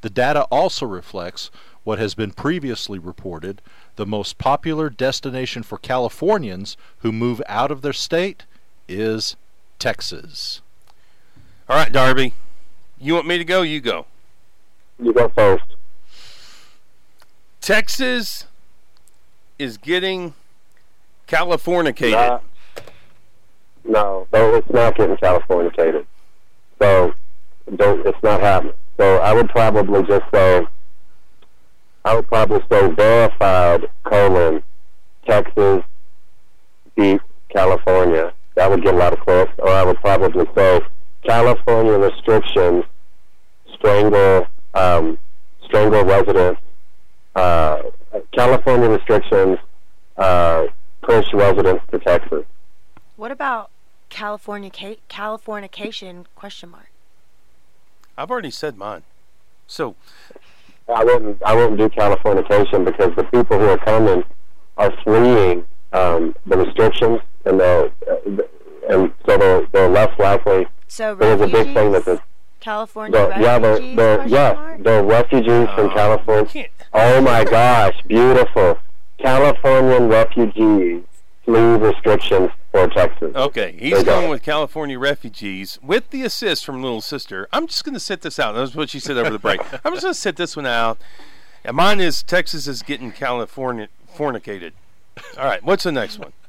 The 0.00 0.10
data 0.10 0.42
also 0.50 0.86
reflects 0.86 1.50
what 1.88 1.98
has 1.98 2.14
been 2.14 2.32
previously 2.32 2.98
reported 2.98 3.62
the 3.96 4.04
most 4.04 4.36
popular 4.36 4.90
destination 4.90 5.62
for 5.62 5.78
Californians 5.78 6.76
who 6.98 7.10
move 7.10 7.40
out 7.48 7.70
of 7.70 7.80
their 7.80 7.94
state 7.94 8.44
is 8.86 9.36
Texas. 9.78 10.60
All 11.66 11.76
right, 11.76 11.90
Darby. 11.90 12.34
You 13.00 13.14
want 13.14 13.26
me 13.26 13.38
to 13.38 13.44
go? 13.44 13.62
You 13.62 13.80
go. 13.80 14.04
You 15.02 15.14
go 15.14 15.30
first. 15.30 15.64
Texas 17.62 18.44
is 19.58 19.78
getting 19.78 20.34
Californicated. 21.26 22.12
Not- 22.12 22.44
no, 23.84 24.26
no, 24.30 24.54
it's 24.56 24.68
not 24.68 24.94
getting 24.94 25.16
Californicated. 25.16 26.04
So, 26.82 27.14
don't, 27.76 28.06
it's 28.06 28.22
not 28.22 28.42
happening. 28.42 28.74
So 28.98 29.16
I 29.20 29.32
would 29.32 29.48
probably 29.48 30.02
just 30.02 30.30
say, 30.30 30.66
I 32.08 32.14
would 32.14 32.26
probably 32.26 32.60
say 32.72 32.90
verified 32.94 33.86
colon 34.04 34.62
Texas 35.26 35.84
beat 36.96 37.20
California. 37.54 38.32
That 38.54 38.70
would 38.70 38.82
get 38.82 38.94
a 38.94 38.96
lot 38.96 39.12
of 39.12 39.20
clicks. 39.20 39.52
Or 39.58 39.68
I 39.68 39.84
would 39.84 39.98
probably 39.98 40.46
say 40.54 40.80
California 41.22 41.98
restrictions 41.98 42.84
strangle 43.74 44.46
um, 44.72 45.18
strangle 45.66 46.02
residents. 46.02 46.62
Uh, 47.36 47.82
California 48.32 48.88
restrictions 48.88 49.58
uh, 50.16 50.64
push 51.02 51.26
residents 51.34 51.84
to 51.90 51.98
Texas. 51.98 52.46
What 53.16 53.30
about 53.32 53.70
California 54.08 54.70
Californication? 54.70 56.24
Question 56.34 56.70
mark. 56.70 56.90
I've 58.16 58.30
already 58.30 58.50
said 58.50 58.78
mine. 58.78 59.02
So 59.66 59.94
I 60.94 61.04
wouldn't 61.04 61.42
I 61.44 61.54
wouldn't 61.54 61.78
do 61.78 61.88
Californication 61.88 62.84
because 62.84 63.14
the 63.16 63.24
people 63.24 63.58
who 63.58 63.68
are 63.68 63.78
coming 63.78 64.24
are 64.76 64.92
fleeing 65.02 65.64
um, 65.92 66.34
the 66.46 66.56
restrictions 66.56 67.20
and 67.44 67.60
the 67.60 67.92
uh, 68.10 68.42
and 68.88 69.12
so 69.26 69.36
they're, 69.38 69.66
they're 69.72 69.88
less 69.88 70.18
likely. 70.18 70.66
So 70.86 71.14
there's 71.14 71.40
a 71.40 71.46
big 71.46 71.74
thing 71.74 71.92
that 71.92 72.04
the 72.04 72.20
California 72.60 73.18
the, 73.18 73.40
yeah 73.40 73.58
they're, 73.58 73.72
refugees? 73.72 73.96
they're 73.96 74.28
yeah 74.28 74.52
mark? 74.54 74.82
they're 74.82 75.02
refugees 75.04 75.68
from 75.74 75.86
Oh, 75.86 75.94
California. 75.94 76.68
Oh 76.94 77.20
my 77.20 77.44
gosh, 77.44 78.00
beautiful! 78.06 78.78
Californian 79.18 80.08
refugees 80.08 81.02
flee 81.44 81.76
restrictions 81.76 82.50
for 82.78 82.88
Texas. 82.94 83.34
Okay, 83.34 83.72
he's 83.78 83.90
There 83.90 83.98
you 84.00 84.04
go. 84.04 84.20
going 84.20 84.30
with 84.30 84.42
California 84.42 84.98
refugees 84.98 85.78
with 85.82 86.10
the 86.10 86.22
assist 86.22 86.64
from 86.64 86.82
Little 86.82 87.00
Sister. 87.00 87.48
I'm 87.52 87.66
just 87.66 87.84
going 87.84 87.94
to 87.94 88.00
sit 88.00 88.22
this 88.22 88.38
out. 88.38 88.52
That's 88.52 88.74
what 88.74 88.90
she 88.90 89.00
said 89.00 89.16
over 89.16 89.30
the 89.30 89.38
break. 89.38 89.60
I'm 89.84 89.92
just 89.92 90.02
going 90.02 90.14
to 90.14 90.20
sit 90.20 90.36
this 90.36 90.56
one 90.56 90.66
out. 90.66 90.98
And 91.64 91.76
mine 91.76 92.00
is 92.00 92.22
Texas 92.22 92.66
is 92.66 92.82
getting 92.82 93.10
California 93.12 93.88
fornicated. 94.16 94.72
All 95.36 95.44
right, 95.44 95.62
what's 95.62 95.84
the 95.84 95.92
next 95.92 96.18
one? 96.18 96.32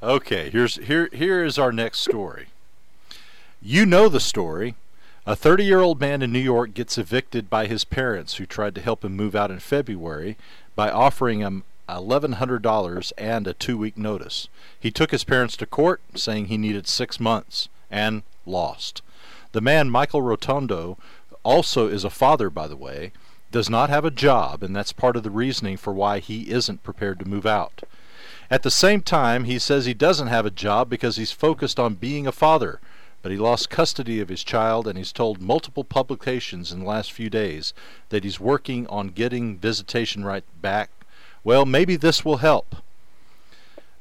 Okay, 0.00 0.48
here's 0.50 0.76
here 0.76 1.08
here 1.12 1.42
is 1.44 1.58
our 1.58 1.72
next 1.72 1.98
story. 1.98 2.46
You 3.60 3.84
know 3.84 4.08
the 4.08 4.20
story. 4.20 4.76
A 5.26 5.34
30-year-old 5.34 6.00
man 6.00 6.22
in 6.22 6.30
New 6.32 6.38
York 6.38 6.72
gets 6.72 6.96
evicted 6.96 7.50
by 7.50 7.66
his 7.66 7.84
parents 7.84 8.36
who 8.36 8.46
tried 8.46 8.76
to 8.76 8.80
help 8.80 9.04
him 9.04 9.16
move 9.16 9.34
out 9.34 9.50
in 9.50 9.58
February 9.58 10.36
by 10.76 10.88
offering 10.88 11.40
him 11.40 11.64
$1100 11.88 13.12
and 13.18 13.46
a 13.46 13.54
2-week 13.54 13.96
notice. 13.96 14.48
He 14.78 14.90
took 14.90 15.10
his 15.10 15.24
parents 15.24 15.56
to 15.56 15.66
court 15.66 16.00
saying 16.14 16.46
he 16.46 16.58
needed 16.58 16.86
6 16.86 17.20
months 17.20 17.68
and 17.90 18.22
lost. 18.46 19.02
The 19.52 19.60
man 19.60 19.90
Michael 19.90 20.22
Rotondo 20.22 20.98
also 21.42 21.88
is 21.88 22.04
a 22.04 22.10
father 22.10 22.50
by 22.50 22.66
the 22.66 22.76
way, 22.76 23.12
does 23.50 23.70
not 23.70 23.88
have 23.88 24.04
a 24.04 24.10
job 24.10 24.62
and 24.62 24.76
that's 24.76 24.92
part 24.92 25.16
of 25.16 25.22
the 25.22 25.30
reasoning 25.30 25.76
for 25.76 25.92
why 25.92 26.18
he 26.18 26.50
isn't 26.50 26.82
prepared 26.82 27.18
to 27.18 27.28
move 27.28 27.46
out. 27.46 27.82
At 28.50 28.62
the 28.62 28.70
same 28.70 29.02
time, 29.02 29.44
he 29.44 29.58
says 29.58 29.84
he 29.84 29.94
doesn't 29.94 30.28
have 30.28 30.46
a 30.46 30.50
job 30.50 30.88
because 30.88 31.16
he's 31.16 31.32
focused 31.32 31.78
on 31.78 31.94
being 31.94 32.26
a 32.26 32.32
father, 32.32 32.80
but 33.20 33.32
he 33.32 33.38
lost 33.38 33.68
custody 33.68 34.20
of 34.20 34.28
his 34.28 34.44
child 34.44 34.86
and 34.86 34.96
he's 34.96 35.12
told 35.12 35.40
multiple 35.40 35.84
publications 35.84 36.72
in 36.72 36.80
the 36.80 36.86
last 36.86 37.12
few 37.12 37.28
days 37.28 37.74
that 38.10 38.24
he's 38.24 38.40
working 38.40 38.86
on 38.86 39.08
getting 39.08 39.58
visitation 39.58 40.24
right 40.24 40.44
back. 40.62 40.90
Well, 41.48 41.64
maybe 41.64 41.96
this 41.96 42.26
will 42.26 42.44
help. 42.44 42.76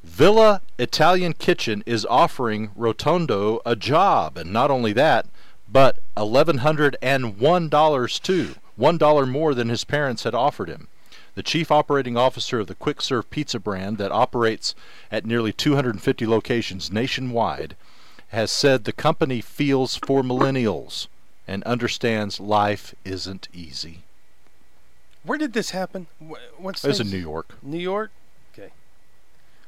Villa 0.04 0.62
Italian 0.78 1.32
Kitchen 1.32 1.82
is 1.86 2.06
offering 2.10 2.72
Rotondo 2.76 3.62
a 3.66 3.74
job, 3.74 4.36
and 4.36 4.52
not 4.52 4.70
only 4.70 4.92
that, 4.92 5.28
but 5.66 6.00
$1,101 6.18 8.22
too, 8.22 8.56
$1 8.78 9.30
more 9.30 9.54
than 9.54 9.70
his 9.70 9.86
parents 9.86 10.24
had 10.24 10.36
offered 10.36 10.68
him 10.68 10.90
the 11.36 11.44
chief 11.44 11.72
operating 11.72 12.18
officer 12.18 12.60
of 12.60 12.68
the 12.68 12.76
quick 12.76 13.02
serve 13.02 13.30
pizza 13.30 13.62
brand 13.62 13.98
that 13.98 14.12
operates 14.12 14.76
at 15.10 15.26
nearly 15.26 15.54
250 15.54 16.28
locations 16.28 16.92
nationwide, 16.92 17.78
has 18.28 18.52
said 18.52 18.84
the 18.84 18.92
company 18.92 19.40
feels 19.40 19.96
for 19.96 20.22
millennials 20.22 21.08
and 21.48 21.64
understands 21.64 22.42
life 22.42 22.94
isn't 23.06 23.48
easy. 23.54 24.04
Where 25.28 25.38
did 25.38 25.52
this 25.52 25.72
happen? 25.72 26.08
Wh- 26.20 26.36
What's 26.60 26.84
It 26.86 26.88
was 26.88 27.00
in? 27.02 27.10
New 27.12 27.18
York. 27.18 27.56
New 27.62 27.78
York? 27.78 28.12
Okay. 28.54 28.70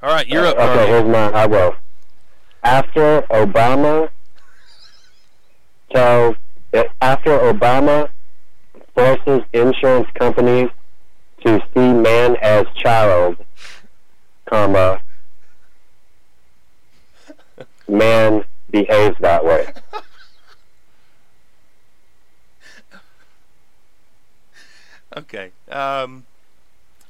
All 0.01 0.09
right, 0.09 0.25
you're 0.25 0.45
up. 0.45 0.55
Okay, 0.55 0.63
Arnie. 0.65 0.87
here's 0.87 1.03
mine. 1.03 1.33
I 1.35 1.45
will. 1.47 1.75
After 2.63 3.21
Obama, 3.23 4.09
so 5.93 6.35
uh, 6.73 6.83
after 7.01 7.37
Obama 7.39 8.09
forces 8.95 9.41
insurance 9.51 10.07
companies 10.17 10.69
to 11.45 11.61
see 11.73 11.91
man 11.93 12.37
as 12.41 12.65
child, 12.75 13.35
comma, 14.45 15.01
man 17.89 18.43
behaves 18.71 19.17
that 19.19 19.43
way. 19.43 19.67
Okay. 25.19 25.51
Um, 25.71 26.25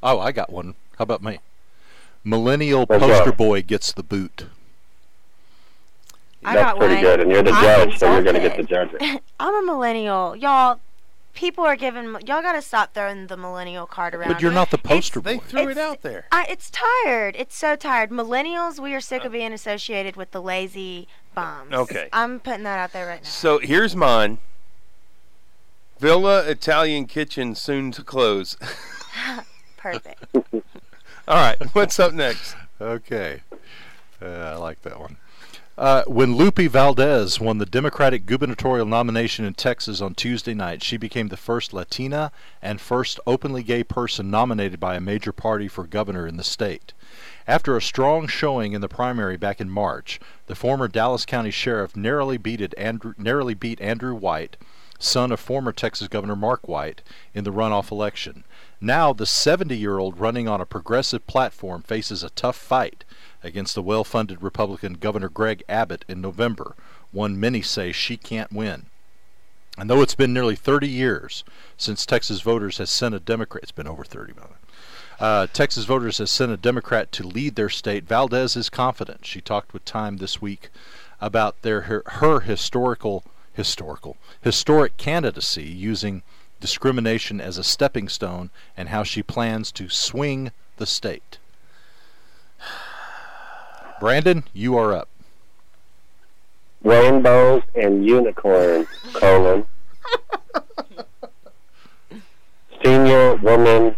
Oh, 0.02 0.20
I 0.20 0.32
got 0.32 0.50
one. 0.50 0.76
How 0.98 1.04
about 1.04 1.22
me? 1.22 1.40
Millennial 2.24 2.86
What's 2.86 3.04
poster 3.04 3.30
up? 3.32 3.38
boy 3.38 3.62
gets 3.62 3.92
the 3.92 4.04
boot. 4.04 4.46
I 6.44 6.54
That's 6.56 6.66
got 6.66 6.78
pretty 6.78 6.94
one. 6.96 7.04
good, 7.04 7.20
and 7.20 7.32
you're 7.32 7.44
the 7.44 7.52
judge, 7.52 7.98
so 7.98 8.12
you're 8.14 8.24
going 8.24 8.36
to 8.36 8.42
get 8.42 8.54
the 8.56 8.62
insulted. 8.62 9.00
judging. 9.00 9.20
I'm 9.40 9.56
a 9.56 9.66
millennial, 9.66 10.36
y'all. 10.36 10.80
People 11.34 11.64
are 11.64 11.76
giving 11.76 12.06
y'all 12.26 12.42
gotta 12.42 12.62
stop 12.62 12.94
throwing 12.94 13.28
the 13.28 13.38
millennial 13.38 13.86
card 13.86 14.14
around. 14.16 14.30
But 14.34 14.42
you're 14.42 14.52
not 14.52 14.72
the 14.72 14.78
poster 14.78 15.22
they 15.22 15.36
boy. 15.36 15.44
They 15.46 15.50
threw 15.64 15.70
it 15.70 15.78
out 15.78 16.02
there. 16.02 16.26
I, 16.34 16.46
it's 16.50 16.70
tired. 16.72 17.36
It's 17.38 17.56
so 17.56 17.76
tired. 17.78 18.10
Millennials, 18.10 18.80
we 18.80 18.94
are 18.94 19.00
sick 19.00 19.24
of 19.24 19.32
being 19.32 19.54
associated 19.54 20.16
with 20.18 20.32
the 20.32 20.42
lazy 20.42 21.08
bums. 21.36 21.72
Okay. 21.72 22.10
I'm 22.12 22.40
putting 22.42 22.64
that 22.64 22.80
out 22.80 22.92
there 22.94 23.06
right 23.08 23.22
now. 23.24 23.30
So 23.30 23.60
here's 23.60 23.96
mine. 23.96 24.40
Villa 26.00 26.44
Italian 26.44 27.08
Kitchen 27.08 27.56
soon 27.56 27.92
to 27.92 28.04
close. 28.04 28.56
Perfect. 29.78 30.24
All 31.28 31.36
right, 31.36 31.58
what's 31.74 32.00
up 32.00 32.14
next? 32.14 32.56
Okay. 32.80 33.42
Uh, 34.22 34.26
I 34.26 34.56
like 34.56 34.82
that 34.84 34.98
one. 34.98 35.18
Uh, 35.78 36.04
when 36.08 36.36
Lupe 36.36 36.60
Valdez 36.60 37.40
won 37.40 37.58
the 37.58 37.66
Democratic 37.66 38.26
gubernatorial 38.26 38.86
nomination 38.86 39.44
in 39.44 39.54
Texas 39.54 40.00
on 40.00 40.16
Tuesday 40.16 40.54
night, 40.54 40.84
she 40.84 40.96
became 40.96 41.28
the 41.28 41.38
first 41.38 41.74
Latina 41.74 42.32
and 42.62 42.80
first 42.80 43.20
openly 43.28 43.64
gay 43.64 43.84
person 43.84 44.32
nominated 44.32 44.80
by 44.80 44.96
a 44.96 45.02
major 45.02 45.34
party 45.34 45.68
for 45.68 45.86
governor 45.86 46.26
in 46.26 46.38
the 46.38 46.44
state. 46.44 46.94
After 47.46 47.76
a 47.76 47.82
strong 47.82 48.28
showing 48.28 48.72
in 48.72 48.80
the 48.80 48.88
primary 48.88 49.36
back 49.36 49.60
in 49.60 49.70
March, 49.70 50.20
the 50.48 50.56
former 50.56 50.88
Dallas 50.88 51.26
County 51.26 51.52
sheriff 51.52 51.96
narrowly 51.96 52.38
beat 52.38 52.74
Andrew, 52.78 53.14
narrowly 53.18 53.54
beat 53.54 53.82
Andrew 53.82 54.16
White, 54.16 54.56
son 55.00 55.32
of 55.32 55.40
former 55.40 55.72
Texas 55.72 56.08
Governor 56.08 56.36
Mark 56.36 56.68
White, 56.68 57.02
in 57.34 57.46
the 57.46 57.52
runoff 57.52 57.92
election. 57.92 58.44
Now, 58.82 59.14
the 59.14 59.26
70 59.26 59.76
year 59.76 59.98
old 59.98 60.20
running 60.20 60.48
on 60.48 60.62
a 60.62 60.66
progressive 60.66 61.26
platform 61.26 61.82
faces 61.82 62.24
a 62.24 62.30
tough 62.30 62.58
fight 62.58 63.04
against 63.44 63.76
the 63.76 63.82
well 63.82 64.04
funded 64.04 64.44
Republican 64.44 64.94
Governor 64.94 65.30
Greg 65.30 65.64
Abbott 65.68 66.06
in 66.08 66.22
November, 66.22 66.76
one 67.12 67.40
many 67.40 67.62
say 67.62 67.92
she 67.92 68.18
can't 68.18 68.52
win. 68.52 68.86
And 69.78 69.90
though 69.90 70.02
it's 70.02 70.16
been 70.16 70.34
nearly 70.34 70.58
30 70.58 70.88
years 70.88 71.44
since 71.78 72.06
Texas 72.06 72.42
voters 72.42 72.80
has 72.80 72.90
sent 72.90 73.16
a 73.16 73.20
Democrat, 73.20 73.64
it's 73.64 73.72
been 73.72 73.88
over 73.88 74.04
30, 74.04 74.34
by. 74.34 74.44
Uh, 75.20 75.48
Texas 75.48 75.86
voters 75.86 76.18
has 76.18 76.32
sent 76.32 76.52
a 76.52 76.58
Democrat 76.58 77.12
to 77.14 77.28
lead 77.28 77.56
their 77.56 77.70
state. 77.70 78.06
Valdez 78.06 78.56
is 78.56 78.70
confident. 78.70 79.26
She 79.26 79.42
talked 79.42 79.74
with 79.74 79.84
Time 79.86 80.18
this 80.18 80.42
week 80.42 80.70
about 81.22 81.62
their 81.62 81.82
her, 81.82 82.04
her 82.06 82.42
historical 82.42 83.24
historical 83.60 84.16
historic 84.40 84.96
candidacy 84.96 85.66
using 85.66 86.24
discrimination 86.62 87.42
as 87.42 87.58
a 87.58 87.64
stepping 87.64 88.08
stone 88.08 88.50
and 88.78 88.88
how 88.88 89.04
she 89.04 89.22
plans 89.22 89.70
to 89.70 89.90
swing 89.90 90.52
the 90.78 90.86
state. 90.86 91.40
Brandon, 94.00 94.46
you 94.54 94.78
are 94.78 94.94
up. 94.94 95.10
Rainbows 96.86 97.64
and 97.76 98.06
unicorns, 98.06 98.88
colon. 99.12 99.66
Senior 102.82 103.36
woman 103.36 103.98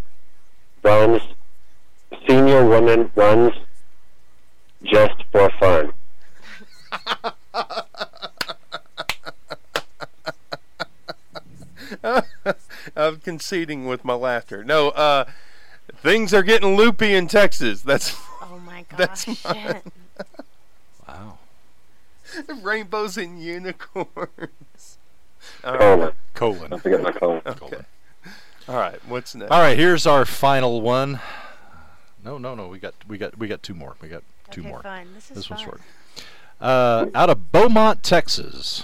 runs. 0.81 1.21
Senior 2.27 2.67
woman 2.67 3.11
runs 3.13 3.53
just 4.83 5.23
for 5.31 5.51
fun. 5.59 5.93
I'm 12.95 13.17
conceding 13.19 13.85
with 13.85 14.03
my 14.05 14.13
laughter. 14.13 14.63
No, 14.63 14.89
uh, 14.89 15.25
things 15.97 16.33
are 16.33 16.43
getting 16.43 16.75
loopy 16.75 17.13
in 17.13 17.27
Texas. 17.27 17.81
That's 17.81 18.15
Oh 18.41 18.59
my 18.65 18.85
That's 18.97 19.25
gosh. 19.25 19.45
mine. 19.45 19.81
Wow. 21.07 21.37
rainbows 22.61 23.17
and 23.17 23.41
unicorns. 23.41 24.97
All 25.63 25.73
right. 25.73 25.79
Colon. 25.79 26.13
Colon. 26.33 26.69
Don't 26.71 26.81
forget 26.83 27.01
my 27.01 27.11
colon. 27.11 27.41
Okay. 27.45 27.77
All 28.67 28.75
right. 28.75 28.99
What's 29.07 29.35
next? 29.35 29.51
All 29.51 29.59
right, 29.61 29.77
here's 29.77 30.05
our 30.05 30.25
final 30.25 30.81
one. 30.81 31.19
No, 32.23 32.37
no, 32.37 32.55
no. 32.55 32.67
We 32.67 32.77
got 32.79 32.93
we 33.07 33.17
got 33.17 33.37
we 33.37 33.47
got 33.47 33.63
two 33.63 33.73
more. 33.73 33.95
We 34.01 34.07
got 34.07 34.23
two 34.51 34.61
okay, 34.61 34.69
more. 34.69 34.81
fun. 34.83 35.07
This 35.13 35.29
is 35.31 35.35
This 35.35 35.49
one's 35.49 35.61
short. 35.61 35.81
Uh, 36.59 37.07
out 37.15 37.29
of 37.29 37.51
Beaumont, 37.51 38.03
Texas. 38.03 38.83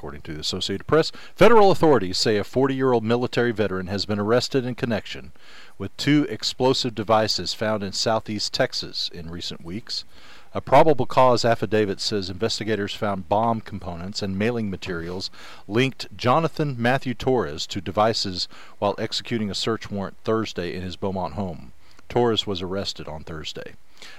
According 0.00 0.22
to 0.22 0.32
the 0.32 0.40
Associated 0.40 0.86
Press. 0.86 1.12
Federal 1.34 1.70
authorities 1.70 2.16
say 2.16 2.38
a 2.38 2.42
40 2.42 2.74
year 2.74 2.94
old 2.94 3.04
military 3.04 3.52
veteran 3.52 3.88
has 3.88 4.06
been 4.06 4.18
arrested 4.18 4.64
in 4.64 4.74
connection 4.74 5.30
with 5.76 5.94
two 5.98 6.26
explosive 6.30 6.94
devices 6.94 7.52
found 7.52 7.82
in 7.82 7.92
southeast 7.92 8.54
Texas 8.54 9.10
in 9.12 9.28
recent 9.30 9.62
weeks. 9.62 10.06
A 10.54 10.62
probable 10.62 11.04
cause 11.04 11.44
affidavit 11.44 12.00
says 12.00 12.30
investigators 12.30 12.94
found 12.94 13.28
bomb 13.28 13.60
components 13.60 14.22
and 14.22 14.38
mailing 14.38 14.70
materials 14.70 15.28
linked 15.68 16.16
Jonathan 16.16 16.76
Matthew 16.78 17.12
Torres 17.12 17.66
to 17.66 17.82
devices 17.82 18.48
while 18.78 18.94
executing 18.96 19.50
a 19.50 19.54
search 19.54 19.90
warrant 19.90 20.16
Thursday 20.24 20.74
in 20.74 20.80
his 20.80 20.96
Beaumont 20.96 21.34
home. 21.34 21.72
Torres 22.08 22.46
was 22.46 22.62
arrested 22.62 23.06
on 23.06 23.22
Thursday. 23.22 23.74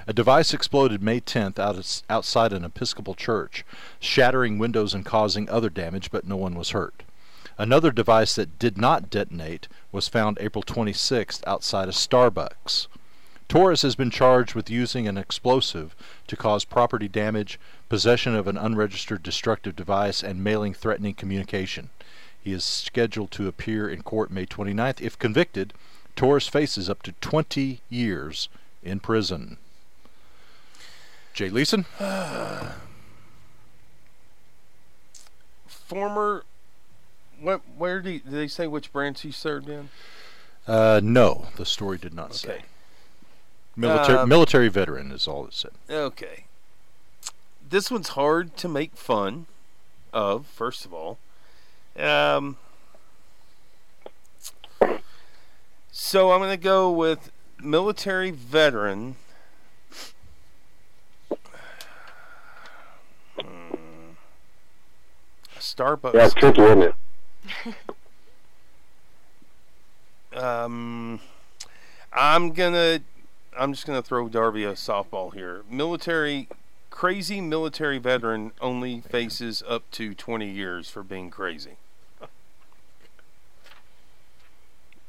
A 0.07 0.13
device 0.13 0.53
exploded 0.53 1.01
May 1.01 1.21
10th 1.21 1.57
out 1.57 2.03
outside 2.09 2.53
an 2.53 2.65
Episcopal 2.65 3.13
church, 3.13 3.63
shattering 3.99 4.57
windows 4.57 4.93
and 4.93 5.05
causing 5.05 5.49
other 5.49 5.69
damage, 5.69 6.11
but 6.11 6.25
no 6.25 6.36
one 6.36 6.55
was 6.55 6.71
hurt. 6.71 7.03
Another 7.57 7.91
device 7.91 8.36
that 8.36 8.59
did 8.59 8.77
not 8.77 9.09
detonate 9.09 9.67
was 9.91 10.07
found 10.07 10.38
April 10.41 10.63
26th 10.63 11.41
outside 11.45 11.88
a 11.88 11.91
Starbucks. 11.91 12.88
Torres 13.47 13.84
has 13.84 13.95
been 13.95 14.09
charged 14.09 14.55
with 14.55 14.69
using 14.69 15.07
an 15.07 15.17
explosive 15.17 15.95
to 16.27 16.36
cause 16.36 16.65
property 16.65 17.07
damage, 17.07 17.59
possession 17.88 18.36
of 18.36 18.47
an 18.47 18.57
unregistered 18.57 19.21
destructive 19.21 19.75
device, 19.75 20.23
and 20.23 20.43
mailing 20.43 20.73
threatening 20.73 21.13
communication. 21.13 21.89
He 22.43 22.53
is 22.53 22.65
scheduled 22.65 23.32
to 23.32 23.47
appear 23.47 23.88
in 23.88 24.01
court 24.01 24.32
May 24.32 24.45
29th. 24.45 24.99
If 24.99 25.19
convicted, 25.19 25.73
Torres 26.15 26.47
faces 26.47 26.89
up 26.89 27.03
to 27.03 27.13
20 27.21 27.82
years 27.89 28.49
in 28.84 28.99
prison. 28.99 29.57
Jay 31.34 31.49
Leeson? 31.49 31.86
Former. 35.67 36.43
What? 37.39 37.61
Where 37.77 38.01
did, 38.01 38.09
he, 38.11 38.19
did 38.19 38.32
they 38.32 38.47
say 38.47 38.67
which 38.67 38.91
branch 38.93 39.21
he 39.21 39.32
served 39.32 39.69
in? 39.69 39.89
Uh, 40.67 40.99
no, 41.03 41.47
the 41.57 41.65
story 41.65 41.97
did 41.97 42.13
not 42.13 42.36
say. 42.36 42.61
Military, 43.75 44.19
Um, 44.19 44.29
military 44.29 44.67
veteran 44.67 45.11
is 45.11 45.27
all 45.27 45.45
it 45.47 45.53
said. 45.53 45.71
Okay. 45.89 46.45
This 47.67 47.89
one's 47.89 48.09
hard 48.09 48.55
to 48.57 48.67
make 48.67 48.95
fun 48.95 49.47
of, 50.13 50.45
first 50.45 50.86
of 50.86 50.93
all. 50.93 51.17
Um, 51.97 52.57
so 55.91 56.32
I'm 56.32 56.39
going 56.39 56.51
to 56.51 56.57
go 56.57 56.91
with 56.91 57.32
military 57.61 58.32
veteran. 58.32 59.15
Hmm. 63.39 64.11
Starbucks. 65.76 66.13
Yeah, 66.13 66.26
it's 66.26 66.34
tricky, 66.34 66.61
isn't 66.61 66.84
it? 66.84 66.95
Um, 70.34 71.19
I'm 72.13 72.53
gonna. 72.53 73.01
I'm 73.57 73.74
just 73.74 73.86
gonna 73.86 74.01
throw 74.01 74.30
Darby 74.30 74.63
a 74.63 74.74
softball 74.74 75.34
here. 75.34 75.63
Military, 75.69 76.47
crazy 76.89 77.41
military 77.41 77.97
veteran 77.97 78.53
only 78.61 79.01
faces 79.01 79.61
up 79.67 79.84
to 79.91 80.13
20 80.13 80.49
years 80.49 80.89
for 80.89 81.03
being 81.03 81.30
crazy. 81.30 81.76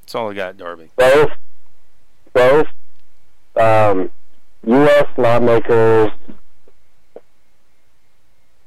That's 0.00 0.14
all 0.16 0.30
I 0.30 0.34
got, 0.34 0.56
Darby. 0.56 0.90
Both, 0.96 1.30
both, 2.32 2.66
um, 3.54 4.10
U.S. 4.66 5.06
lawmakers 5.16 6.10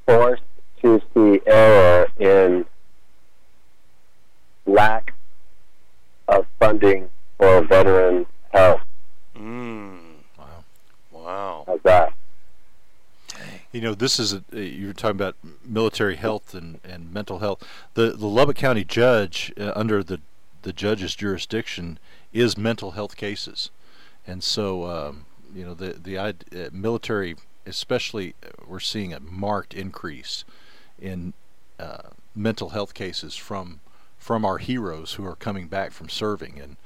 forced 0.05 0.43
to 0.85 1.01
see 1.15 1.41
error 1.47 2.07
in 2.19 2.63
lack 4.67 5.13
of 6.27 6.45
funding 6.59 7.09
for 7.39 7.63
veteran 7.63 8.27
health. 8.53 8.81
Mmm. 9.35 9.97
Wow. 10.37 10.63
Wow. 11.11 11.63
How's 11.65 11.81
that? 11.83 12.13
You 13.71 13.81
know, 13.81 13.95
this 13.95 14.19
is 14.19 14.31
a, 14.31 14.43
uh, 14.53 14.59
you 14.59 14.87
were 14.87 14.93
talking 14.93 15.17
about 15.17 15.35
military 15.65 16.17
health 16.17 16.53
and, 16.53 16.79
and 16.83 17.11
mental 17.11 17.39
health. 17.39 17.63
The 17.95 18.11
the 18.11 18.27
Lubbock 18.27 18.55
County 18.55 18.85
judge 18.85 19.51
uh, 19.59 19.73
under 19.75 20.03
the 20.03 20.21
the 20.61 20.71
judge's 20.71 21.15
jurisdiction 21.15 21.99
is 22.31 22.57
mental 22.57 22.91
health 22.91 23.17
cases, 23.17 23.71
and 24.25 24.43
so 24.43 24.85
um, 24.85 25.25
you 25.53 25.65
know 25.65 25.73
the 25.73 25.93
the 26.01 26.17
uh, 26.17 26.33
military, 26.71 27.35
especially, 27.65 28.35
uh, 28.43 28.49
we're 28.65 28.79
seeing 28.79 29.13
a 29.13 29.19
marked 29.19 29.73
increase 29.73 30.45
in 30.99 31.33
uh, 31.79 32.09
mental 32.35 32.69
health 32.69 32.93
cases 32.93 33.35
from 33.35 33.79
from 34.17 34.43
our 34.43 34.57
heroes 34.57 35.13
who 35.13 35.25
are 35.25 35.35
coming 35.35 35.67
back 35.67 35.91
from 35.91 36.09
serving, 36.09 36.59
and 36.59 36.77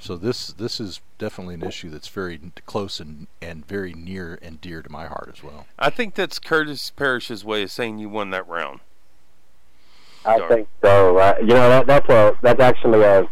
so 0.00 0.16
this 0.16 0.48
this 0.48 0.80
is 0.80 1.00
definitely 1.18 1.54
an 1.54 1.62
issue 1.62 1.90
that's 1.90 2.08
very 2.08 2.40
close 2.64 3.00
and 3.00 3.26
and 3.42 3.66
very 3.66 3.92
near 3.92 4.38
and 4.42 4.60
dear 4.60 4.82
to 4.82 4.90
my 4.90 5.06
heart 5.06 5.30
as 5.32 5.42
well. 5.42 5.66
I 5.78 5.90
think 5.90 6.14
that's 6.14 6.38
Curtis 6.38 6.90
Parrish's 6.90 7.44
way 7.44 7.62
of 7.62 7.70
saying 7.70 7.98
you 7.98 8.08
won 8.08 8.30
that 8.30 8.46
round. 8.48 8.80
I 10.24 10.38
Darn. 10.38 10.48
think 10.48 10.68
so. 10.82 11.18
Uh, 11.18 11.34
you 11.40 11.48
know, 11.48 11.68
that, 11.68 11.86
that's 11.86 12.08
a 12.08 12.36
that's 12.42 12.60
actually 12.60 13.02
a 13.02 13.28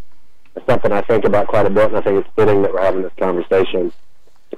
something 0.68 0.92
I 0.92 1.02
think 1.02 1.24
about 1.24 1.48
quite 1.48 1.66
a 1.66 1.70
bit, 1.70 1.86
and 1.88 1.96
I 1.96 2.00
think 2.00 2.24
it's 2.24 2.34
fitting 2.36 2.62
that 2.62 2.72
we're 2.72 2.82
having 2.82 3.02
this 3.02 3.12
conversation 3.18 3.92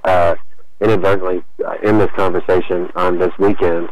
uh, 0.04 0.34
inadvertently 0.80 1.42
uh, 1.64 1.76
in 1.82 1.98
this 1.98 2.10
conversation 2.16 2.90
on 2.94 3.18
this 3.18 3.32
weekend. 3.38 3.88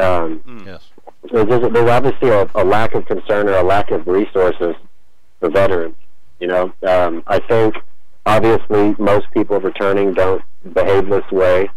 Um, 0.00 0.62
Yes. 0.64 0.88
There's, 1.30 1.72
there's 1.72 1.90
obviously 1.90 2.30
a, 2.30 2.48
a 2.54 2.64
lack 2.64 2.94
of 2.94 3.06
concern 3.06 3.48
or 3.48 3.54
a 3.54 3.62
lack 3.62 3.90
of 3.90 4.06
resources 4.06 4.74
for 5.40 5.50
veterans. 5.50 5.94
You 6.40 6.48
know, 6.48 6.72
um, 6.86 7.22
I 7.26 7.38
think 7.38 7.76
obviously 8.26 8.94
most 8.98 9.30
people 9.32 9.60
returning 9.60 10.14
don't 10.14 10.42
behave 10.72 11.08
this 11.08 11.28
way, 11.30 11.68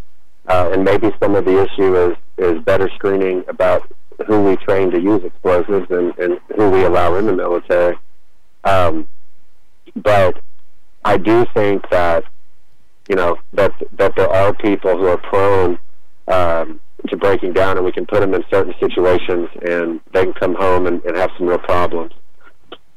uh, 0.47 0.71
and 0.73 0.83
maybe 0.83 1.11
some 1.19 1.35
of 1.35 1.45
the 1.45 1.63
issue 1.63 1.95
is 1.95 2.17
is 2.37 2.63
better 2.63 2.89
screening 2.95 3.43
about 3.47 3.89
who 4.27 4.43
we 4.43 4.55
train 4.57 4.91
to 4.91 4.99
use 4.99 5.23
explosives 5.23 5.89
and, 5.89 6.17
and 6.17 6.39
who 6.55 6.69
we 6.69 6.83
allow 6.83 7.15
in 7.15 7.25
the 7.25 7.33
military. 7.33 7.97
Um, 8.63 9.07
but 9.95 10.41
I 11.03 11.17
do 11.17 11.45
think 11.53 11.89
that 11.91 12.25
you 13.07 13.15
know 13.15 13.37
that 13.53 13.71
that 13.97 14.15
there 14.15 14.29
are 14.29 14.53
people 14.53 14.97
who 14.97 15.07
are 15.07 15.17
prone 15.17 15.77
um, 16.27 16.79
to 17.07 17.17
breaking 17.17 17.53
down, 17.53 17.77
and 17.77 17.85
we 17.85 17.91
can 17.91 18.05
put 18.05 18.21
them 18.21 18.33
in 18.33 18.43
certain 18.49 18.73
situations, 18.79 19.49
and 19.61 19.99
they 20.13 20.23
can 20.23 20.33
come 20.33 20.55
home 20.55 20.87
and, 20.87 21.03
and 21.05 21.15
have 21.15 21.31
some 21.37 21.47
real 21.47 21.59
problems. 21.59 22.11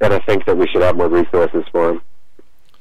And 0.00 0.12
I 0.12 0.18
think 0.20 0.46
that 0.46 0.56
we 0.56 0.66
should 0.68 0.82
have 0.82 0.96
more 0.96 1.08
resources 1.08 1.64
for 1.70 1.88
them. 1.88 2.02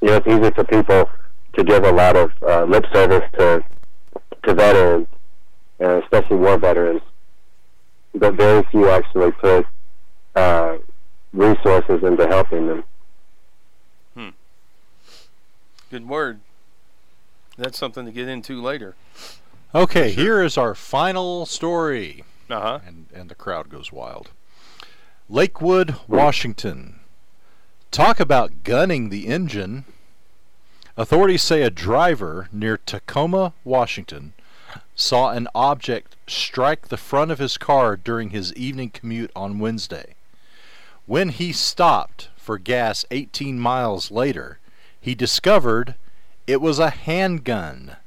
You 0.02 0.10
know, 0.10 0.16
it's 0.18 0.28
easy 0.28 0.52
for 0.52 0.64
people 0.64 1.10
to 1.54 1.64
give 1.64 1.84
a 1.84 1.91
lot 1.91 2.16
of 2.16 2.32
uh, 2.48 2.64
lip 2.64 2.86
service 2.93 3.24
to 3.39 3.64
to 4.43 4.54
veterans, 4.54 5.08
and 5.80 6.04
especially 6.04 6.38
war 6.38 6.58
veterans, 6.58 7.02
but 8.14 8.36
very 8.36 8.64
few 8.72 8.89
actually 8.89 9.32
put 9.32 9.66
uh, 10.36 10.78
resources 11.34 12.04
into 12.04 12.28
helping 12.28 12.68
them. 12.68 12.84
Good 15.89 16.08
word. 16.10 16.41
That's 17.58 17.78
something 17.78 18.06
to 18.06 18.12
get 18.12 18.28
into 18.28 18.62
later. 18.62 18.95
Okay, 19.78 20.09
here 20.11 20.41
is 20.41 20.57
our 20.57 20.73
final 20.73 21.45
story. 21.45 22.23
Uh 22.49 22.61
huh. 22.61 22.80
And, 22.84 23.05
and 23.13 23.30
the 23.30 23.36
crowd 23.36 23.69
goes 23.69 23.91
wild. 23.91 24.32
Lakewood, 25.30 25.95
Washington. 26.07 27.01
Talk 27.91 28.19
about 28.19 28.63
gunning 28.63 29.09
the 29.09 29.28
engine. 29.28 29.86
Authorities 30.97 31.43
say 31.43 31.61
a 31.61 31.69
driver 31.69 32.49
near 32.51 32.78
Tacoma, 32.78 33.53
Washington, 33.63 34.34
saw 34.95 35.30
an 35.30 35.47
object 35.53 36.15
strike 36.25 36.88
the 36.88 36.97
front 36.97 37.30
of 37.30 37.38
his 37.38 37.59
car 37.59 37.95
during 37.95 38.32
his 38.32 38.51
evening 38.55 38.89
commute 38.89 39.30
on 39.36 39.59
Wednesday. 39.59 40.15
When 41.05 41.30
he 41.30 41.53
stopped 41.53 42.30
for 42.36 42.57
gas 42.57 43.05
18 43.11 43.59
miles 43.59 44.09
later, 44.09 44.57
he 44.99 45.13
discovered 45.13 45.93
it 46.47 46.61
was 46.61 46.80
a 46.80 46.89
handgun. 46.89 47.97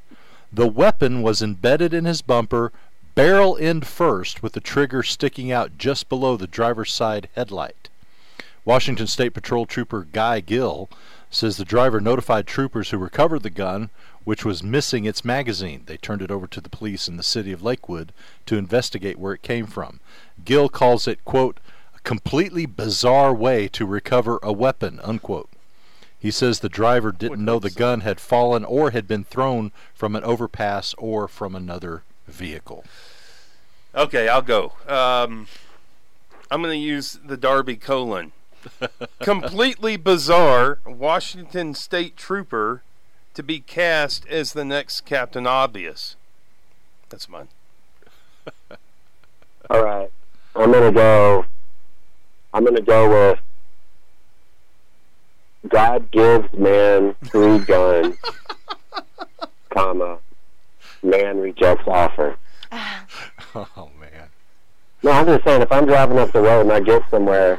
The 0.52 0.66
weapon 0.66 1.22
was 1.22 1.42
embedded 1.42 1.94
in 1.94 2.06
his 2.06 2.22
bumper, 2.22 2.72
barrel 3.14 3.56
end 3.58 3.86
first, 3.86 4.42
with 4.42 4.54
the 4.54 4.60
trigger 4.60 5.02
sticking 5.02 5.52
out 5.52 5.78
just 5.78 6.08
below 6.08 6.36
the 6.36 6.48
driver's 6.48 6.92
side 6.92 7.28
headlight. 7.36 7.88
Washington 8.64 9.06
State 9.06 9.30
Patrol 9.30 9.64
Trooper 9.64 10.06
Guy 10.12 10.40
Gill 10.40 10.90
says 11.30 11.56
the 11.56 11.64
driver 11.64 12.00
notified 12.00 12.46
troopers 12.46 12.90
who 12.90 12.98
recovered 12.98 13.42
the 13.42 13.50
gun, 13.50 13.90
which 14.24 14.44
was 14.44 14.62
missing 14.62 15.04
its 15.04 15.24
magazine. 15.24 15.84
They 15.86 15.96
turned 15.96 16.20
it 16.20 16.30
over 16.30 16.46
to 16.48 16.60
the 16.60 16.68
police 16.68 17.06
in 17.06 17.16
the 17.16 17.22
city 17.22 17.52
of 17.52 17.62
Lakewood 17.62 18.12
to 18.46 18.58
investigate 18.58 19.18
where 19.18 19.34
it 19.34 19.42
came 19.42 19.66
from. 19.66 20.00
Gill 20.44 20.68
calls 20.68 21.06
it, 21.06 21.24
quote, 21.24 21.60
a 21.94 22.00
completely 22.00 22.66
bizarre 22.66 23.32
way 23.32 23.68
to 23.68 23.86
recover 23.86 24.40
a 24.42 24.52
weapon, 24.52 25.00
unquote. 25.04 25.48
He 26.20 26.30
says 26.30 26.60
the 26.60 26.68
driver 26.68 27.12
didn't 27.12 27.44
know 27.44 27.58
the 27.58 27.70
gun 27.70 28.02
had 28.02 28.20
fallen 28.20 28.64
or 28.64 28.90
had 28.90 29.08
been 29.08 29.24
thrown 29.24 29.72
from 29.94 30.14
an 30.14 30.22
overpass 30.22 30.94
or 30.98 31.26
from 31.26 31.54
another 31.54 32.02
vehicle. 32.28 32.84
Okay, 33.94 34.28
I'll 34.28 34.42
go. 34.42 34.74
Um, 34.86 35.48
I'm 36.50 36.62
going 36.62 36.78
to 36.78 36.86
use 36.86 37.18
the 37.24 37.38
Darby 37.38 37.76
colon. 37.76 38.32
Completely 39.20 39.96
bizarre 39.96 40.80
Washington 40.84 41.74
State 41.74 42.18
trooper 42.18 42.82
to 43.32 43.42
be 43.42 43.60
cast 43.60 44.28
as 44.28 44.52
the 44.52 44.64
next 44.64 45.06
Captain 45.06 45.46
Obvious. 45.46 46.16
That's 47.08 47.28
mine. 47.28 47.48
All 49.70 49.82
right. 49.82 50.10
I'm 50.54 50.72
gonna 50.72 50.92
go. 50.92 51.46
I'm 52.52 52.64
gonna 52.64 52.80
go 52.80 53.08
with 53.08 53.40
God 55.68 56.10
gives 56.10 56.52
man 56.52 57.14
three 57.26 57.58
guns, 57.66 58.16
comma, 59.70 60.18
man 61.02 61.38
rejects 61.38 61.84
offer. 61.86 62.36
Oh 62.72 63.90
man. 64.00 64.28
No, 65.02 65.12
I'm 65.12 65.26
just 65.26 65.44
saying 65.44 65.62
if 65.62 65.72
I'm 65.72 65.86
driving 65.86 66.18
up 66.18 66.32
the 66.32 66.40
road 66.40 66.62
and 66.62 66.72
I 66.72 66.80
get 66.80 67.02
somewhere 67.10 67.58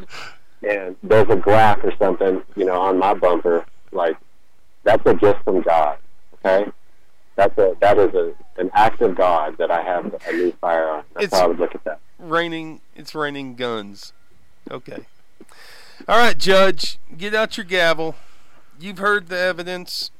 and 0.68 0.96
there's 1.04 1.30
a 1.30 1.36
graph 1.36 1.84
or 1.84 1.92
something, 1.98 2.42
you 2.56 2.66
know, 2.66 2.80
on 2.80 2.98
my 3.00 3.14
bumper, 3.14 3.66
like 3.92 4.16
that's 4.84 5.06
a 5.06 5.14
gift 5.16 5.44
from 5.44 5.62
God. 5.62 5.98
Okay, 6.46 6.72
that's 7.36 7.58
a 7.58 7.76
that 7.82 7.98
is 7.98 8.14
a 8.14 8.34
an 8.58 8.70
act 8.74 9.02
of 9.02 9.16
God 9.16 9.58
that 9.58 9.72
I 9.72 9.82
have 9.82 10.14
a 10.28 10.32
new 10.34 10.52
firearm. 10.62 11.04
That's 11.14 11.26
It's- 11.26 11.40
how 11.40 11.46
I 11.46 11.48
would 11.50 11.60
look 11.60 11.76
at 11.76 11.84
that. 11.86 12.00
Raining. 12.20 12.82
It's 12.96 13.16
raining 13.16 13.56
guns. 13.56 14.14
Okay. 14.70 15.06
All 16.12 16.18
right, 16.18 16.38
Judge. 16.38 17.00
Get 17.18 17.34
out 17.34 17.56
your 17.56 17.64
gavel. 17.64 18.16
You've 18.78 18.98
heard 18.98 19.30
the 19.30 19.40
evidence. 19.40 20.12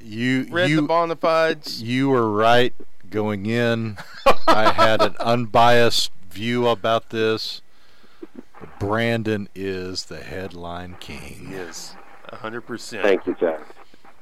You 0.00 0.46
Read 0.50 0.68
the 0.68 0.70
you 0.70 0.82
bona 0.88 1.14
fides. 1.14 1.82
you 1.82 2.08
were 2.08 2.30
right 2.32 2.72
going 3.10 3.44
in. 3.44 3.98
I 4.46 4.72
had 4.72 5.02
an 5.02 5.14
unbiased 5.20 6.10
view 6.30 6.66
about 6.68 7.10
this. 7.10 7.60
Brandon 8.78 9.50
is 9.54 10.06
the 10.06 10.20
headline 10.22 10.96
king. 11.00 11.48
Yes. 11.52 11.94
A 12.30 12.36
hundred 12.36 12.62
percent. 12.62 13.02
Thank 13.02 13.26
you, 13.26 13.36
Jack. 13.38 13.60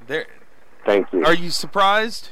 There. 0.08 0.26
Thank 0.84 1.12
you. 1.12 1.24
Are 1.24 1.34
you 1.34 1.50
surprised? 1.50 2.30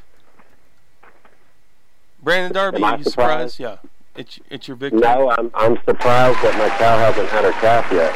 Brandon 2.20 2.52
Darby, 2.52 2.78
Am 2.78 2.84
I 2.84 2.94
are 2.94 2.98
you 2.98 3.04
surprised? 3.04 3.54
surprised? 3.54 3.60
Yeah. 3.84 3.90
It's 4.16 4.38
it's 4.48 4.68
your 4.68 4.76
victory. 4.76 5.00
No, 5.00 5.30
I'm 5.30 5.50
I'm 5.54 5.76
surprised 5.84 6.38
that 6.42 6.56
my 6.56 6.68
cow 6.78 6.98
hasn't 6.98 7.28
had 7.30 7.44
her 7.44 7.52
calf 7.60 7.90
yet. 7.90 8.12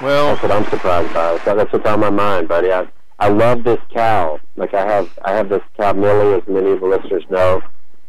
Well, 0.00 0.28
That's 0.28 0.42
what 0.42 0.52
I'm 0.52 0.64
surprised 0.70 1.12
by. 1.14 1.38
That's 1.44 1.72
what's 1.72 1.86
on 1.86 2.00
my 2.00 2.10
mind, 2.10 2.48
buddy. 2.48 2.72
I 2.72 2.86
I 3.18 3.28
love 3.28 3.64
this 3.64 3.80
cow. 3.92 4.38
Like 4.56 4.74
I 4.74 4.86
have 4.86 5.18
I 5.24 5.32
have 5.32 5.48
this 5.48 5.62
cow 5.76 5.92
Millie, 5.92 6.34
as 6.34 6.46
many 6.46 6.70
of 6.70 6.80
the 6.80 6.86
listeners 6.86 7.24
know. 7.28 7.60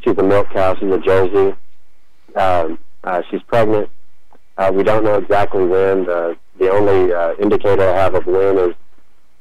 She's 0.01 0.17
a 0.17 0.23
milk 0.23 0.49
cow. 0.51 0.75
She's 0.75 0.91
a 0.91 0.99
Jersey. 0.99 1.55
Um, 2.35 2.77
uh, 3.03 3.21
she's 3.29 3.41
pregnant. 3.43 3.89
Uh, 4.57 4.71
we 4.73 4.83
don't 4.83 5.03
know 5.03 5.17
exactly 5.17 5.65
when. 5.65 6.05
The 6.05 6.37
the 6.59 6.69
only 6.69 7.13
uh, 7.13 7.33
indicator 7.41 7.89
I 7.89 7.95
have 7.95 8.13
of 8.13 8.27
when 8.27 8.57
is 8.59 8.75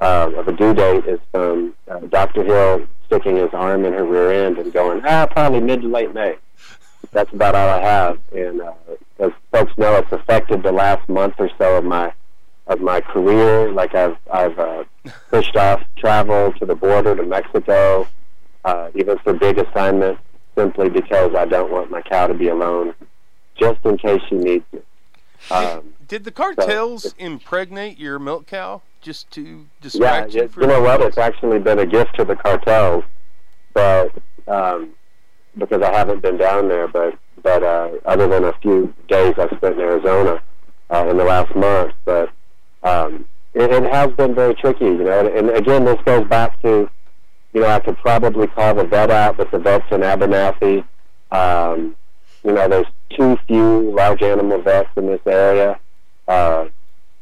uh, 0.00 0.30
of 0.36 0.48
a 0.48 0.52
due 0.52 0.72
date 0.72 1.04
is 1.04 1.20
from 1.30 1.74
uh, 1.88 2.00
Dr. 2.00 2.42
Hill 2.42 2.86
sticking 3.06 3.36
his 3.36 3.50
arm 3.52 3.84
in 3.84 3.92
her 3.92 4.04
rear 4.04 4.32
end 4.46 4.58
and 4.58 4.72
going, 4.72 5.02
ah, 5.04 5.26
probably 5.26 5.60
mid 5.60 5.82
to 5.82 5.88
late 5.88 6.14
May. 6.14 6.36
That's 7.12 7.32
about 7.32 7.54
all 7.54 7.68
I 7.68 7.80
have. 7.80 8.18
And 8.32 8.60
uh, 8.60 8.72
as 9.18 9.30
folks 9.50 9.72
know, 9.76 9.96
it's 9.96 10.12
affected 10.12 10.62
the 10.62 10.72
last 10.72 11.08
month 11.08 11.34
or 11.38 11.50
so 11.58 11.76
of 11.76 11.84
my 11.84 12.12
of 12.66 12.80
my 12.80 13.00
career. 13.00 13.70
Like 13.72 13.94
I've 13.94 14.16
I've 14.32 14.58
uh, 14.58 14.84
pushed 15.30 15.56
off 15.56 15.82
travel 15.96 16.52
to 16.54 16.66
the 16.66 16.74
border 16.74 17.14
to 17.14 17.22
Mexico, 17.22 18.08
uh, 18.64 18.90
even 18.94 19.18
for 19.18 19.34
big 19.34 19.58
assignments, 19.58 20.20
simply 20.56 20.88
because 20.88 21.34
I 21.34 21.44
don't 21.44 21.70
want 21.70 21.90
my 21.90 22.02
cow 22.02 22.26
to 22.26 22.34
be 22.34 22.48
alone, 22.48 22.94
just 23.56 23.84
in 23.84 23.98
case 23.98 24.20
she 24.28 24.36
needs 24.36 24.64
me. 24.72 24.80
Um, 25.50 25.94
did 26.06 26.24
the 26.24 26.30
cartels 26.30 27.14
impregnate 27.18 27.98
your 27.98 28.18
milk 28.18 28.46
cow 28.46 28.82
just 29.00 29.30
to 29.32 29.42
yeah, 29.42 29.64
distract 29.80 30.34
you, 30.34 30.42
you? 30.42 30.50
you 30.60 30.66
know 30.66 30.80
what? 30.80 31.00
It's 31.00 31.18
actually 31.18 31.58
been 31.58 31.78
a 31.78 31.86
gift 31.86 32.16
to 32.16 32.24
the 32.24 32.36
cartels, 32.36 33.04
but 33.74 34.12
um, 34.46 34.90
because 35.56 35.82
I 35.82 35.92
haven't 35.92 36.22
been 36.22 36.36
down 36.36 36.68
there, 36.68 36.88
but 36.88 37.18
but 37.42 37.62
uh, 37.62 37.90
other 38.04 38.28
than 38.28 38.44
a 38.44 38.52
few 38.62 38.94
days 39.08 39.34
I've 39.38 39.56
spent 39.56 39.74
in 39.74 39.80
Arizona 39.80 40.42
uh, 40.90 41.06
in 41.08 41.16
the 41.16 41.24
last 41.24 41.54
month, 41.54 41.94
but 42.04 42.30
um, 42.82 43.24
it, 43.54 43.70
it 43.70 43.92
has 43.92 44.10
been 44.12 44.34
very 44.34 44.54
tricky, 44.54 44.84
you 44.84 45.04
know. 45.04 45.26
And, 45.26 45.28
and 45.28 45.50
again, 45.50 45.84
this 45.84 45.98
goes 46.04 46.26
back 46.28 46.60
to, 46.62 46.88
you 47.52 47.60
know, 47.60 47.68
I 47.68 47.80
could 47.80 47.98
probably 47.98 48.46
call 48.46 48.74
the 48.74 48.84
vet 48.84 49.10
out, 49.10 49.36
but 49.36 49.50
the 49.50 49.58
vet's 49.58 49.84
in 49.90 50.00
Abernathy. 50.00 50.84
Um, 51.30 51.96
you 52.44 52.52
know, 52.52 52.68
there's 52.68 52.86
too 53.16 53.38
few 53.46 53.92
large 53.94 54.22
animal 54.22 54.60
vets 54.62 54.90
in 54.96 55.06
this 55.06 55.20
area. 55.26 55.78
Uh, 56.28 56.66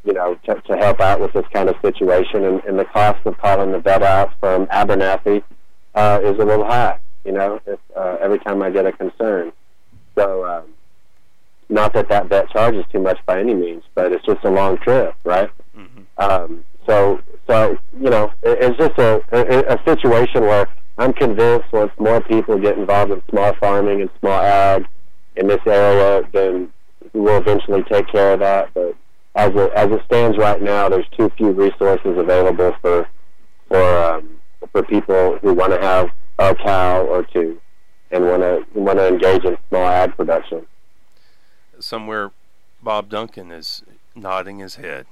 you 0.05 0.13
know, 0.15 0.35
to, 0.47 0.61
to 0.63 0.77
help 0.77 1.01
out 1.01 1.21
with 1.21 1.33
this 1.33 1.45
kind 1.53 1.69
of 1.69 1.77
situation, 1.83 2.45
and, 2.45 2.65
and 2.65 2.79
the 2.79 2.87
cost 2.87 3.25
of 3.27 3.37
calling 3.39 3.73
the 3.73 3.79
vet 3.79 4.03
out 4.03 4.33
from 4.41 4.67
Abernathy 4.69 5.43
uh, 5.95 6.21
is 6.23 6.39
a 6.39 6.45
little 6.45 6.65
high. 6.65 6.99
You 7.25 7.33
know, 7.33 7.61
if, 7.67 7.79
uh, 7.97 8.17
every 8.21 8.39
time 8.39 8.63
I 8.63 8.71
get 8.71 8.87
a 8.87 8.93
concern. 8.93 9.53
So, 10.17 10.45
um, 10.47 10.65
not 11.69 11.93
that 11.95 12.09
that 12.09 12.29
vet 12.29 12.51
charges 12.51 12.85
too 12.93 12.99
much 13.01 13.19
by 13.27 13.39
any 13.41 13.55
means, 13.55 13.85
but 13.95 14.13
it's 14.13 14.25
just 14.25 14.45
a 14.45 14.51
long 14.51 14.77
trip, 14.79 15.15
right? 15.25 15.51
Mhm. 15.77 16.05
Um, 16.19 16.65
so, 16.87 17.21
so 17.47 17.79
you 18.01 18.11
know, 18.11 18.33
it, 18.43 18.59
it's 18.61 18.79
just 18.79 18.99
a, 18.99 19.23
a 19.33 19.75
a 19.75 19.79
situation 19.85 20.43
where 20.43 20.67
I'm 20.99 21.13
convinced 21.13 21.73
once 21.73 21.93
more 21.99 22.21
people 22.21 22.59
get 22.59 22.77
involved 22.77 23.13
in 23.13 23.23
small 23.31 23.55
farming 23.55 24.01
and 24.01 24.11
small 24.19 24.41
ag 24.41 24.87
in 25.37 25.47
this 25.47 25.61
area, 25.67 26.29
then 26.33 26.71
we'll 27.13 27.39
eventually 27.39 27.83
take 27.85 28.09
care 28.09 28.35
of 28.35 28.41
that. 28.41 28.75
But 28.75 28.97
as 29.37 29.53
it 29.55 29.73
as 29.75 29.91
it 29.91 30.03
stands 30.07 30.37
right 30.37 30.61
now, 30.61 30.89
there's 30.89 31.09
too 31.17 31.31
few 31.37 31.53
resources 31.53 32.19
available 32.19 32.75
for 32.83 33.09
for 33.69 34.05
um, 34.05 34.29
for 34.73 34.83
people 34.83 35.39
who 35.41 35.55
want 35.55 35.73
to 35.73 35.81
have 35.81 36.11
a 36.41 36.55
cow 36.55 37.03
or 37.03 37.23
two 37.23 37.61
and 38.11 38.25
want 38.25 38.43
to 38.43 38.65
want 38.75 38.99
to 38.99 39.07
engage 39.07 39.45
in 39.45 39.57
small 39.69 39.87
ag 39.87 40.17
production. 40.17 40.67
Somewhere, 41.79 42.31
Bob 42.83 43.09
Duncan 43.09 43.51
is 43.51 43.83
nodding 44.15 44.59
his 44.59 44.77
head. 44.77 45.07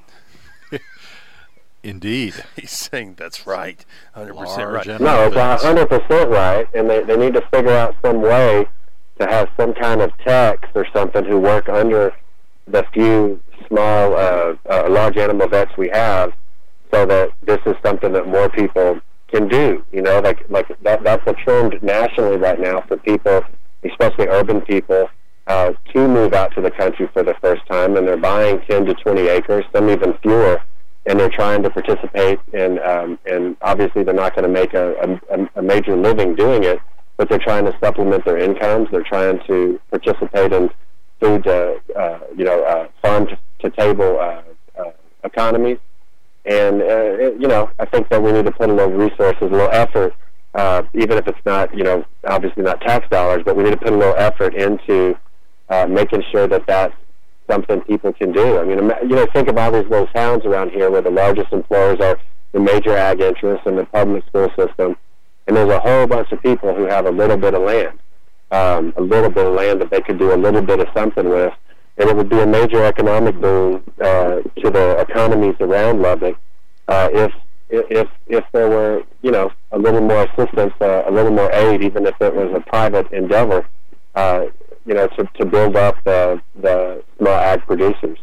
Indeed. 1.82 2.34
He's 2.56 2.72
saying 2.72 3.14
that's 3.16 3.46
right, 3.46 3.84
hundred 4.14 4.36
percent 4.36 4.70
right. 4.70 5.00
No, 5.00 5.26
it's 5.26 5.36
a 5.36 5.56
hundred 5.56 5.88
percent 5.88 6.30
right, 6.30 6.66
and 6.74 6.90
they 6.90 7.02
they 7.04 7.16
need 7.16 7.34
to 7.34 7.42
figure 7.52 7.72
out 7.72 7.94
some 8.02 8.20
way 8.20 8.66
to 9.20 9.26
have 9.26 9.48
some 9.56 9.74
kind 9.74 10.00
of 10.00 10.10
techs 10.18 10.68
or 10.74 10.86
something 10.92 11.24
who 11.24 11.38
work 11.38 11.68
under 11.68 12.12
the 12.66 12.84
few 12.92 13.40
small, 13.66 14.14
uh, 14.14 14.54
uh, 14.70 14.88
large 14.88 15.16
animal 15.16 15.48
vets 15.48 15.72
we 15.76 15.88
have, 15.88 16.32
so 16.92 17.04
that 17.06 17.30
this 17.42 17.58
is 17.66 17.74
something 17.82 18.12
that 18.12 18.26
more 18.26 18.48
people 18.48 19.00
can 19.28 19.48
do. 19.48 19.84
You 19.92 20.02
know, 20.02 20.20
like 20.20 20.44
like 20.48 20.68
that 20.82 21.04
that's 21.04 21.26
a 21.26 21.34
trend 21.34 21.82
nationally 21.82 22.36
right 22.36 22.60
now 22.60 22.82
for 22.88 22.96
people, 22.96 23.42
especially 23.84 24.26
urban 24.28 24.60
people, 24.62 25.08
uh, 25.46 25.72
to 25.92 26.08
move 26.08 26.32
out 26.34 26.54
to 26.54 26.60
the 26.60 26.70
country 26.70 27.08
for 27.12 27.22
the 27.22 27.34
first 27.40 27.66
time, 27.66 27.96
and 27.96 28.06
they're 28.06 28.16
buying 28.16 28.60
ten 28.68 28.84
to 28.86 28.94
twenty 28.94 29.28
acres, 29.28 29.64
some 29.72 29.88
even 29.88 30.14
fewer 30.22 30.60
and 31.08 31.18
they're 31.18 31.30
trying 31.30 31.62
to 31.62 31.70
participate 31.70 32.38
in, 32.52 32.78
um, 32.80 33.18
and 33.24 33.56
obviously 33.62 34.02
they're 34.04 34.12
not 34.12 34.34
going 34.34 34.42
to 34.42 34.52
make 34.52 34.74
a, 34.74 35.18
a, 35.30 35.58
a 35.58 35.62
major 35.62 35.96
living 35.96 36.34
doing 36.34 36.64
it, 36.64 36.78
but 37.16 37.30
they're 37.30 37.38
trying 37.38 37.64
to 37.64 37.74
supplement 37.82 38.24
their 38.26 38.36
incomes. 38.36 38.88
They're 38.90 39.02
trying 39.02 39.40
to 39.46 39.80
participate 39.90 40.52
in 40.52 40.68
food, 41.18 41.46
uh, 41.46 41.74
uh, 41.96 42.18
you 42.36 42.44
know, 42.44 42.62
uh, 42.62 42.88
farm 43.00 43.26
to, 43.26 43.38
to 43.60 43.70
table 43.70 44.18
uh, 44.20 44.42
uh, 44.78 44.90
economies. 45.24 45.78
And, 46.48 46.80
uh, 46.80 47.24
it, 47.24 47.40
you 47.40 47.46
know, 47.46 47.70
I 47.78 47.84
think 47.84 48.08
that 48.08 48.22
we 48.22 48.32
need 48.32 48.46
to 48.46 48.52
put 48.52 48.70
a 48.70 48.72
little 48.72 48.92
resources, 48.92 49.42
a 49.42 49.44
little 49.44 49.70
effort, 49.70 50.14
uh, 50.54 50.82
even 50.94 51.18
if 51.18 51.28
it's 51.28 51.44
not, 51.44 51.76
you 51.76 51.84
know, 51.84 52.04
obviously 52.26 52.62
not 52.62 52.80
tax 52.80 53.06
dollars, 53.10 53.42
but 53.44 53.54
we 53.54 53.64
need 53.64 53.72
to 53.72 53.76
put 53.76 53.92
a 53.92 53.96
little 53.96 54.16
effort 54.16 54.54
into 54.54 55.16
uh, 55.68 55.86
making 55.86 56.22
sure 56.32 56.48
that 56.48 56.66
that's 56.66 56.94
something 57.50 57.82
people 57.82 58.12
can 58.14 58.32
do. 58.32 58.58
I 58.58 58.64
mean, 58.64 58.78
you 59.02 59.16
know, 59.16 59.26
think 59.32 59.48
of 59.48 59.58
all 59.58 59.70
these 59.70 59.88
little 59.90 60.06
towns 60.08 60.44
around 60.46 60.70
here 60.70 60.90
where 60.90 61.02
the 61.02 61.10
largest 61.10 61.52
employers 61.52 62.00
are 62.00 62.18
the 62.52 62.60
major 62.60 62.96
ag 62.96 63.20
interests 63.20 63.66
and 63.66 63.76
the 63.76 63.84
public 63.84 64.24
school 64.26 64.50
system, 64.58 64.96
and 65.46 65.56
there's 65.56 65.70
a 65.70 65.80
whole 65.80 66.06
bunch 66.06 66.32
of 66.32 66.42
people 66.42 66.74
who 66.74 66.84
have 66.86 67.06
a 67.06 67.10
little 67.10 67.36
bit 67.36 67.54
of 67.54 67.62
land, 67.62 67.98
um, 68.50 68.94
a 68.96 69.02
little 69.02 69.30
bit 69.30 69.46
of 69.46 69.52
land 69.52 69.82
that 69.82 69.90
they 69.90 70.00
could 70.00 70.18
do 70.18 70.32
a 70.32 70.36
little 70.36 70.62
bit 70.62 70.80
of 70.80 70.88
something 70.94 71.28
with, 71.28 71.52
and 71.98 72.08
it 72.08 72.16
would 72.16 72.28
be 72.28 72.38
a 72.38 72.46
major 72.46 72.84
economic 72.84 73.38
boom 73.40 73.82
uh, 74.00 74.40
to 74.62 74.70
the 74.70 75.04
economies 75.08 75.56
around 75.60 76.00
Lubbock 76.00 76.36
uh, 76.88 77.08
if 77.12 77.32
if 77.70 78.08
if 78.26 78.44
there 78.52 78.68
were 78.68 79.02
you 79.22 79.30
know 79.30 79.50
a 79.72 79.78
little 79.78 80.00
more 80.00 80.24
assistance, 80.24 80.72
uh, 80.80 81.02
a 81.06 81.10
little 81.10 81.32
more 81.32 81.52
aid, 81.52 81.82
even 81.82 82.06
if 82.06 82.14
it 82.20 82.34
was 82.34 82.50
a 82.54 82.60
private 82.60 83.10
endeavor. 83.12 83.68
Uh, 84.14 84.46
you 84.88 84.94
know, 84.94 85.06
to, 85.06 85.28
to 85.38 85.44
build 85.44 85.76
up 85.76 86.02
the, 86.04 86.40
the 86.56 87.04
small 87.18 87.34
ag 87.34 87.60
producers. 87.66 88.18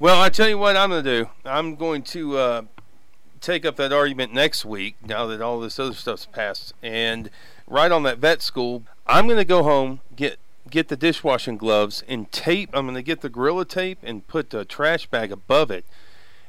Well, 0.00 0.20
I 0.20 0.28
tell 0.28 0.48
you 0.48 0.58
what 0.58 0.76
I'm 0.76 0.90
going 0.90 1.04
to 1.04 1.18
do. 1.22 1.30
I'm 1.44 1.76
going 1.76 2.02
to 2.02 2.36
uh, 2.36 2.62
take 3.40 3.64
up 3.64 3.76
that 3.76 3.92
argument 3.92 4.34
next 4.34 4.64
week. 4.64 4.96
Now 5.06 5.26
that 5.26 5.40
all 5.40 5.60
this 5.60 5.78
other 5.78 5.94
stuff's 5.94 6.26
passed, 6.26 6.74
and 6.82 7.30
right 7.68 7.92
on 7.92 8.02
that 8.02 8.18
vet 8.18 8.42
school, 8.42 8.82
I'm 9.06 9.26
going 9.26 9.38
to 9.38 9.44
go 9.44 9.62
home 9.62 10.00
get 10.16 10.40
get 10.70 10.88
the 10.88 10.96
dishwashing 10.96 11.56
gloves 11.56 12.02
and 12.08 12.30
tape. 12.32 12.70
I'm 12.72 12.84
going 12.86 12.94
to 12.96 13.02
get 13.02 13.20
the 13.20 13.28
gorilla 13.28 13.64
tape 13.64 13.98
and 14.02 14.26
put 14.26 14.50
the 14.50 14.64
trash 14.64 15.06
bag 15.06 15.32
above 15.32 15.70
it, 15.70 15.84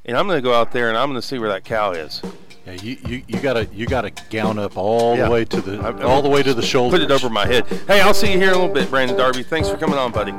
and 0.06 0.16
I'm 0.18 0.28
going 0.28 0.38
to 0.38 0.42
go 0.42 0.54
out 0.54 0.72
there 0.72 0.90
and 0.90 0.98
I'm 0.98 1.10
going 1.10 1.20
to 1.22 1.28
see 1.28 1.38
where 1.40 1.50
that 1.50 1.64
cow 1.66 1.92
is. 1.92 2.22
Yeah, 2.66 2.74
you, 2.74 2.98
you, 3.06 3.24
you 3.28 3.42
gotta 3.42 3.66
you 3.74 3.86
gotta 3.86 4.10
gown 4.30 4.58
up 4.58 4.78
all 4.78 5.18
Yeah. 5.18 5.26
the 5.26 5.32
way 5.32 5.44
to 5.44 5.60
the 5.62 5.80
I'm- 5.82 6.02
all 6.06 6.22
the 6.22 6.30
way 6.30 6.42
to 6.44 6.54
the 6.54 6.62
shoulders. 6.62 6.98
Put 7.02 7.12
it 7.12 7.12
over 7.14 7.30
my 7.30 7.46
head. 7.46 7.66
Hey, 7.88 8.00
I'll 8.00 8.14
see 8.14 8.32
you 8.32 8.38
here 8.40 8.52
in 8.52 8.54
a 8.54 8.58
little 8.58 8.74
bit, 8.74 8.90
Brandon 8.90 9.18
Darby. 9.18 9.44
Thanks 9.44 9.68
for 9.68 9.76
coming 9.76 9.98
on, 10.00 10.14
buddy. 10.14 10.32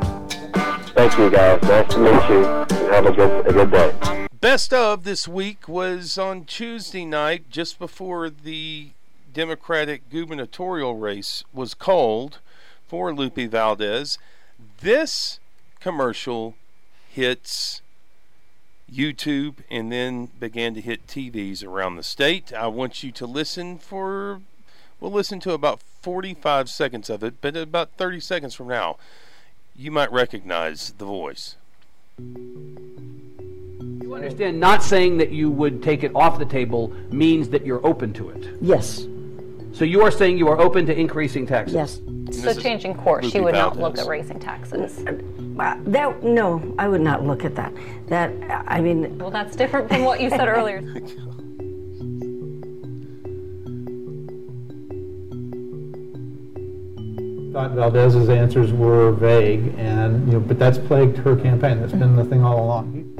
Thank 0.94 1.18
you, 1.18 1.28
guys. 1.28 1.60
Nice 1.64 1.92
to 1.92 1.98
meet 1.98 2.28
you. 2.30 2.46
And 2.46 2.94
have 2.94 3.04
a 3.06 3.12
good, 3.12 3.46
a 3.46 3.52
good 3.52 3.70
day. 3.70 4.26
Best 4.40 4.72
of 4.72 5.04
this 5.04 5.28
week 5.28 5.68
was 5.68 6.16
on 6.16 6.44
Tuesday 6.46 7.04
night, 7.04 7.50
just 7.50 7.78
before 7.78 8.30
the 8.30 8.88
Democratic 9.34 10.08
gubernatorial 10.08 10.96
race 10.96 11.44
was 11.52 11.74
called 11.74 12.38
for 12.94 13.12
Lupe 13.12 13.50
Valdez. 13.50 14.18
This 14.80 15.40
commercial 15.80 16.54
hits 17.10 17.82
YouTube 18.88 19.56
and 19.68 19.90
then 19.90 20.26
began 20.38 20.74
to 20.74 20.80
hit 20.80 21.04
TVs 21.08 21.66
around 21.66 21.96
the 21.96 22.04
state. 22.04 22.52
I 22.52 22.68
want 22.68 23.02
you 23.02 23.10
to 23.10 23.26
listen 23.26 23.78
for, 23.78 24.42
we'll 25.00 25.10
listen 25.10 25.40
to 25.40 25.50
about 25.54 25.80
45 26.02 26.70
seconds 26.70 27.10
of 27.10 27.24
it, 27.24 27.34
but 27.40 27.56
about 27.56 27.90
30 27.96 28.20
seconds 28.20 28.54
from 28.54 28.68
now, 28.68 28.96
you 29.74 29.90
might 29.90 30.12
recognize 30.12 30.92
the 30.96 31.04
voice. 31.04 31.56
You 32.20 34.12
understand 34.14 34.60
not 34.60 34.84
saying 34.84 35.16
that 35.16 35.32
you 35.32 35.50
would 35.50 35.82
take 35.82 36.04
it 36.04 36.12
off 36.14 36.38
the 36.38 36.46
table 36.46 36.92
means 37.10 37.48
that 37.48 37.66
you're 37.66 37.84
open 37.84 38.12
to 38.12 38.30
it. 38.30 38.56
Yes, 38.60 39.04
So 39.72 39.84
you 39.84 40.02
are 40.02 40.12
saying 40.12 40.38
you 40.38 40.46
are 40.46 40.60
open 40.60 40.86
to 40.86 40.96
increasing 40.96 41.44
taxes? 41.44 41.74
yes. 41.74 41.98
So 42.42 42.54
changing 42.54 42.94
course, 42.94 43.30
she 43.30 43.40
would 43.40 43.54
not 43.54 43.76
Valdez. 43.76 43.98
look 43.98 44.06
at 44.06 44.10
raising 44.10 44.38
taxes. 44.38 45.04
Uh, 45.06 45.76
That, 45.86 46.22
no, 46.22 46.74
I 46.78 46.88
would 46.88 47.00
not 47.00 47.24
look 47.24 47.44
at 47.44 47.54
that. 47.56 47.72
That, 48.08 48.64
I 48.66 48.80
mean, 48.80 49.18
Well, 49.18 49.30
that's 49.30 49.54
different 49.56 49.88
from 49.88 50.04
what 50.04 50.20
you 50.20 50.30
said 50.30 50.48
earlier. 50.56 50.82
thought 57.54 57.70
Valdez's 57.70 58.28
answers 58.28 58.72
were 58.72 59.12
vague, 59.12 59.74
and, 59.78 60.26
you 60.26 60.32
know, 60.34 60.40
but 60.40 60.58
that's 60.58 60.76
plagued 60.76 61.16
her 61.18 61.36
campaign. 61.36 61.78
That's 61.80 61.92
been 61.92 62.16
the 62.16 62.24
thing 62.24 62.42
all 62.44 62.60
along. 62.64 63.13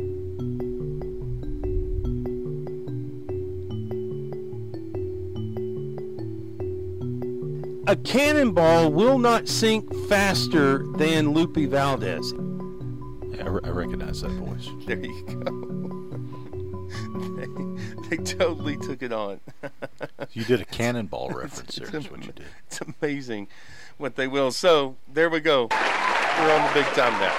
A 7.87 7.97
cannonball 7.97 8.91
will 8.91 9.18
not 9.18 9.47
sink 9.47 9.95
faster 10.09 10.87
than 10.97 11.32
Lupe 11.32 11.68
Valdez. 11.68 12.32
Yeah, 13.30 13.45
I, 13.45 13.49
re- 13.49 13.61
I 13.62 13.68
recognize 13.68 14.22
that 14.22 14.30
voice. 14.30 14.70
There 14.87 14.99
you 14.99 15.22
go. 15.26 15.68
they, 18.09 18.16
they 18.16 18.22
totally 18.22 18.78
took 18.78 19.03
it 19.03 19.12
on. 19.12 19.41
You 20.32 20.45
did 20.45 20.62
a 20.62 20.64
cannonball 20.64 21.28
reference 21.28 21.76
there. 21.76 21.95
Is 21.95 22.11
what 22.11 22.24
you 22.24 22.32
did. 22.32 22.47
It's 22.66 22.80
amazing 22.80 23.49
what 23.99 24.16
they 24.16 24.26
will. 24.26 24.51
So 24.51 24.97
there 25.12 25.28
we 25.28 25.41
go. 25.41 25.68
We're 25.70 26.59
on 26.59 26.66
the 26.66 26.74
big 26.74 26.87
time 26.95 27.12
now. 27.20 27.32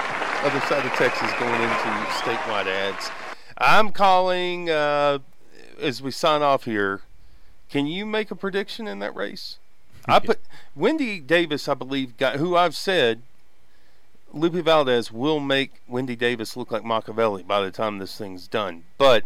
Other 0.43 0.61
side 0.67 0.85
of 0.85 0.91
Texas 0.93 1.31
going 1.39 1.61
into 1.61 1.73
statewide 2.21 2.67
ads. 2.67 3.09
I'm 3.57 3.91
calling 3.91 4.69
uh, 4.69 5.19
as 5.81 6.01
we 6.03 6.11
sign 6.11 6.43
off 6.43 6.65
here. 6.65 7.01
Can 7.69 7.87
you 7.87 8.05
make 8.05 8.29
a 8.29 8.35
prediction 8.35 8.87
in 8.87 8.99
that 8.99 9.15
race? 9.15 9.57
I 10.07 10.19
put 10.19 10.39
Wendy 10.75 11.19
Davis, 11.19 11.67
I 11.67 11.73
believe, 11.73 12.17
got 12.17 12.35
who 12.37 12.55
I've 12.55 12.75
said 12.75 13.21
Lupe 14.33 14.53
Valdez 14.53 15.11
will 15.11 15.39
make 15.39 15.81
Wendy 15.87 16.15
Davis 16.15 16.55
look 16.57 16.71
like 16.71 16.83
Machiavelli 16.83 17.43
by 17.43 17.61
the 17.61 17.71
time 17.71 17.97
this 17.99 18.17
thing's 18.17 18.47
done. 18.47 18.83
But 18.97 19.23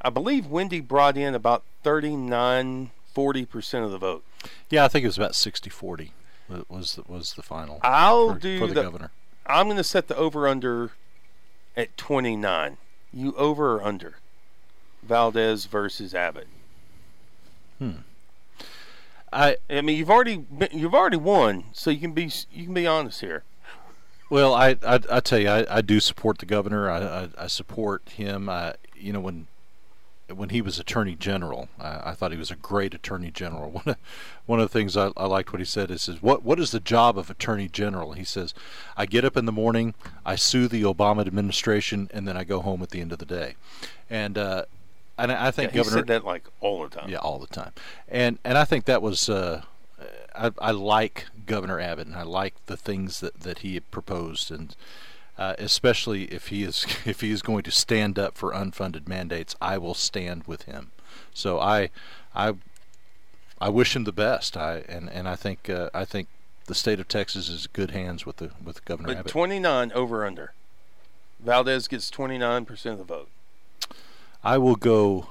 I 0.00 0.10
believe 0.10 0.46
Wendy 0.46 0.80
brought 0.80 1.16
in 1.16 1.34
about 1.34 1.64
39, 1.82 2.90
40% 3.14 3.84
of 3.84 3.90
the 3.90 3.98
vote. 3.98 4.24
Yeah, 4.70 4.84
I 4.84 4.88
think 4.88 5.04
it 5.04 5.08
was 5.08 5.16
about 5.16 5.32
60-40 5.32 6.10
wa- 6.48 6.62
was 6.68 6.96
the, 6.96 7.02
was 7.08 7.32
the 7.34 7.42
final 7.42 7.80
I'll 7.82 8.34
for, 8.34 8.38
do 8.38 8.58
for 8.58 8.66
the, 8.66 8.74
the- 8.74 8.82
governor. 8.82 9.10
I'm 9.46 9.66
going 9.68 9.76
to 9.78 9.84
set 9.84 10.08
the 10.08 10.16
over 10.16 10.46
under 10.46 10.90
at 11.76 11.96
29. 11.96 12.76
You 13.12 13.34
over 13.36 13.76
or 13.76 13.82
under? 13.82 14.16
Valdez 15.02 15.66
versus 15.66 16.14
Abbott. 16.14 16.48
Hmm. 17.78 17.90
I 19.32 19.56
I 19.68 19.80
mean, 19.80 19.96
you've 19.96 20.10
already 20.10 20.36
been, 20.36 20.68
you've 20.72 20.94
already 20.94 21.16
won, 21.16 21.64
so 21.72 21.90
you 21.90 21.98
can 21.98 22.12
be 22.12 22.30
you 22.52 22.64
can 22.64 22.74
be 22.74 22.86
honest 22.86 23.20
here. 23.20 23.44
Well, 24.30 24.54
I 24.54 24.76
I, 24.82 25.00
I 25.10 25.20
tell 25.20 25.38
you, 25.38 25.48
I, 25.48 25.66
I 25.68 25.80
do 25.80 26.00
support 26.00 26.38
the 26.38 26.46
governor. 26.46 26.90
I, 26.90 26.98
I, 26.98 27.28
I 27.38 27.46
support 27.46 28.08
him. 28.08 28.48
I, 28.48 28.74
you 28.94 29.12
know, 29.12 29.20
when 29.20 29.46
when 30.34 30.48
he 30.48 30.60
was 30.60 30.78
attorney 30.78 31.14
general, 31.14 31.68
I, 31.78 32.10
I 32.10 32.14
thought 32.14 32.32
he 32.32 32.38
was 32.38 32.50
a 32.50 32.56
great 32.56 32.94
attorney 32.94 33.30
general. 33.30 33.70
One 33.84 33.84
of, 33.86 33.96
one 34.46 34.60
of 34.60 34.70
the 34.70 34.78
things 34.78 34.96
I, 34.96 35.10
I 35.16 35.26
liked 35.26 35.52
what 35.52 35.60
he 35.60 35.64
said 35.64 35.90
is, 35.90 36.02
says, 36.02 36.22
"What 36.22 36.42
what 36.42 36.58
is 36.58 36.70
the 36.70 36.80
job 36.80 37.18
of 37.18 37.30
attorney 37.30 37.68
general?" 37.68 38.12
He 38.12 38.24
says, 38.24 38.54
"I 38.96 39.06
get 39.06 39.24
up 39.24 39.36
in 39.36 39.44
the 39.44 39.52
morning, 39.52 39.94
I 40.24 40.36
sue 40.36 40.68
the 40.68 40.82
Obama 40.82 41.26
administration, 41.26 42.08
and 42.12 42.26
then 42.26 42.36
I 42.36 42.44
go 42.44 42.60
home 42.60 42.82
at 42.82 42.90
the 42.90 43.00
end 43.00 43.12
of 43.12 43.18
the 43.18 43.26
day." 43.26 43.54
And 44.08 44.38
uh, 44.38 44.64
and 45.18 45.32
I 45.32 45.46
Yeah, 45.46 45.50
think 45.50 45.72
he 45.72 45.76
Governor 45.78 45.96
said 45.98 46.06
that 46.08 46.24
like 46.24 46.44
all 46.60 46.82
the 46.82 46.88
time. 46.88 47.08
yeah, 47.08 47.18
all 47.18 47.38
the 47.38 47.46
time. 47.46 47.72
And 48.08 48.38
and 48.44 48.56
I 48.58 48.64
think 48.64 48.84
that 48.86 49.02
was 49.02 49.28
uh, 49.28 49.62
I, 50.34 50.50
I 50.58 50.70
like 50.72 51.26
Governor 51.46 51.80
Abbott, 51.80 52.06
and 52.06 52.16
I 52.16 52.22
like 52.22 52.54
the 52.66 52.76
things 52.76 53.20
that, 53.20 53.40
that 53.40 53.60
he 53.60 53.78
proposed, 53.80 54.50
and 54.50 54.74
uh, 55.38 55.54
especially 55.58 56.24
if 56.24 56.48
he 56.48 56.62
is 56.62 56.84
if 57.06 57.20
he 57.20 57.30
is 57.30 57.42
going 57.42 57.62
to 57.64 57.70
stand 57.70 58.18
up 58.18 58.36
for 58.36 58.52
unfunded 58.52 59.08
mandates, 59.08 59.54
I 59.60 59.78
will 59.78 59.94
stand 59.94 60.44
with 60.46 60.62
him. 60.62 60.90
So 61.32 61.58
I 61.60 61.90
I 62.34 62.54
I 63.60 63.68
wish 63.70 63.96
him 63.96 64.04
the 64.04 64.12
best. 64.12 64.56
I 64.56 64.78
and 64.88 65.08
and 65.10 65.28
I 65.28 65.36
think 65.36 65.70
uh, 65.70 65.90
I 65.94 66.04
think 66.04 66.28
the 66.66 66.74
state 66.74 66.98
of 67.00 67.08
Texas 67.08 67.48
is 67.48 67.64
in 67.66 67.70
good 67.72 67.90
hands 67.92 68.26
with 68.26 68.36
the 68.36 68.50
with 68.62 68.84
Governor 68.84 69.08
But 69.08 69.18
Abbott. 69.18 69.32
29 69.32 69.92
over 69.92 70.26
under. 70.26 70.52
Valdez 71.38 71.86
gets 71.86 72.10
29% 72.10 72.86
of 72.92 72.98
the 72.98 73.04
vote. 73.04 73.28
I 74.42 74.58
will 74.58 74.76
go. 74.76 75.28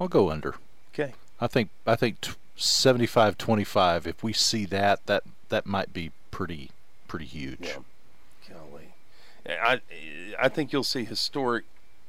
I'll 0.00 0.08
go 0.08 0.30
under. 0.30 0.56
Okay. 0.92 1.14
I 1.40 1.46
think 1.46 1.70
I 1.86 1.96
think 1.96 2.20
t- 2.20 2.32
75-25 2.56 4.06
if 4.06 4.22
we 4.22 4.32
see 4.32 4.64
that 4.66 5.06
that 5.06 5.22
that 5.48 5.66
might 5.66 5.92
be 5.92 6.10
pretty 6.30 6.70
pretty 7.06 7.26
huge. 7.26 7.58
Yeah. 7.60 7.78
Golly. 8.48 8.88
I 9.48 9.80
I 10.40 10.48
think 10.48 10.72
you'll 10.72 10.84
see 10.84 11.04
historic 11.04 11.64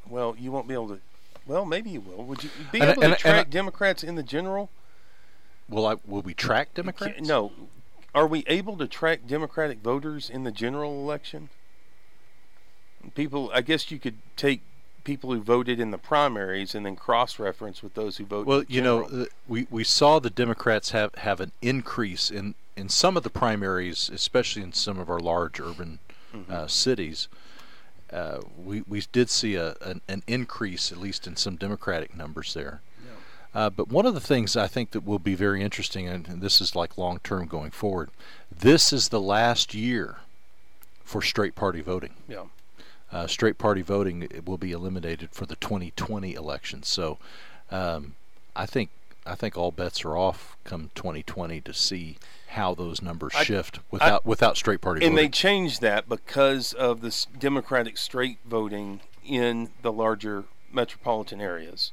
well, 0.10 0.36
you 0.40 0.52
won't 0.52 0.68
be 0.68 0.74
able 0.74 0.90
to 0.90 1.00
well, 1.46 1.66
maybe 1.66 1.90
you 1.90 2.02
will. 2.02 2.24
Would 2.26 2.44
you 2.44 2.50
be 2.72 2.80
And 2.80 2.92
able 2.92 3.04
and 3.04 3.18
to 3.18 3.28
and 3.28 3.36
track 3.36 3.50
Democrats 3.50 4.04
in 4.04 4.16
the 4.16 4.24
general? 4.24 4.70
Will 5.68 5.86
I 5.86 5.96
will 6.06 6.22
we 6.22 6.34
track 6.34 6.74
Democrats? 6.74 7.22
No. 7.28 7.52
Are 8.14 8.28
we 8.28 8.44
able 8.48 8.78
to 8.78 8.88
track 8.88 9.22
Democratic 9.28 9.80
voters 9.80 10.30
in 10.30 10.44
the 10.44 10.52
general 10.52 10.94
election? 10.94 11.50
People, 13.16 13.52
I 13.54 13.62
guess 13.62 13.92
you 13.92 14.00
could 14.00 14.18
take 14.36 14.62
people 15.12 15.34
who 15.34 15.42
voted 15.42 15.80
in 15.80 15.90
the 15.92 15.98
primaries 15.98 16.76
and 16.76 16.86
then 16.86 16.96
cross-reference 16.96 17.82
with 17.84 17.94
those 17.96 18.18
who 18.18 18.26
voted. 18.26 18.48
Well, 18.48 18.64
you 18.68 18.82
know, 18.82 19.26
we 19.48 19.66
we 19.78 19.84
saw 19.84 20.20
the 20.20 20.30
Democrats 20.30 20.92
have 20.92 21.12
have 21.16 21.40
an 21.46 21.52
increase 21.62 22.30
in 22.40 22.54
in 22.76 22.90
some 22.90 23.18
of 23.18 23.24
the 23.24 23.30
primaries, 23.44 24.10
especially 24.14 24.62
in 24.64 24.74
some 24.74 25.00
of 25.00 25.10
our 25.10 25.20
large 25.20 25.60
urban 25.60 26.00
Mm-hmm. 26.32 26.54
uh, 26.54 26.68
cities. 26.68 27.28
Uh, 28.14 28.42
we 28.68 28.84
we 28.88 29.02
did 29.12 29.30
see 29.32 29.56
a 29.56 29.70
an, 29.82 30.02
an 30.08 30.22
increase, 30.28 30.92
at 30.92 31.00
least 31.00 31.26
in 31.26 31.36
some 31.36 31.56
Democratic 31.56 32.16
numbers 32.16 32.54
there. 32.54 32.82
Uh, 33.52 33.68
but 33.78 33.88
one 33.90 34.06
of 34.06 34.14
the 34.14 34.28
things 34.34 34.56
I 34.56 34.68
think 34.68 34.92
that 34.92 35.04
will 35.04 35.18
be 35.32 35.34
very 35.34 35.64
interesting, 35.64 36.08
and, 36.08 36.28
and 36.28 36.40
this 36.40 36.62
is 36.62 36.76
like 36.76 37.00
long 37.00 37.18
term 37.24 37.48
going 37.48 37.72
forward, 37.72 38.10
this 38.56 38.94
is 38.94 39.10
the 39.10 39.20
last 39.20 39.74
year 39.74 40.18
for 41.04 41.20
straight 41.24 41.56
party 41.56 41.82
voting. 41.82 42.14
yeah. 42.28 42.44
Uh, 43.12 43.26
straight 43.28 43.58
party 43.58 43.82
voting 43.82 44.28
will 44.46 44.58
be 44.58 44.72
eliminated 44.72 45.30
for 45.32 45.46
the 45.46 45.56
2020 45.56 46.34
election. 46.36 46.84
So, 46.84 47.18
um, 47.72 48.16
I 48.56 48.66
think 48.66 48.90
I 49.26 49.36
think 49.36 49.58
all 49.58 49.72
bets 49.72 50.04
are 50.06 50.16
off 50.18 50.58
come 50.64 50.92
2020 50.96 51.62
to 51.62 51.74
see 51.74 52.18
how 52.50 52.74
those 52.74 53.02
numbers 53.02 53.34
I- 53.36 53.44
shift 53.44 53.80
without 53.92 54.26
without 54.26 54.58
straight 54.58 54.82
party 54.82 55.00
voting. 55.00 55.10
And 55.10 55.18
they 55.18 55.24
voting. 55.24 55.32
changed 55.32 55.82
that 55.82 56.08
because 56.10 56.74
of 56.74 57.02
this 57.02 57.26
Democratic 57.38 57.98
straight 57.98 58.38
voting 58.46 59.02
in 59.26 59.70
the 59.82 59.92
larger 59.92 60.46
metropolitan 60.72 61.42
areas. 61.42 61.92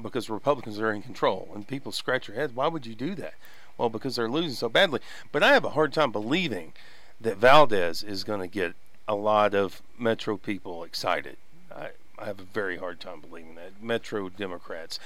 Because 0.00 0.30
Republicans 0.30 0.78
are 0.80 0.92
in 0.92 1.02
control, 1.02 1.50
and 1.54 1.66
people 1.68 1.92
scratch 1.92 2.26
their 2.28 2.36
heads. 2.36 2.54
Why 2.54 2.68
would 2.68 2.86
you 2.86 2.94
do 2.94 3.14
that? 3.16 3.34
Well, 3.76 3.90
because 3.90 4.16
they're 4.16 4.30
losing 4.30 4.52
so 4.54 4.68
badly. 4.68 5.00
But 5.30 5.42
I 5.42 5.52
have 5.52 5.64
a 5.64 5.70
hard 5.70 5.92
time 5.92 6.10
believing 6.10 6.72
that 7.20 7.36
Valdez 7.36 8.02
is 8.02 8.24
going 8.24 8.40
to 8.40 8.46
get 8.46 8.74
a 9.10 9.14
lot 9.14 9.54
of 9.54 9.82
Metro 9.98 10.36
people 10.36 10.84
excited. 10.84 11.36
I, 11.74 11.88
I 12.16 12.26
have 12.26 12.38
a 12.38 12.44
very 12.44 12.76
hard 12.76 13.00
time 13.00 13.20
believing 13.20 13.56
that. 13.56 13.82
Metro 13.82 14.28
Democrats. 14.28 15.00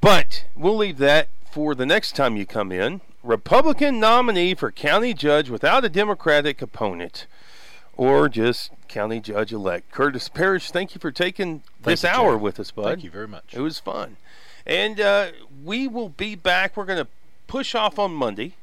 But 0.00 0.46
we'll 0.56 0.76
leave 0.76 0.98
that 0.98 1.28
for 1.52 1.76
the 1.76 1.86
next 1.86 2.16
time 2.16 2.36
you 2.36 2.44
come 2.44 2.72
in. 2.72 3.02
Republican 3.22 4.00
nominee 4.00 4.54
for 4.54 4.72
county 4.72 5.14
judge 5.14 5.48
without 5.48 5.84
a 5.84 5.88
Democratic 5.88 6.60
opponent, 6.60 7.26
or 7.96 8.28
just 8.28 8.72
county 8.88 9.20
judge 9.20 9.52
elect. 9.52 9.92
Curtis 9.92 10.28
Parrish, 10.28 10.72
thank 10.72 10.96
you 10.96 11.00
for 11.00 11.12
taking 11.12 11.62
this 11.84 12.02
you, 12.02 12.08
hour 12.08 12.36
with 12.36 12.58
us, 12.58 12.72
bud. 12.72 12.84
Thank 12.84 13.04
you 13.04 13.10
very 13.10 13.28
much. 13.28 13.54
It 13.54 13.60
was 13.60 13.78
fun. 13.78 14.16
And 14.66 15.00
uh, 15.00 15.28
we 15.64 15.86
will 15.86 16.08
be 16.08 16.34
back. 16.34 16.76
We're 16.76 16.84
going 16.84 17.04
to 17.04 17.10
push 17.46 17.76
off 17.76 17.96
on 17.96 18.12
Monday 18.12 18.54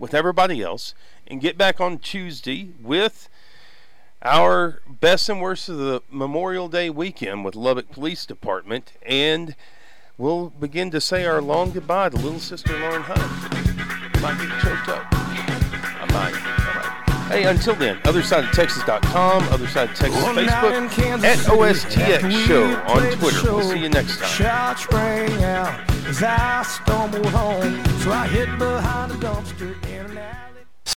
with 0.00 0.14
everybody 0.14 0.62
else 0.62 0.94
and 1.28 1.40
get 1.40 1.56
back 1.56 1.80
on 1.80 1.98
Tuesday 1.98 2.70
with 2.82 3.28
our 4.22 4.80
best 4.88 5.28
and 5.28 5.40
worst 5.40 5.68
of 5.68 5.78
the 5.78 6.02
Memorial 6.10 6.68
Day 6.68 6.90
weekend 6.90 7.44
with 7.44 7.54
Lubbock 7.54 7.90
Police 7.90 8.24
Department. 8.26 8.92
And 9.04 9.54
we'll 10.16 10.50
begin 10.50 10.90
to 10.92 11.00
say 11.00 11.24
our 11.24 11.42
long 11.42 11.72
goodbye 11.72 12.10
to 12.10 12.16
little 12.16 12.40
sister 12.40 12.78
Lauren 12.78 13.02
Hunt. 13.02 14.22
Might 14.22 14.38
get 14.38 14.60
choked 14.60 14.88
up. 14.88 15.06
I 15.12 16.06
might. 16.12 16.34
I 16.34 17.06
might. 17.06 17.28
Hey, 17.32 17.44
until 17.44 17.74
then, 17.74 17.96
OtherSideOfTexas.com, 18.00 19.44
Other 19.44 19.66
Side 19.66 19.88
of 19.88 19.96
Texas 19.96 20.22
Well, 20.22 20.34
now 20.34 20.68
in 20.76 20.88
Facebook, 20.88 21.24
at 21.24 21.38
OSTX 21.38 22.46
Show 22.46 22.76
on 22.82 23.10
Twitter. 23.16 23.52
We'll 23.54 23.62
see 23.62 23.78
you 23.78 23.88
next 23.88 24.18
time. 24.18 24.28
Shots 24.28 24.92
rang 24.92 25.42
out 25.42 25.90
as 26.06 26.22
I 26.22 26.62
stumbled 26.62 27.24
home. 27.26 27.82
So 28.00 28.12
I 28.12 28.26
hid 28.26 28.58
behind 28.58 29.12
a 29.12 29.14
dumpster 29.14 29.82
in 29.88 30.10
an 30.10 30.18
alley. 30.18 30.51